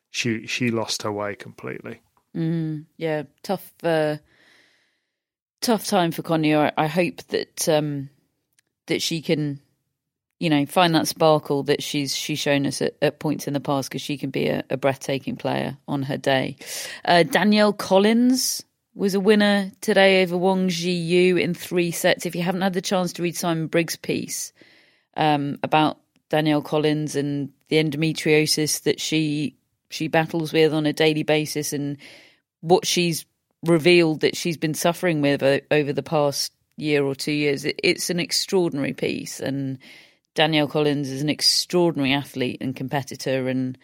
she 0.09 0.47
she 0.47 0.71
lost 0.71 1.03
her 1.03 1.11
way 1.11 1.35
completely. 1.35 2.01
Yeah, 2.97 3.23
tough, 3.43 3.71
uh, 3.83 4.17
tough 5.61 5.85
time 5.85 6.11
for 6.11 6.23
Konjuh. 6.23 6.71
I, 6.77 6.83
I 6.83 6.87
hope 6.87 7.17
that 7.27 7.67
um, 7.67 8.09
that 8.87 9.01
she 9.01 9.21
can, 9.21 9.59
you 10.39 10.49
know, 10.49 10.65
find 10.65 10.95
that 10.95 11.07
sparkle 11.07 11.63
that 11.63 11.83
she's 11.83 12.15
she's 12.15 12.39
shown 12.39 12.65
us 12.65 12.81
at, 12.81 12.95
at 13.01 13.19
points 13.19 13.47
in 13.47 13.53
the 13.53 13.59
past 13.59 13.89
because 13.89 14.01
she 14.01 14.17
can 14.17 14.29
be 14.29 14.47
a, 14.47 14.63
a 14.69 14.77
breathtaking 14.77 15.35
player 15.35 15.77
on 15.87 16.03
her 16.03 16.17
day. 16.17 16.55
Uh, 17.03 17.23
Danielle 17.23 17.73
Collins 17.73 18.63
was 18.95 19.13
a 19.13 19.19
winner 19.19 19.71
today 19.81 20.23
over 20.23 20.37
Wang 20.37 20.69
Ji 20.69 21.41
in 21.41 21.53
three 21.53 21.91
sets. 21.91 22.25
If 22.25 22.35
you 22.35 22.41
haven't 22.43 22.61
had 22.61 22.73
the 22.73 22.81
chance 22.81 23.13
to 23.13 23.23
read 23.23 23.35
Simon 23.35 23.67
Briggs' 23.67 23.95
piece 23.95 24.53
um, 25.19 25.59
about 25.61 25.99
Danielle 26.29 26.61
Collins 26.61 27.15
and 27.15 27.51
the 27.67 27.75
endometriosis 27.75 28.83
that 28.83 28.99
she 28.99 29.55
she 29.91 30.07
battles 30.07 30.53
with 30.53 30.73
on 30.73 30.85
a 30.85 30.93
daily 30.93 31.23
basis 31.23 31.73
and 31.73 31.97
what 32.61 32.85
she's 32.85 33.25
revealed 33.63 34.21
that 34.21 34.37
she's 34.37 34.57
been 34.57 34.73
suffering 34.73 35.21
with 35.21 35.43
over 35.71 35.91
the 35.91 36.03
past 36.03 36.53
year 36.77 37.03
or 37.03 37.15
two 37.15 37.33
years. 37.33 37.65
It's 37.65 38.09
an 38.09 38.19
extraordinary 38.19 38.93
piece, 38.93 39.39
and 39.39 39.77
Danielle 40.35 40.67
Collins 40.67 41.09
is 41.09 41.21
an 41.21 41.29
extraordinary 41.29 42.13
athlete 42.13 42.59
and 42.61 42.75
competitor, 42.75 43.49
and 43.49 43.77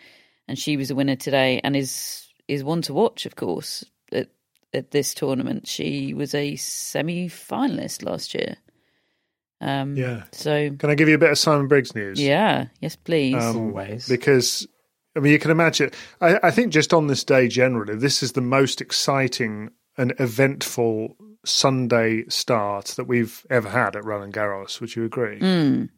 and 0.48 0.58
she 0.58 0.78
was 0.78 0.90
a 0.90 0.96
winner 0.96 1.18
today, 1.18 1.60
and 1.64 1.76
is 1.76 2.28
is 2.48 2.64
one 2.64 2.82
to 2.84 2.94
watch, 2.94 3.26
of 3.26 3.36
course, 3.36 3.84
at 4.12 4.30
at 4.74 4.92
this 4.92 5.14
tournament. 5.14 5.68
She 5.68 6.14
was 6.14 6.34
a 6.34 6.56
semi 6.56 7.28
finalist 7.28 8.04
last 8.04 8.34
year. 8.34 8.56
Um, 9.62 9.96
Yeah. 9.96 10.24
So 10.32 10.72
Can 10.78 10.90
I 10.90 10.96
give 10.96 11.08
you 11.10 11.16
a 11.16 11.20
bit 11.20 11.32
of 11.32 11.38
Simon 11.38 11.68
Briggs 11.68 11.96
news? 11.96 12.22
yeah, 12.22 12.68
yes, 12.82 12.96
please. 12.96 13.36
Um, 13.36 13.58
Always. 13.58 14.08
because 14.08 14.68
I 15.16 15.20
mean 15.22 15.32
you 15.32 15.40
can 15.40 15.52
imagine. 15.52 15.92
I, 16.22 16.40
I 16.44 16.52
think 16.52 16.74
just 16.74 16.94
on 16.94 17.08
this 17.08 17.24
day 17.24 17.48
generally, 17.48 17.96
this 17.96 18.22
is 18.22 18.34
the 18.34 18.42
most 18.42 18.82
exciting 18.82 19.72
and 19.98 20.14
eventful 20.20 21.16
Sunday 21.46 22.26
start 22.28 22.86
that 22.98 23.06
we've 23.06 23.46
ever 23.50 23.70
had 23.70 23.96
at 23.96 24.04
Roland 24.04 24.34
Garros. 24.34 24.82
Would 24.82 24.96
you 24.96 25.06
agree? 25.06 25.40
Mm. 25.40 25.90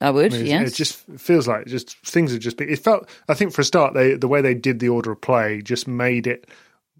I 0.00 0.10
would, 0.10 0.32
I 0.34 0.36
mean, 0.38 0.46
yes. 0.46 0.72
It 0.72 0.74
just 0.74 0.96
feels 1.18 1.48
like 1.48 1.66
just 1.66 1.96
things 2.06 2.30
have 2.32 2.40
just 2.40 2.56
been. 2.58 2.68
It 2.68 2.78
felt. 2.78 3.08
I 3.28 3.34
think 3.34 3.52
for 3.52 3.62
a 3.62 3.64
start, 3.64 3.94
they 3.94 4.14
the 4.14 4.28
way 4.28 4.40
they 4.42 4.54
did 4.54 4.78
the 4.78 4.88
order 4.90 5.12
of 5.12 5.20
play 5.20 5.62
just 5.62 5.88
made 5.88 6.26
it 6.26 6.48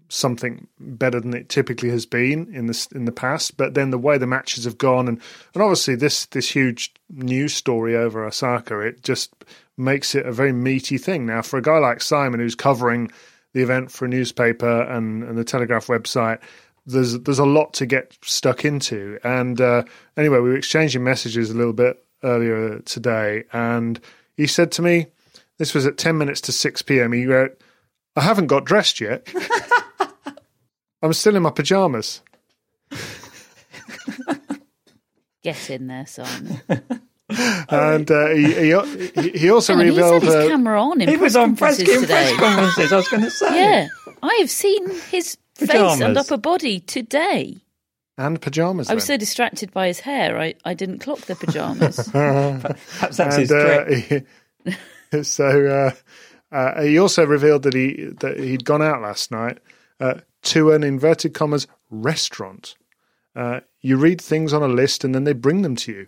something 0.09 0.67
better 0.79 1.19
than 1.19 1.33
it 1.33 1.49
typically 1.49 1.89
has 1.89 2.05
been 2.05 2.53
in 2.53 2.67
the 2.67 2.87
in 2.93 3.05
the 3.05 3.11
past. 3.11 3.57
But 3.57 3.73
then 3.73 3.89
the 3.89 3.97
way 3.97 4.17
the 4.17 4.27
matches 4.27 4.65
have 4.65 4.77
gone, 4.77 5.07
and 5.07 5.21
and 5.53 5.63
obviously 5.63 5.95
this 5.95 6.25
this 6.27 6.49
huge 6.49 6.93
news 7.09 7.53
story 7.53 7.95
over 7.95 8.25
Osaka, 8.25 8.79
it 8.79 9.03
just 9.03 9.33
makes 9.77 10.15
it 10.15 10.25
a 10.25 10.31
very 10.31 10.53
meaty 10.53 10.97
thing. 10.97 11.25
Now, 11.25 11.41
for 11.41 11.57
a 11.57 11.61
guy 11.61 11.77
like 11.77 12.01
Simon, 12.01 12.39
who's 12.39 12.55
covering 12.55 13.11
the 13.53 13.61
event 13.61 13.91
for 13.91 14.05
a 14.05 14.09
newspaper 14.09 14.81
and, 14.83 15.23
and 15.23 15.37
the 15.37 15.43
Telegraph 15.43 15.87
website, 15.87 16.39
there's 16.85 17.19
there's 17.19 17.39
a 17.39 17.45
lot 17.45 17.73
to 17.73 17.85
get 17.85 18.17
stuck 18.23 18.65
into. 18.65 19.19
And 19.23 19.59
uh, 19.59 19.83
anyway, 20.15 20.39
we 20.39 20.49
were 20.49 20.57
exchanging 20.57 21.03
messages 21.03 21.51
a 21.51 21.55
little 21.55 21.73
bit 21.73 22.03
earlier 22.23 22.79
today, 22.79 23.43
and 23.53 23.99
he 24.35 24.47
said 24.47 24.71
to 24.73 24.81
me, 24.81 25.07
"This 25.57 25.73
was 25.73 25.85
at 25.85 25.97
ten 25.97 26.17
minutes 26.17 26.41
to 26.41 26.51
six 26.51 26.81
p.m." 26.81 27.11
He 27.11 27.25
wrote, 27.25 27.59
"I 28.15 28.21
haven't 28.21 28.47
got 28.47 28.65
dressed 28.65 29.01
yet. 29.01 29.27
I'm 31.01 31.13
still 31.13 31.35
in 31.35 31.43
my 31.43 31.51
pajamas." 31.51 32.21
Get 35.43 35.69
in 35.69 35.87
there, 35.87 36.05
son. 36.07 36.61
and 37.69 38.09
uh, 38.11 38.27
he, 38.29 38.53
he 38.53 39.29
he 39.37 39.49
also 39.49 39.73
Hang 39.73 39.79
on, 39.81 39.85
he 39.85 39.89
revealed 39.91 40.13
had 40.13 40.23
his 40.23 40.35
uh, 40.35 40.47
camera 40.47 40.81
on 40.81 41.01
in 41.01 41.07
He 41.09 41.15
press 41.17 41.21
was 41.23 41.35
on 41.35 41.55
press, 41.55 41.77
conferences 41.77 42.01
in 42.03 42.07
press 42.07 42.29
today. 42.31 42.39
conferences. 42.41 42.91
I 42.91 42.95
was 42.95 43.07
going 43.09 43.23
to 43.23 43.29
say. 43.31 43.55
Yeah, 43.55 43.87
I 44.23 44.35
have 44.39 44.49
seen 44.49 44.89
his 45.11 45.37
face 45.55 46.01
and 46.01 46.17
upper 46.17 46.37
body 46.37 46.79
today. 46.81 47.57
and 48.17 48.41
pajamas. 48.41 48.89
I 48.89 48.95
was 48.95 49.05
then. 49.07 49.15
so 49.15 49.19
distracted 49.19 49.71
by 49.71 49.87
his 49.87 49.99
hair, 50.01 50.37
I, 50.39 50.55
I 50.65 50.73
didn't 50.73 50.99
clock 50.99 51.19
the 51.21 51.35
pajamas. 51.35 52.09
Perhaps 52.11 53.17
that's 53.17 53.35
his 53.37 53.51
and, 53.51 53.61
uh, 53.61 53.83
trick. 53.85 54.25
he- 54.65 55.23
so 55.23 55.93
uh, 56.51 56.55
uh, 56.55 56.81
he 56.81 56.99
also 56.99 57.25
revealed 57.25 57.63
that 57.63 57.73
he 57.73 58.09
that 58.19 58.37
he'd 58.37 58.65
gone 58.65 58.81
out 58.81 59.01
last 59.01 59.31
night 59.31 59.59
uh, 60.01 60.15
to 60.47 60.71
an 60.71 60.83
inverted 60.83 61.33
commas 61.33 61.67
restaurant. 61.89 62.75
Uh, 63.35 63.59
you 63.81 63.97
read 63.97 64.19
things 64.21 64.51
on 64.53 64.63
a 64.63 64.67
list 64.67 65.03
and 65.03 65.13
then 65.15 65.23
they 65.23 65.33
bring 65.33 65.61
them 65.61 65.75
to 65.77 65.91
you. 65.91 66.07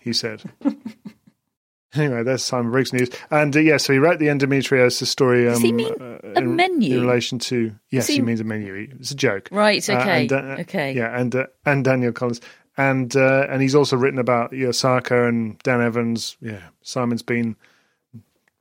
He 0.00 0.12
said. 0.12 0.42
anyway, 1.94 2.22
there's 2.22 2.42
Simon 2.44 2.70
Briggs 2.72 2.92
news, 2.92 3.08
and 3.30 3.54
uh, 3.56 3.60
yeah, 3.60 3.76
so 3.76 3.92
he 3.92 3.98
wrote 3.98 4.18
the 4.18 4.26
endometriosis 4.26 5.06
story. 5.06 5.46
Um, 5.46 5.54
Does 5.54 5.62
he 5.62 5.72
mean 5.72 5.92
uh, 6.00 6.18
a 6.24 6.38
in, 6.38 6.56
menu? 6.56 6.96
in 6.96 7.00
relation 7.06 7.38
to? 7.40 7.74
Yes, 7.90 8.06
he- 8.08 8.14
he 8.16 8.20
means 8.22 8.40
a 8.40 8.44
menu. 8.44 8.88
It's 8.98 9.10
a 9.12 9.14
joke. 9.14 9.48
Right, 9.52 9.88
Uh, 9.88 9.98
okay, 10.00 10.20
and, 10.22 10.32
uh, 10.32 10.56
okay. 10.60 10.92
Yeah, 10.92 11.18
and 11.18 11.34
uh, 11.34 11.46
and 11.64 11.84
Danielle 11.84 12.12
Collins, 12.12 12.40
and 12.76 13.14
uh, 13.16 13.46
and 13.48 13.62
he's 13.62 13.74
also 13.74 13.96
written 13.96 14.18
about 14.18 14.52
Osaka 14.52 15.26
and 15.28 15.58
Dan 15.60 15.80
Evans. 15.80 16.36
Yeah, 16.40 16.60
Simon's 16.82 17.22
been 17.22 17.56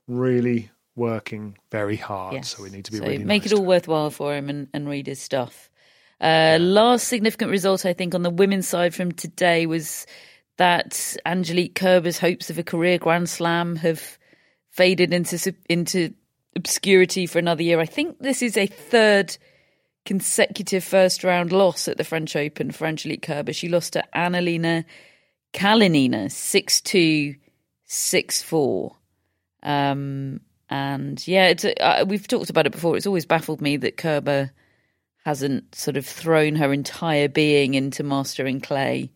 really 0.07 0.69
working 0.95 1.57
very 1.71 1.97
hard, 1.97 2.33
Yes. 2.35 2.55
so 2.55 2.63
we 2.63 2.69
need 2.69 2.85
to 2.85 2.91
be 2.91 2.97
So 2.97 3.03
really 3.03 3.17
make 3.23 3.43
nice 3.43 3.51
it 3.51 3.55
all 3.57 3.65
worthwhile 3.65 4.09
for 4.09 4.33
him 4.35 4.49
and, 4.49 4.67
and 4.73 4.87
read 4.87 5.07
his 5.07 5.21
stuff. 5.21 5.69
Uh, 6.21 6.57
Last 6.59 7.07
significant 7.07 7.51
result, 7.51 7.85
I 7.85 7.93
think, 7.93 8.15
on 8.15 8.23
the 8.23 8.29
women's 8.29 8.67
side 8.67 8.95
from 8.95 9.11
today 9.11 9.65
was 9.65 10.07
that 10.57 11.17
Angelique 11.25 11.75
Kerber's 11.75 12.17
hopes 12.19 12.49
of 12.49 12.57
a 12.57 12.63
career 12.63 12.97
Grand 12.97 13.29
Slam 13.29 13.75
have 13.77 14.17
faded 14.71 15.13
into 15.13 15.53
into 15.69 16.13
obscurity 16.55 17.25
for 17.25 17.39
another 17.39 17.63
year. 17.63 17.79
I 17.81 17.85
think 17.85 18.19
this 18.19 18.41
is 18.41 18.55
a 18.55 18.67
third 18.67 19.37
consecutive 20.05 20.83
first 20.83 21.23
round 21.23 21.51
loss 21.51 21.87
at 21.89 21.97
the 21.97 22.03
French 22.05 22.35
Open 22.35 22.71
for 22.71 22.85
Angelique 22.87 23.23
Kerber. 23.23 23.51
She 23.51 23.67
lost 23.67 23.93
to 23.93 24.03
Anhelina 24.15 24.85
Kalinina 25.53 26.31
6 26.31 26.81
2 26.81 27.35
6 27.85 28.41
4. 28.41 28.95
Um, 29.63 30.39
and 30.70 31.26
yeah, 31.28 31.47
it's, 31.47 31.66
uh, 31.66 32.05
we've 32.07 32.28
talked 32.28 32.49
about 32.49 32.66
it 32.66 32.72
before. 32.72 32.97
It's 32.97 33.05
always 33.05 33.26
baffled 33.26 33.61
me 33.61 33.78
that 33.78 33.97
Kerber 33.97 34.51
hasn't 35.24 35.76
sort 35.76 35.97
of 35.97 36.05
thrown 36.05 36.55
her 36.55 36.72
entire 36.72 37.28
being 37.28 37.74
into 37.74 38.03
mastering 38.03 38.61
clay 38.61 39.11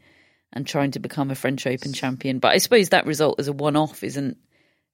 and 0.54 0.66
trying 0.66 0.91
to 0.91 1.00
become 1.00 1.30
a 1.32 1.36
French 1.36 1.68
Open 1.68 1.93
champion. 1.93 2.39
But 2.39 2.54
I 2.54 2.58
suppose 2.58 2.89
that 2.89 3.06
result 3.06 3.39
as 3.39 3.47
a 3.47 3.54
one 3.54 3.76
off 3.76 4.04
isn't 4.04 4.38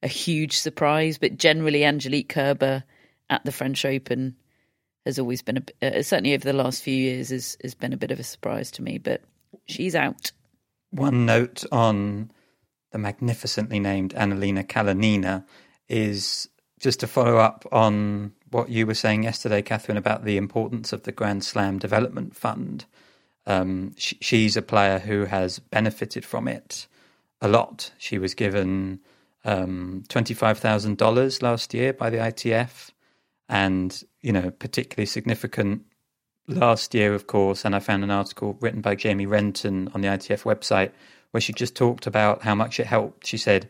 a 0.03 0.07
huge 0.07 0.57
surprise. 0.57 1.17
But 1.17 1.37
generally, 1.37 1.85
Angelique 1.85 2.29
Kerber 2.29 2.83
at 3.29 3.43
the 3.45 3.51
French 3.51 3.85
Open 3.85 4.35
has 5.05 5.19
always 5.19 5.41
been 5.41 5.63
a 5.81 5.99
uh, 5.99 6.01
certainly 6.03 6.33
over 6.33 6.43
the 6.43 6.53
last 6.53 6.83
few 6.83 6.95
years 6.95 7.29
has 7.29 7.57
has 7.61 7.75
been 7.75 7.93
a 7.93 7.97
bit 7.97 8.11
of 8.11 8.19
a 8.19 8.23
surprise 8.23 8.71
to 8.71 8.81
me. 8.81 8.97
But 8.97 9.21
she's 9.67 9.95
out. 9.95 10.31
One 10.91 11.25
note 11.25 11.63
on 11.71 12.31
the 12.91 12.97
magnificently 12.97 13.79
named 13.79 14.13
Anhelina 14.13 14.65
Kalinina 14.65 15.45
is 15.89 16.49
just 16.79 16.99
to 17.01 17.07
follow 17.07 17.37
up 17.37 17.65
on 17.71 18.33
what 18.51 18.69
you 18.69 18.85
were 18.87 18.93
saying 18.93 19.23
yesterday, 19.23 19.61
Catherine, 19.61 19.97
about 19.97 20.23
the 20.23 20.37
importance 20.37 20.93
of 20.93 21.03
the 21.03 21.11
Grand 21.11 21.43
Slam 21.43 21.79
Development 21.79 22.35
Fund. 22.35 22.85
Um, 23.45 23.93
sh- 23.97 24.13
she's 24.21 24.57
a 24.57 24.61
player 24.61 24.99
who 24.99 25.25
has 25.25 25.59
benefited 25.59 26.25
from 26.25 26.47
it 26.47 26.87
a 27.41 27.47
lot. 27.47 27.91
She 27.97 28.17
was 28.17 28.33
given 28.33 28.99
um, 29.43 30.03
$25,000 30.09 31.41
last 31.41 31.73
year 31.73 31.93
by 31.93 32.09
the 32.09 32.17
ITF, 32.17 32.91
and, 33.47 34.03
you 34.21 34.31
know, 34.31 34.51
particularly 34.51 35.05
significant 35.05 35.83
last 36.47 36.93
year, 36.93 37.13
of 37.13 37.27
course, 37.27 37.65
and 37.65 37.75
I 37.75 37.79
found 37.79 38.03
an 38.03 38.11
article 38.11 38.57
written 38.61 38.81
by 38.81 38.95
Jamie 38.95 39.25
Renton 39.25 39.89
on 39.93 40.01
the 40.01 40.07
ITF 40.07 40.43
website 40.43 40.91
where 41.31 41.41
she 41.41 41.53
just 41.53 41.75
talked 41.75 42.07
about 42.07 42.43
how 42.43 42.55
much 42.55 42.79
it 42.79 42.87
helped. 42.87 43.27
She 43.27 43.37
said, 43.37 43.69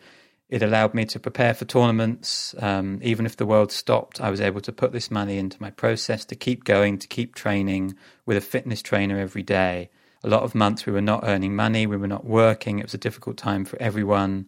it 0.56 0.64
allowed 0.64 0.93
me 0.93 1.03
to 1.03 1.20
prepare 1.20 1.53
for 1.53 1.66
tournaments. 1.66 2.56
Um, 2.60 3.01
even 3.03 3.26
if 3.26 3.36
the 3.36 3.45
world 3.45 3.74
stopped, 3.74 4.22
I 4.22 4.30
was 4.30 4.39
able 4.39 4.62
to 4.62 4.72
put 4.72 4.93
this 4.93 5.12
money 5.12 5.38
into 5.38 5.62
my 5.62 5.70
process 5.70 6.24
to 6.24 6.36
keep 6.38 6.64
going, 6.64 6.97
to 6.99 7.10
keep 7.10 7.36
training 7.36 7.95
with 8.26 8.38
a 8.38 8.41
fitness 8.41 8.82
trainer 8.82 9.20
every 9.20 9.43
day. 9.43 9.89
A 10.24 10.30
lot 10.30 10.43
of 10.43 10.56
months 10.56 10.86
we 10.86 10.93
were 10.93 11.01
not 11.01 11.26
earning 11.26 11.58
money, 11.58 11.86
we 11.86 11.97
were 11.97 12.08
not 12.08 12.24
working. 12.24 12.80
It 12.80 12.86
was 12.86 12.93
a 12.93 12.97
difficult 12.97 13.36
time 13.36 13.66
for 13.66 13.76
everyone. 13.82 14.45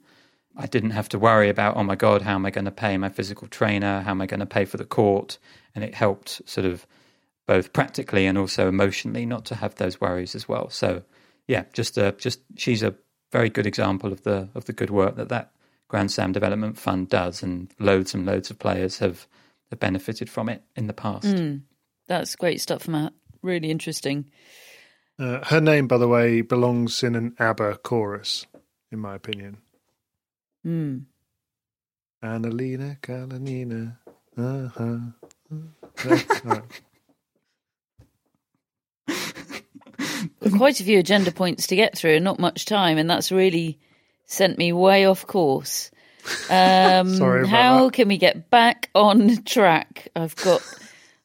I 0.56 0.66
didn't 0.66 0.92
have 0.92 1.10
to 1.10 1.20
worry 1.20 1.50
about, 1.50 1.76
oh 1.76 1.84
my 1.84 1.98
God, 1.98 2.22
how 2.22 2.36
am 2.36 2.46
I 2.46 2.52
going 2.52 2.64
to 2.64 2.72
pay 2.72 2.98
my 2.98 3.10
physical 3.10 3.50
trainer? 3.50 4.00
How 4.00 4.12
am 4.12 4.22
I 4.22 4.28
going 4.28 4.40
to 4.40 4.46
pay 4.46 4.64
for 4.64 4.78
the 4.78 4.86
court? 4.86 5.38
And 5.76 5.84
it 5.84 5.94
helped 5.94 6.42
sort 6.46 6.66
of 6.66 6.88
both 7.48 7.74
practically 7.74 8.26
and 8.28 8.38
also 8.38 8.70
emotionally 8.70 9.26
not 9.26 9.44
to 9.48 9.56
have 9.56 9.76
those 9.76 10.00
worries 10.00 10.36
as 10.36 10.48
well. 10.48 10.70
So 10.70 11.04
yeah, 11.48 11.66
just 11.74 11.98
a, 11.98 12.14
just 12.14 12.40
she's 12.56 12.82
a 12.82 12.96
very 13.34 13.50
good 13.50 13.68
example 13.68 14.14
of 14.14 14.24
the 14.24 14.48
of 14.56 14.64
the 14.64 14.74
good 14.74 14.90
work 14.90 15.18
that 15.18 15.28
that 15.28 15.52
Grand 15.88 16.12
Slam 16.12 16.32
Development 16.32 16.78
Fund 16.78 17.10
does, 17.10 17.44
and 17.44 17.72
loads 17.80 18.14
and 18.14 18.26
loads 18.26 18.50
of 18.50 18.60
players 18.60 19.00
have, 19.00 19.28
have 19.70 19.80
benefited 19.80 20.30
from 20.30 20.50
it 20.50 20.64
in 20.76 20.88
the 20.88 20.94
past. 20.94 21.26
Mm, 21.26 21.62
that's 22.08 22.36
great 22.36 22.62
stuff, 22.62 22.88
Matt. 22.88 23.14
Really 23.42 23.72
interesting. 23.72 24.30
Uh, 25.20 25.44
her 25.46 25.62
name, 25.62 25.88
by 25.88 25.98
the 25.98 26.08
way, 26.08 26.42
belongs 26.42 27.04
in 27.04 27.16
an 27.16 27.36
ABBA 27.40 27.80
chorus, 27.84 28.46
in 28.92 29.00
my 29.00 29.16
opinion. 29.16 29.58
Mm. 30.66 31.06
Anhelina 32.24 33.00
Kalinina. 33.00 33.98
Uh-huh. 34.38 34.98
Right. 36.44 36.64
quite 40.58 40.80
a 40.80 40.84
few 40.84 41.00
agenda 41.00 41.32
points 41.32 41.68
to 41.68 41.76
get 41.76 41.98
through 41.98 42.16
and 42.16 42.24
not 42.24 42.40
much 42.40 42.66
time, 42.66 42.98
and 42.98 43.10
that's 43.10 43.32
really 43.32 43.80
sent 44.28 44.58
me 44.58 44.72
way 44.74 45.06
off 45.06 45.26
course. 45.26 45.92
Um, 46.50 47.16
Sorry 47.16 47.40
about 47.44 47.50
how 47.50 47.86
that. 47.86 47.94
can 47.94 48.10
we 48.10 48.18
get 48.18 48.50
back 48.50 48.90
on 48.94 49.44
track? 49.46 50.10
I've 50.14 50.36
got. 50.36 50.62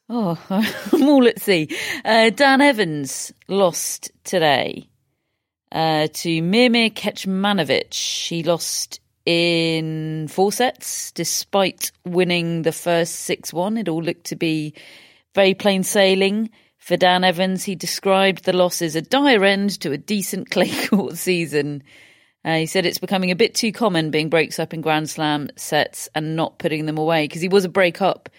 Oh, 0.09 0.39
I'm 0.93 1.03
all 1.09 1.27
at 1.27 1.41
sea. 1.41 1.67
Uh, 2.05 2.29
Dan 2.29 2.61
Evans 2.61 3.33
lost 3.49 4.11
today 4.23 4.87
uh, 5.73 6.07
to 6.07 6.41
Miomir 6.41 6.93
Kecmanovic. 6.93 7.93
He 7.93 8.43
lost 8.43 9.01
in 9.25 10.29
four 10.29 10.53
sets, 10.53 11.11
despite 11.11 11.91
winning 12.05 12.61
the 12.61 12.71
first 12.71 13.15
6 13.15 13.51
1. 13.51 13.77
It 13.77 13.89
all 13.89 14.03
looked 14.03 14.27
to 14.27 14.37
be 14.37 14.73
very 15.35 15.53
plain 15.53 15.83
sailing 15.83 16.49
for 16.77 16.95
Dan 16.95 17.23
Evans. 17.25 17.63
He 17.65 17.75
described 17.75 18.45
the 18.45 18.53
loss 18.53 18.81
as 18.81 18.95
a 18.95 19.01
dire 19.01 19.43
end 19.43 19.79
to 19.81 19.91
a 19.91 19.97
decent 19.97 20.49
clay 20.49 20.71
court 20.87 21.17
season. 21.17 21.83
Uh, 22.45 22.57
he 22.57 22.65
said 22.65 22.85
it's 22.85 22.97
becoming 22.97 23.31
a 23.31 23.35
bit 23.35 23.55
too 23.55 23.71
common 23.71 24.11
being 24.11 24.29
breaks 24.29 24.59
up 24.59 24.73
in 24.73 24.81
Grand 24.81 25.09
Slam 25.09 25.49
sets 25.55 26.09
and 26.13 26.35
not 26.35 26.59
putting 26.59 26.85
them 26.85 26.97
away 26.97 27.25
because 27.25 27.41
he 27.41 27.47
was 27.47 27.63
a 27.63 27.69
break 27.69 28.01
up 28.01 28.29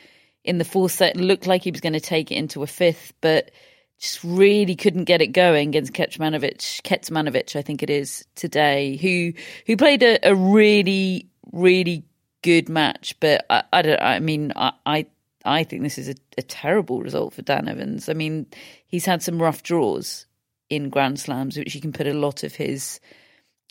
in 0.44 0.58
the 0.58 0.64
fourth 0.64 0.92
set. 0.92 1.16
Looked 1.16 1.46
like 1.46 1.62
he 1.62 1.70
was 1.70 1.80
going 1.80 1.94
to 1.94 2.00
take 2.00 2.30
it 2.30 2.36
into 2.36 2.62
a 2.62 2.66
fifth, 2.66 3.14
but 3.20 3.50
just 3.98 4.22
really 4.22 4.76
couldn't 4.76 5.04
get 5.04 5.22
it 5.22 5.28
going 5.28 5.68
against 5.68 5.94
Kecmanovic. 5.94 6.82
Kecmanovic, 6.82 7.56
I 7.56 7.62
think 7.62 7.82
it 7.82 7.90
is 7.90 8.26
today, 8.34 8.96
who 8.96 9.32
who 9.66 9.76
played 9.76 10.02
a, 10.02 10.18
a 10.28 10.34
really 10.34 11.28
really 11.52 12.04
good 12.42 12.68
match. 12.68 13.18
But 13.20 13.46
I, 13.48 13.62
I 13.72 13.82
don't. 13.82 14.00
I 14.02 14.20
mean, 14.20 14.52
I, 14.54 14.72
I 14.84 15.06
I 15.44 15.64
think 15.64 15.82
this 15.82 15.98
is 15.98 16.10
a, 16.10 16.14
a 16.36 16.42
terrible 16.42 17.00
result 17.00 17.32
for 17.32 17.42
Dan 17.42 17.68
Evans. 17.68 18.08
I 18.08 18.12
mean, 18.12 18.46
he's 18.86 19.06
had 19.06 19.22
some 19.22 19.40
rough 19.40 19.62
draws 19.62 20.26
in 20.68 20.90
Grand 20.90 21.20
Slams, 21.20 21.56
which 21.56 21.74
you 21.74 21.80
can 21.80 21.92
put 21.92 22.06
a 22.06 22.14
lot 22.14 22.42
of 22.42 22.54
his 22.54 23.00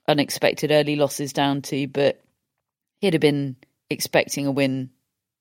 unexpected 0.07 0.71
early 0.71 0.95
losses 0.95 1.33
down 1.33 1.61
to, 1.63 1.87
but 1.87 2.21
he'd 2.99 3.13
have 3.13 3.21
been 3.21 3.55
expecting 3.89 4.45
a 4.45 4.51
win 4.51 4.89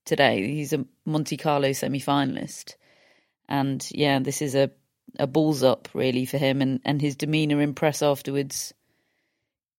today. 0.05 0.47
He's 0.47 0.73
a 0.73 0.85
Monte 1.05 1.37
Carlo 1.37 1.73
semi 1.73 2.01
finalist. 2.01 2.75
And 3.49 3.87
yeah, 3.91 4.19
this 4.19 4.43
is 4.43 4.55
a, 4.55 4.71
a 5.19 5.27
balls 5.27 5.63
up 5.63 5.89
really 5.95 6.25
for 6.25 6.39
him 6.39 6.63
and, 6.63 6.81
and 6.85 7.01
his 7.01 7.17
demeanour 7.17 7.61
in 7.61 7.75
press 7.75 8.03
afterwards 8.03 8.73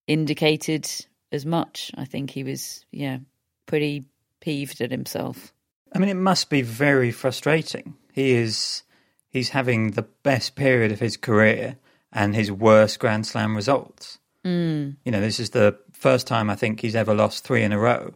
indicated 0.08 0.90
as 1.32 1.46
much. 1.46 1.92
I 1.96 2.06
think 2.06 2.30
he 2.30 2.44
was, 2.44 2.86
yeah, 2.92 3.20
pretty 3.66 4.06
peeved 4.42 4.82
at 4.82 4.92
himself. 4.92 5.54
I 5.94 6.00
mean, 6.00 6.10
it 6.10 6.16
must 6.16 6.50
be 6.50 6.62
very 6.62 7.12
frustrating. 7.12 7.96
He 8.12 8.32
is 8.32 8.84
he's 9.30 9.50
having 9.50 9.92
the 9.92 10.04
best 10.24 10.56
period 10.56 10.92
of 10.92 11.00
his 11.00 11.18
career 11.18 11.78
and 12.12 12.36
his 12.36 12.52
worst 12.52 13.00
Grand 13.00 13.26
Slam 13.26 13.56
results. 13.56 14.20
Mm. 14.46 14.98
You 15.06 15.12
know, 15.12 15.22
this 15.22 15.40
is 15.40 15.52
the 15.52 15.78
first 15.94 16.28
time 16.28 16.50
I 16.50 16.56
think 16.56 16.82
he's 16.82 16.96
ever 16.96 17.14
lost 17.14 17.44
three 17.44 17.64
in 17.64 17.72
a 17.72 17.80
row 17.80 18.14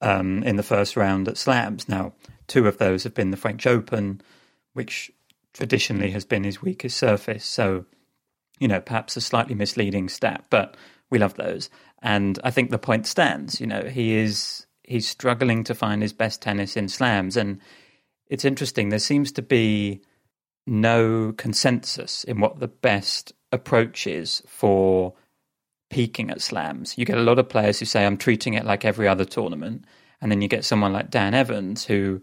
um, 0.00 0.42
in 0.42 0.56
the 0.56 0.62
first 0.62 0.96
round 0.96 1.28
at 1.28 1.36
slams. 1.36 1.88
Now, 1.88 2.14
two 2.46 2.66
of 2.66 2.78
those 2.78 3.04
have 3.04 3.14
been 3.14 3.30
the 3.30 3.36
French 3.36 3.66
Open, 3.66 4.20
which 4.72 5.10
traditionally 5.52 6.10
has 6.12 6.24
been 6.24 6.44
his 6.44 6.62
weakest 6.62 6.96
surface. 6.96 7.44
So, 7.44 7.84
you 8.58 8.68
know, 8.68 8.80
perhaps 8.80 9.16
a 9.16 9.20
slightly 9.20 9.54
misleading 9.54 10.08
stat, 10.08 10.44
but 10.50 10.76
we 11.10 11.18
love 11.18 11.34
those. 11.34 11.68
And 12.02 12.38
I 12.44 12.50
think 12.50 12.70
the 12.70 12.78
point 12.78 13.06
stands. 13.06 13.60
You 13.60 13.66
know, 13.66 13.82
he 13.82 14.14
is 14.14 14.66
he's 14.84 15.08
struggling 15.08 15.64
to 15.64 15.74
find 15.74 16.02
his 16.02 16.12
best 16.12 16.40
tennis 16.40 16.76
in 16.76 16.88
slams, 16.88 17.36
and 17.36 17.60
it's 18.28 18.44
interesting. 18.44 18.88
There 18.88 18.98
seems 18.98 19.32
to 19.32 19.42
be 19.42 20.02
no 20.66 21.32
consensus 21.36 22.24
in 22.24 22.40
what 22.40 22.60
the 22.60 22.68
best 22.68 23.32
approach 23.52 24.06
is 24.06 24.42
for 24.46 25.14
peaking 25.90 26.30
at 26.30 26.40
slams. 26.40 26.96
You 26.96 27.04
get 27.04 27.18
a 27.18 27.22
lot 27.22 27.38
of 27.38 27.48
players 27.48 27.78
who 27.78 27.84
say, 27.84 28.06
I'm 28.06 28.16
treating 28.16 28.54
it 28.54 28.64
like 28.64 28.84
every 28.84 29.06
other 29.06 29.24
tournament. 29.24 29.84
And 30.20 30.30
then 30.30 30.40
you 30.40 30.48
get 30.48 30.64
someone 30.64 30.92
like 30.92 31.10
Dan 31.10 31.34
Evans 31.34 31.84
who 31.84 32.22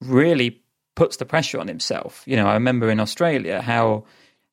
really 0.00 0.62
puts 0.94 1.16
the 1.16 1.26
pressure 1.26 1.60
on 1.60 1.68
himself. 1.68 2.22
You 2.26 2.36
know, 2.36 2.46
I 2.46 2.54
remember 2.54 2.90
in 2.90 3.00
Australia 3.00 3.60
how 3.60 4.04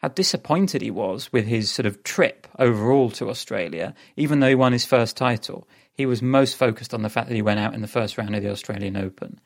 how 0.01 0.07
disappointed 0.07 0.81
he 0.81 0.89
was 0.89 1.31
with 1.31 1.45
his 1.45 1.69
sort 1.69 1.85
of 1.85 2.03
trip 2.03 2.47
overall 2.57 3.11
to 3.11 3.29
Australia, 3.29 3.93
even 4.15 4.39
though 4.39 4.47
he 4.47 4.55
won 4.55 4.73
his 4.73 4.85
first 4.85 5.15
title. 5.15 5.67
He 5.93 6.07
was 6.07 6.23
most 6.23 6.55
focused 6.55 6.95
on 6.95 7.03
the 7.03 7.09
fact 7.09 7.27
that 7.29 7.35
he 7.35 7.43
went 7.43 7.59
out 7.59 7.75
in 7.75 7.81
the 7.81 7.87
first 7.87 8.17
round 8.17 8.35
of 8.35 8.41
the 8.41 8.49
Australian 8.49 8.97
Open. 8.97 9.39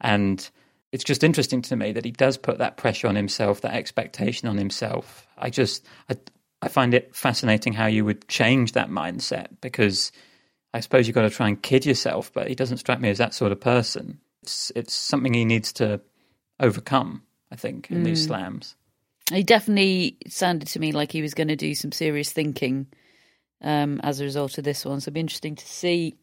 And 0.00 0.48
it's 0.92 1.04
just 1.04 1.22
interesting 1.22 1.60
to 1.62 1.76
me 1.76 1.92
that 1.92 2.06
he 2.06 2.10
does 2.10 2.38
put 2.38 2.56
that 2.56 2.78
pressure 2.78 3.06
on 3.06 3.16
himself, 3.16 3.60
that 3.60 3.74
expectation 3.74 4.48
on 4.48 4.56
himself. 4.56 5.26
I 5.36 5.50
just 5.50 5.84
I, 6.08 6.16
I 6.60 6.68
find 6.68 6.94
it 6.94 7.14
fascinating 7.14 7.72
how 7.72 7.86
you 7.86 8.04
would 8.04 8.26
change 8.28 8.72
that 8.72 8.90
mindset 8.90 9.48
because 9.60 10.10
I 10.74 10.80
suppose 10.80 11.06
you've 11.06 11.14
got 11.14 11.22
to 11.22 11.30
try 11.30 11.48
and 11.48 11.62
kid 11.62 11.86
yourself, 11.86 12.32
but 12.32 12.48
he 12.48 12.54
doesn't 12.54 12.78
strike 12.78 13.00
me 13.00 13.10
as 13.10 13.18
that 13.18 13.34
sort 13.34 13.52
of 13.52 13.60
person. 13.60 14.20
It's 14.42 14.72
it's 14.74 14.94
something 14.94 15.34
he 15.34 15.44
needs 15.44 15.72
to 15.74 16.00
overcome, 16.60 17.22
I 17.52 17.56
think, 17.56 17.90
in 17.90 18.02
mm. 18.02 18.04
these 18.04 18.24
slams. 18.24 18.74
He 19.32 19.42
definitely 19.42 20.16
sounded 20.26 20.68
to 20.68 20.80
me 20.80 20.92
like 20.92 21.12
he 21.12 21.22
was 21.22 21.34
going 21.34 21.48
to 21.48 21.56
do 21.56 21.74
some 21.74 21.92
serious 21.92 22.32
thinking 22.32 22.86
um, 23.62 24.00
as 24.02 24.20
a 24.20 24.24
result 24.24 24.58
of 24.58 24.64
this 24.64 24.84
one. 24.84 25.00
So 25.00 25.04
it'd 25.04 25.14
be 25.14 25.20
interesting 25.20 25.56
to 25.56 25.66
see 25.66 26.16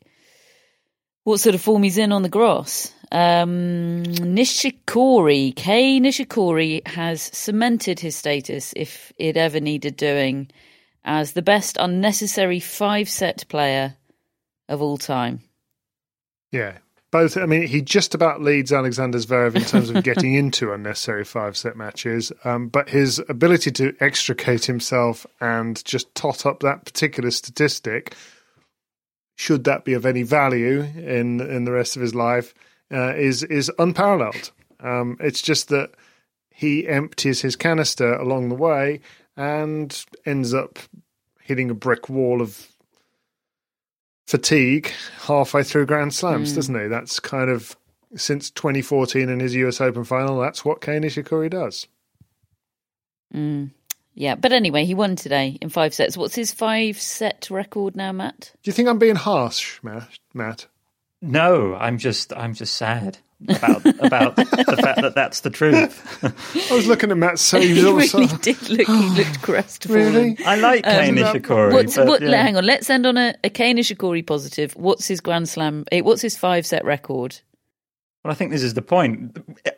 what 1.23 1.39
sort 1.39 1.55
of 1.55 1.61
form 1.61 1.83
he's 1.83 1.97
in 1.97 2.11
on 2.11 2.23
the 2.23 2.29
grass. 2.29 2.93
Um, 3.11 4.03
Nishikori, 4.03 5.55
Kei 5.55 5.99
Nishikori 5.99 6.85
has 6.87 7.21
cemented 7.21 7.99
his 7.99 8.15
status, 8.15 8.73
if 8.75 9.11
it 9.17 9.37
ever 9.37 9.59
needed 9.59 9.97
doing, 9.97 10.49
as 11.03 11.33
the 11.33 11.41
best 11.41 11.77
unnecessary 11.79 12.59
five 12.59 13.09
set 13.09 13.47
player 13.47 13.95
of 14.67 14.81
all 14.81 14.97
time. 14.97 15.41
Yeah, 16.51 16.77
both. 17.11 17.37
I 17.37 17.45
mean, 17.45 17.67
he 17.67 17.81
just 17.81 18.15
about 18.15 18.41
leads 18.41 18.73
Alexander 18.73 19.17
Zverev 19.19 19.55
in 19.55 19.63
terms 19.63 19.89
of 19.89 20.03
getting 20.03 20.33
into 20.41 20.73
unnecessary 20.73 21.23
five 21.23 21.55
set 21.55 21.77
matches, 21.77 22.31
um, 22.43 22.67
but 22.67 22.89
his 22.89 23.21
ability 23.29 23.71
to 23.71 23.95
extricate 23.99 24.65
himself 24.65 25.25
and 25.39 25.83
just 25.85 26.13
tot 26.15 26.45
up 26.45 26.59
that 26.61 26.85
particular 26.85 27.31
statistic, 27.31 28.15
should 29.35 29.63
that 29.65 29.85
be 29.85 29.93
of 29.93 30.05
any 30.05 30.23
value 30.23 30.81
in 30.81 31.39
in 31.41 31.65
the 31.65 31.71
rest 31.71 31.95
of 31.95 32.01
his 32.01 32.15
life, 32.15 32.53
uh, 32.91 33.13
is 33.15 33.43
is 33.43 33.71
unparalleled. 33.79 34.51
Um, 34.79 35.17
it's 35.19 35.41
just 35.41 35.69
that 35.69 35.91
he 36.49 36.87
empties 36.87 37.41
his 37.41 37.55
canister 37.55 38.13
along 38.13 38.49
the 38.49 38.55
way 38.55 39.01
and 39.35 40.05
ends 40.25 40.53
up 40.53 40.79
hitting 41.41 41.69
a 41.69 41.75
brick 41.75 42.09
wall 42.09 42.41
of 42.41 42.67
fatigue 44.27 44.91
halfway 45.21 45.63
through 45.63 45.85
Grand 45.85 46.13
Slams, 46.13 46.51
mm. 46.51 46.55
doesn't 46.55 46.79
he? 46.79 46.87
That's 46.87 47.19
kind 47.19 47.49
of 47.49 47.75
since 48.15 48.49
2014 48.51 49.29
in 49.29 49.39
his 49.39 49.55
US 49.55 49.81
Open 49.81 50.03
final. 50.03 50.39
That's 50.39 50.63
what 50.63 50.81
Kei 50.81 50.99
Nishikori 50.99 51.49
does. 51.49 51.87
Mm. 53.33 53.71
Yeah, 54.13 54.35
but 54.35 54.53
anyway, 54.53 54.85
he 54.85 54.93
won 54.93 55.17
today 55.17 55.57
in 55.61 55.69
five 55.69 55.93
sets. 55.93 56.15
What's 56.15 56.35
his 56.35 56.53
five 56.53 56.99
set 56.99 57.49
record 57.51 57.97
now, 57.97 58.13
Matt? 58.13 58.53
Do 58.63 58.69
you 58.69 58.73
think 58.73 58.87
I'm 58.87 58.97
being 58.97 59.15
harsh, 59.15 59.83
Matt? 59.83 60.07
Matt? 60.33 60.67
No, 61.25 61.75
I'm 61.75 61.97
just 61.97 62.33
I'm 62.33 62.53
just 62.53 62.75
sad 62.75 63.17
about 63.47 63.85
about 63.85 64.35
the 64.35 64.79
fact 64.81 65.01
that 65.01 65.13
that's 65.15 65.41
the 65.41 65.49
truth. 65.49 66.23
I 66.71 66.73
was 66.73 66.87
looking 66.87 67.11
at 67.11 67.17
Matt 67.17 67.39
so 67.39 67.59
he 67.59 67.73
really 67.81 68.07
did 68.41 68.69
look. 68.69 68.87
He 68.87 69.09
looked 69.09 69.41
crestfallen. 69.41 70.13
Really? 70.13 70.37
I 70.45 70.55
like 70.55 70.85
um, 70.85 70.93
Kei 70.93 71.09
Nishikori. 71.09 71.73
What's, 71.73 71.95
but, 71.95 72.07
what, 72.07 72.21
yeah. 72.21 72.41
Hang 72.41 72.57
on, 72.57 72.65
let's 72.65 72.89
end 72.89 73.05
on 73.05 73.17
a, 73.17 73.35
a 73.43 73.49
Kei 73.49 73.73
Nishikori 73.73 74.25
positive. 74.25 74.73
What's 74.75 75.07
his 75.07 75.21
Grand 75.21 75.49
Slam? 75.49 75.85
Eh, 75.91 76.01
what's 76.01 76.21
his 76.21 76.37
five 76.37 76.65
set 76.65 76.85
record? 76.85 77.39
Well, 78.25 78.31
I 78.31 78.33
think 78.33 78.49
this 78.49 78.63
is 78.63 78.73
the 78.73 78.81
point. 78.81 79.37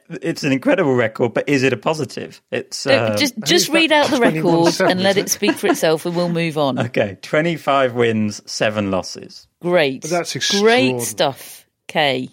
It's 0.09 0.45
an 0.45 0.53
incredible 0.53 0.95
record, 0.95 1.33
but 1.33 1.49
is 1.49 1.63
it 1.63 1.73
a 1.73 1.77
positive? 1.77 2.41
It's 2.49 2.87
uh, 2.87 3.17
just 3.17 3.37
just 3.43 3.67
read 3.67 3.91
out 3.91 4.09
the 4.09 4.21
record 4.21 4.89
and 4.89 5.03
let 5.03 5.17
it 5.17 5.29
speak 5.29 5.57
for 5.57 5.67
itself, 5.67 6.05
and 6.05 6.15
we'll 6.15 6.29
move 6.29 6.57
on. 6.57 6.79
Okay, 6.87 7.17
twenty-five 7.21 7.93
wins, 7.93 8.41
seven 8.49 8.89
losses. 8.89 9.49
Great, 9.61 10.03
but 10.03 10.11
that's 10.11 10.61
great 10.61 11.01
stuff, 11.01 11.65
Kei. 11.89 12.29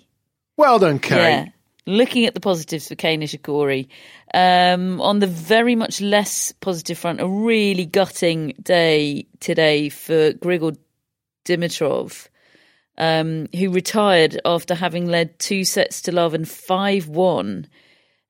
Well 0.57 0.79
done, 0.79 1.01
Kei. 1.01 1.17
Yeah. 1.17 1.47
Looking 1.85 2.27
at 2.27 2.35
the 2.35 2.41
positives 2.41 2.87
for 2.87 2.95
Kei 2.95 3.17
Nishikori, 3.17 3.89
um, 4.33 5.01
on 5.01 5.19
the 5.19 5.27
very 5.27 5.75
much 5.75 6.01
less 6.01 6.53
positive 6.53 6.97
front, 6.97 7.21
a 7.21 7.27
really 7.27 7.87
gutting 7.87 8.55
day 8.63 9.27
today 9.41 9.89
for 9.89 10.33
Grigor 10.35 10.77
Dimitrov, 11.45 12.29
um, 12.99 13.49
who 13.57 13.71
retired 13.71 14.41
after 14.45 14.75
having 14.75 15.07
led 15.07 15.39
two 15.39 15.65
sets 15.65 16.03
to 16.03 16.13
love 16.13 16.35
and 16.35 16.49
5 16.49 17.09
1 17.09 17.67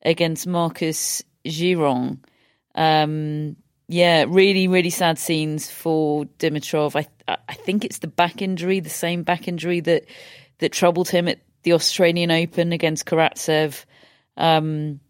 against 0.02 0.46
Marcos 0.46 1.22
Giron. 1.44 2.18
Um, 2.74 3.56
yeah, 3.88 4.24
really, 4.26 4.68
really 4.68 4.90
sad 4.90 5.18
scenes 5.18 5.70
for 5.70 6.24
Dimitrov. 6.38 6.96
I, 6.96 7.36
I 7.48 7.54
think 7.54 7.84
it's 7.84 7.98
the 7.98 8.06
back 8.06 8.40
injury, 8.40 8.80
the 8.80 8.90
same 8.90 9.22
back 9.22 9.48
injury 9.48 9.80
that 9.80 10.06
that 10.58 10.72
troubled 10.72 11.08
him 11.08 11.28
at 11.28 11.40
the 11.62 11.72
Australian 11.72 12.30
Open 12.30 12.72
against 12.72 13.06
Karatsev. 13.06 13.84
Um, 14.36 15.00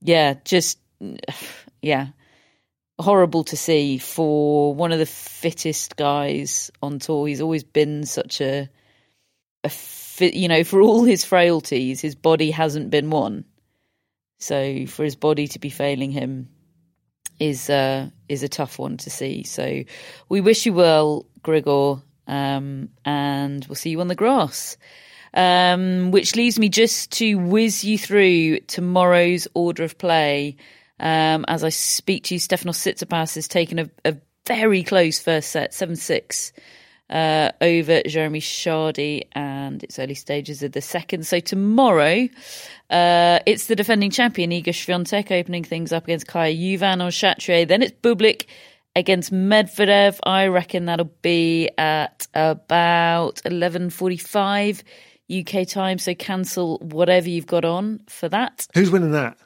yeah, 0.00 0.34
just 0.44 0.78
yeah, 1.82 2.08
horrible 2.98 3.44
to 3.44 3.56
see 3.56 3.98
for 3.98 4.74
one 4.74 4.92
of 4.92 4.98
the 4.98 5.06
fittest 5.06 5.96
guys 5.96 6.70
on 6.82 6.98
tour. 6.98 7.26
He's 7.26 7.40
always 7.40 7.64
been 7.64 8.04
such 8.04 8.40
a 8.40 8.68
you 10.18 10.48
know, 10.48 10.64
for 10.64 10.80
all 10.80 11.04
his 11.04 11.24
frailties, 11.24 12.00
his 12.00 12.14
body 12.14 12.50
hasn't 12.50 12.90
been 12.90 13.10
one. 13.10 13.44
So 14.38 14.86
for 14.86 15.04
his 15.04 15.16
body 15.16 15.48
to 15.48 15.58
be 15.58 15.70
failing 15.70 16.10
him 16.10 16.48
is 17.38 17.70
uh, 17.70 18.08
is 18.28 18.42
a 18.42 18.48
tough 18.48 18.78
one 18.78 18.96
to 18.98 19.10
see. 19.10 19.42
So 19.44 19.82
we 20.28 20.40
wish 20.40 20.66
you 20.66 20.72
well, 20.72 21.26
Grigor, 21.42 22.02
um, 22.26 22.88
and 23.04 23.64
we'll 23.66 23.76
see 23.76 23.90
you 23.90 24.00
on 24.00 24.08
the 24.08 24.14
grass. 24.14 24.76
Um, 25.32 26.10
which 26.10 26.34
leaves 26.34 26.58
me 26.58 26.68
just 26.68 27.12
to 27.12 27.36
whiz 27.36 27.84
you 27.84 27.96
through 27.96 28.60
tomorrow's 28.60 29.46
order 29.54 29.84
of 29.84 29.96
play. 29.96 30.56
Um, 30.98 31.44
as 31.46 31.62
I 31.62 31.68
speak 31.68 32.24
to 32.24 32.34
you, 32.34 32.40
Stefanos 32.40 32.78
Tsitsipas 32.78 33.36
has 33.36 33.46
taken 33.46 33.78
a, 33.78 33.90
a 34.04 34.16
very 34.46 34.82
close 34.82 35.20
first 35.20 35.50
set, 35.50 35.72
7 35.72 35.94
6 35.94 36.52
uh, 37.10 37.50
over 37.60 38.00
Jérémy 38.02 38.40
Chardy, 38.40 39.26
and 39.32 39.82
it's 39.82 39.98
early 39.98 40.14
stages 40.14 40.62
of 40.62 40.72
the 40.72 40.80
second. 40.80 41.26
So 41.26 41.40
tomorrow, 41.40 42.28
uh, 42.88 43.40
it's 43.46 43.66
the 43.66 43.76
defending 43.76 44.10
champion 44.10 44.50
Iga 44.50 44.68
Swiatek 44.68 45.30
opening 45.38 45.64
things 45.64 45.92
up 45.92 46.04
against 46.04 46.26
Kaja 46.26 46.56
Juvan 46.56 47.02
on 47.02 47.10
Chatrier. 47.10 47.66
Then 47.66 47.82
it's 47.82 47.92
Bublik 48.00 48.46
against 48.94 49.32
Medvedev. 49.32 50.18
I 50.24 50.46
reckon 50.46 50.86
that'll 50.86 51.12
be 51.22 51.68
at 51.76 52.28
about 52.34 53.42
eleven 53.44 53.90
forty-five 53.90 54.84
UK 55.30 55.66
time. 55.66 55.98
So 55.98 56.14
cancel 56.14 56.78
whatever 56.78 57.28
you've 57.28 57.46
got 57.46 57.64
on 57.64 58.00
for 58.08 58.28
that. 58.28 58.68
Who's 58.74 58.90
winning 58.90 59.12
that? 59.12 59.36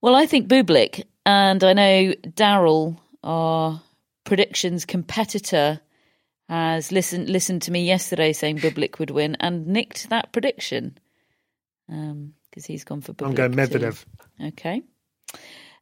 Well, 0.00 0.14
I 0.14 0.26
think 0.26 0.48
Bublik, 0.48 1.04
and 1.26 1.62
I 1.62 1.72
know 1.72 2.12
Daryl, 2.22 2.98
our 3.24 3.82
predictions 4.24 4.84
competitor, 4.84 5.80
has 6.48 6.90
listened 6.92 7.28
listened 7.28 7.62
to 7.62 7.70
me 7.70 7.84
yesterday 7.84 8.32
saying 8.32 8.58
Bublik 8.58 8.98
would 8.98 9.10
win 9.10 9.36
and 9.40 9.66
nicked 9.66 10.08
that 10.08 10.32
prediction 10.32 10.98
because 11.86 12.10
um, 12.12 12.32
he's 12.66 12.84
gone 12.84 13.00
for 13.00 13.12
Bublik. 13.12 13.26
I'm 13.28 13.34
going 13.34 13.52
Medvedev. 13.54 14.04
Too. 14.40 14.46
Okay. 14.48 14.82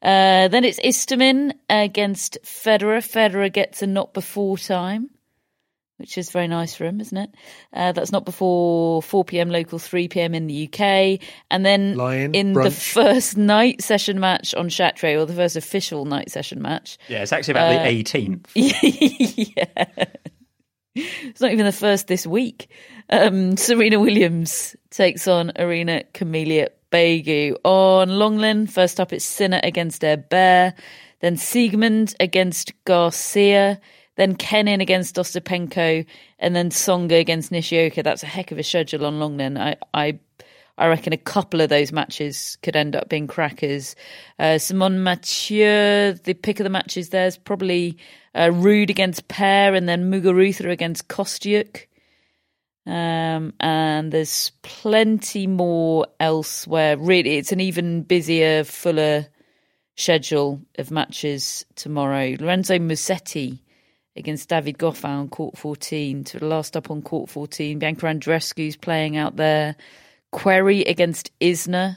Uh, 0.02 0.48
then 0.48 0.64
it's 0.64 0.78
Istomin 0.80 1.52
against 1.70 2.38
Federer. 2.44 2.98
Federer 2.98 3.52
gets 3.52 3.82
a 3.82 3.86
not 3.86 4.12
before 4.12 4.56
time, 4.58 5.10
which 5.96 6.18
is 6.18 6.30
very 6.30 6.46
nice 6.48 6.74
for 6.76 6.84
him, 6.84 7.00
isn't 7.00 7.16
it? 7.16 7.30
Uh, 7.72 7.92
that's 7.92 8.12
not 8.12 8.24
before 8.24 9.02
4 9.02 9.24
p.m. 9.24 9.50
local, 9.50 9.78
3 9.78 10.08
p.m. 10.08 10.34
in 10.34 10.46
the 10.46 10.68
UK. 10.68 11.20
And 11.50 11.64
then 11.64 11.96
Lion, 11.96 12.34
in 12.34 12.54
brunch. 12.54 12.64
the 12.64 12.70
first 12.70 13.36
night 13.36 13.82
session 13.82 14.20
match 14.20 14.54
on 14.54 14.68
Chatrier, 14.68 15.18
or 15.18 15.26
the 15.26 15.34
first 15.34 15.56
official 15.56 16.04
night 16.04 16.30
session 16.30 16.60
match. 16.60 16.98
Yeah, 17.08 17.22
it's 17.22 17.32
actually 17.32 17.52
about 17.52 17.72
Uh, 17.80 17.84
the 17.84 18.04
18th. 18.04 18.46
yeah. 19.56 20.04
It's 20.97 21.40
not 21.40 21.53
even 21.53 21.66
the 21.66 21.72
first 21.72 22.07
this 22.07 22.26
week. 22.26 22.70
Um, 23.11 23.57
Serena 23.57 24.01
Williams 24.01 24.74
takes 24.90 25.28
on 25.28 25.53
Irina 25.57 26.05
Camelia 26.12 26.70
Begu. 26.90 27.57
On 27.64 28.09
Lenglen, 28.09 28.68
first 28.70 28.99
up 28.99 29.12
it's 29.12 29.24
Sinner 29.24 29.61
against 29.62 30.01
Bear, 30.01 30.74
then 31.20 31.36
Siegmund 31.36 32.14
against 32.20 32.72
Garcia, 32.84 33.80
then 34.16 34.34
Kenin 34.34 34.80
against 34.80 35.16
Ostapenko, 35.16 36.07
and 36.38 36.57
then 36.57 36.70
Tsonga 36.70 37.20
against 37.20 37.53
Nishioka. 37.53 38.03
That's 38.03 38.22
a 38.22 38.26
heck 38.26 38.51
of 38.51 38.59
a 38.59 38.62
schedule 38.62 39.07
on 39.07 39.20
Lenglen. 39.20 39.59
I, 39.59 39.76
I 39.92 40.18
I 40.78 40.88
reckon 40.88 41.14
a 41.14 41.18
couple 41.18 41.62
of 41.62 41.70
those 41.70 41.90
matches 41.90 42.59
could 42.62 42.76
end 42.76 42.97
up 42.97 43.09
being 43.09 43.26
crackers. 43.26 43.97
Uh, 44.38 44.59
Simonne 44.59 45.03
Mathieu, 45.03 46.12
the 46.24 46.34
pick 46.34 46.61
of 46.61 46.64
the 46.64 46.70
matches 46.70 47.09
there 47.09 47.26
is 47.26 47.38
probably 47.38 47.97
uh, 48.37 48.51
Ruud 48.51 48.91
against 48.91 49.28
Paire 49.28 49.74
and 49.74 49.89
then 49.89 50.11
Muguruza 50.11 50.70
against 50.70 51.09
Kostyuk. 51.09 51.87
Um, 52.87 53.55
and 53.59 54.12
there's 54.12 54.53
plenty 54.62 55.47
more 55.47 56.07
elsewhere. 56.20 56.97
Really, 56.97 57.39
it's 57.39 57.51
an 57.51 57.61
even 57.61 58.03
busier, 58.03 58.62
fuller 58.62 59.26
schedule 59.97 60.61
of 60.78 60.91
matches 60.91 61.64
tomorrow. 61.74 62.37
Lorenzo 62.39 62.78
Musetti 62.78 63.59
against 64.14 64.49
David 64.51 64.78
Goffin 64.78 65.18
on 65.18 65.28
court 65.28 65.59
14 65.59 66.24
to 66.24 66.39
the 66.39 66.47
last 66.47 66.76
up 66.76 66.91
on 66.91 67.03
court 67.03 67.30
14. 67.30 67.78
Bianca 67.78 68.07
Andreescu's 68.07 68.76
playing 68.76 69.16
out 69.16 69.37
there. 69.37 69.76
Querrey 70.32 70.87
against 70.89 71.30
Isner. 71.41 71.97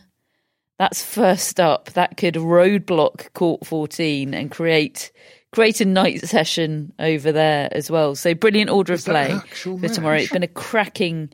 That's 0.80 1.04
first 1.04 1.60
up. 1.60 1.92
That 1.92 2.18
could 2.18 2.36
roadblock 2.36 3.34
court 3.34 3.66
14 3.68 4.34
and 4.34 4.50
create 4.50 5.12
create 5.52 5.82
a 5.82 5.86
night 5.86 6.22
session 6.22 6.94
over 7.00 7.32
there 7.32 7.70
as 7.72 7.90
well. 7.90 8.16
So 8.16 8.34
brilliant 8.34 8.70
order 8.70 8.94
Is 8.94 9.08
of 9.08 9.14
play 9.14 9.40
for 9.54 9.88
tomorrow. 9.88 10.18
It's 10.18 10.32
been 10.32 10.44
a 10.44 10.48
cracking 10.48 11.32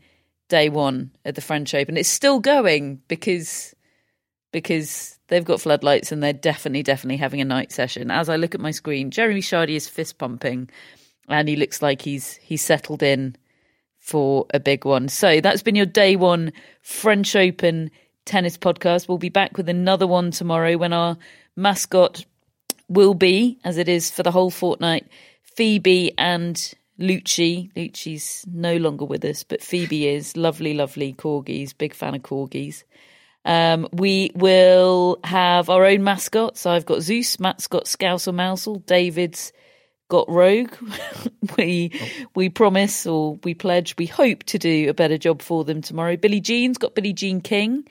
day 0.49 0.69
one 0.69 1.11
at 1.23 1.35
the 1.35 1.41
French 1.41 1.73
Open. 1.73 1.97
It's 1.97 2.09
still 2.09 2.39
going 2.39 3.01
because 3.07 3.73
because 4.51 5.19
they've 5.27 5.43
got 5.43 5.59
floodlights 5.59 6.11
and 6.11 6.23
they're 6.23 6.33
definitely 6.33 6.83
definitely 6.83 7.17
having 7.17 7.41
a 7.41 7.45
night 7.45 7.71
session. 7.71 8.11
As 8.11 8.29
I 8.29 8.37
look 8.37 8.55
at 8.55 8.61
my 8.61 8.71
screen, 8.71 9.11
Jérémy 9.11 9.39
Chardy 9.39 9.75
is 9.75 9.89
fist 9.89 10.17
pumping, 10.17 10.69
and 11.27 11.47
he 11.47 11.55
looks 11.55 11.81
like 11.81 12.01
he's 12.01 12.35
he's 12.37 12.63
settled 12.63 13.03
in 13.03 13.35
for 13.99 14.45
a 14.53 14.59
big 14.59 14.85
one. 14.85 15.09
So 15.09 15.41
that's 15.41 15.63
been 15.63 15.75
your 15.75 15.87
day 15.87 16.15
one 16.15 16.53
French 16.81 17.35
Open 17.35 17.89
tennis 18.25 18.57
podcast. 18.57 19.07
We'll 19.07 19.17
be 19.17 19.29
back 19.29 19.57
with 19.57 19.67
another 19.67 20.07
one 20.07 20.31
tomorrow 20.31 20.77
when 20.77 20.93
our 20.93 21.17
mascot 21.55 22.25
will 22.87 23.13
be, 23.13 23.59
as 23.63 23.77
it 23.77 23.89
is 23.89 24.11
for 24.11 24.23
the 24.23 24.31
whole 24.31 24.51
fortnight, 24.51 25.07
Phoebe 25.55 26.11
and 26.17 26.55
Lucci. 26.99 27.71
Lucci's 27.73 28.45
no 28.51 28.77
longer 28.77 29.05
with 29.05 29.23
us, 29.25 29.43
but 29.43 29.61
Phoebe 29.61 30.07
is. 30.07 30.35
Lovely, 30.37 30.73
lovely 30.73 31.13
corgis. 31.13 31.77
Big 31.77 31.93
fan 31.93 32.15
of 32.15 32.21
corgis. 32.21 32.83
Um, 33.45 33.87
we 33.91 34.31
will 34.33 35.19
have 35.23 35.69
our 35.69 35.85
own 35.85 36.03
mascots. 36.03 36.65
I've 36.65 36.85
got 36.85 37.01
Zeus, 37.01 37.39
Matt's 37.39 37.67
got 37.67 37.87
Scouse 37.87 38.27
or 38.27 38.31
Mousel, 38.31 38.83
David's 38.85 39.53
got 40.09 40.27
Rogue. 40.27 40.73
we 41.57 41.91
we 42.33 42.49
promise 42.49 43.05
or 43.05 43.37
we 43.43 43.53
pledge, 43.53 43.95
we 43.97 44.07
hope 44.07 44.43
to 44.45 44.57
do 44.57 44.89
a 44.89 44.95
better 44.95 45.19
job 45.19 45.43
for 45.43 45.63
them 45.63 45.81
tomorrow. 45.81 46.17
Billie 46.17 46.41
Jean's 46.41 46.79
got 46.79 46.95
Billie 46.95 47.13
Jean 47.13 47.39
King. 47.39 47.87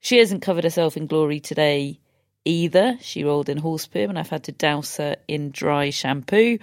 She 0.00 0.18
hasn't 0.18 0.42
covered 0.42 0.64
herself 0.64 0.96
in 0.96 1.06
glory 1.06 1.40
today 1.40 2.00
either. 2.48 2.98
She 3.02 3.24
rolled 3.24 3.48
in 3.48 3.58
horse 3.58 3.86
poo 3.86 4.00
and 4.00 4.18
I've 4.18 4.30
had 4.30 4.44
to 4.44 4.52
douse 4.52 4.96
her 4.96 5.16
in 5.28 5.50
dry 5.50 5.90
shampoo. 5.90 6.58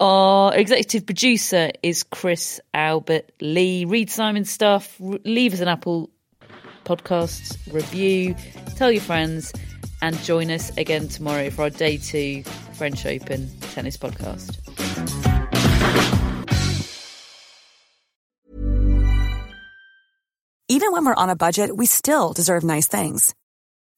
Our 0.00 0.54
executive 0.54 1.06
producer 1.06 1.70
is 1.82 2.02
Chris 2.02 2.60
Albert 2.74 3.30
Lee. 3.40 3.84
Read 3.84 4.10
Simon's 4.10 4.50
stuff. 4.50 4.96
Leave 4.98 5.54
us 5.54 5.60
an 5.60 5.68
Apple 5.68 6.10
Podcasts 6.84 7.56
review. 7.72 8.34
Tell 8.76 8.90
your 8.90 9.02
friends 9.02 9.52
and 10.02 10.18
join 10.22 10.50
us 10.50 10.76
again 10.76 11.08
tomorrow 11.08 11.50
for 11.50 11.62
our 11.62 11.70
day 11.70 11.96
two 11.98 12.42
French 12.74 13.06
Open 13.06 13.48
tennis 13.72 13.96
podcast. 13.96 14.58
Even 20.70 20.92
when 20.92 21.06
we're 21.06 21.14
on 21.14 21.30
a 21.30 21.36
budget, 21.36 21.74
we 21.74 21.86
still 21.86 22.34
deserve 22.34 22.62
nice 22.62 22.86
things. 22.86 23.34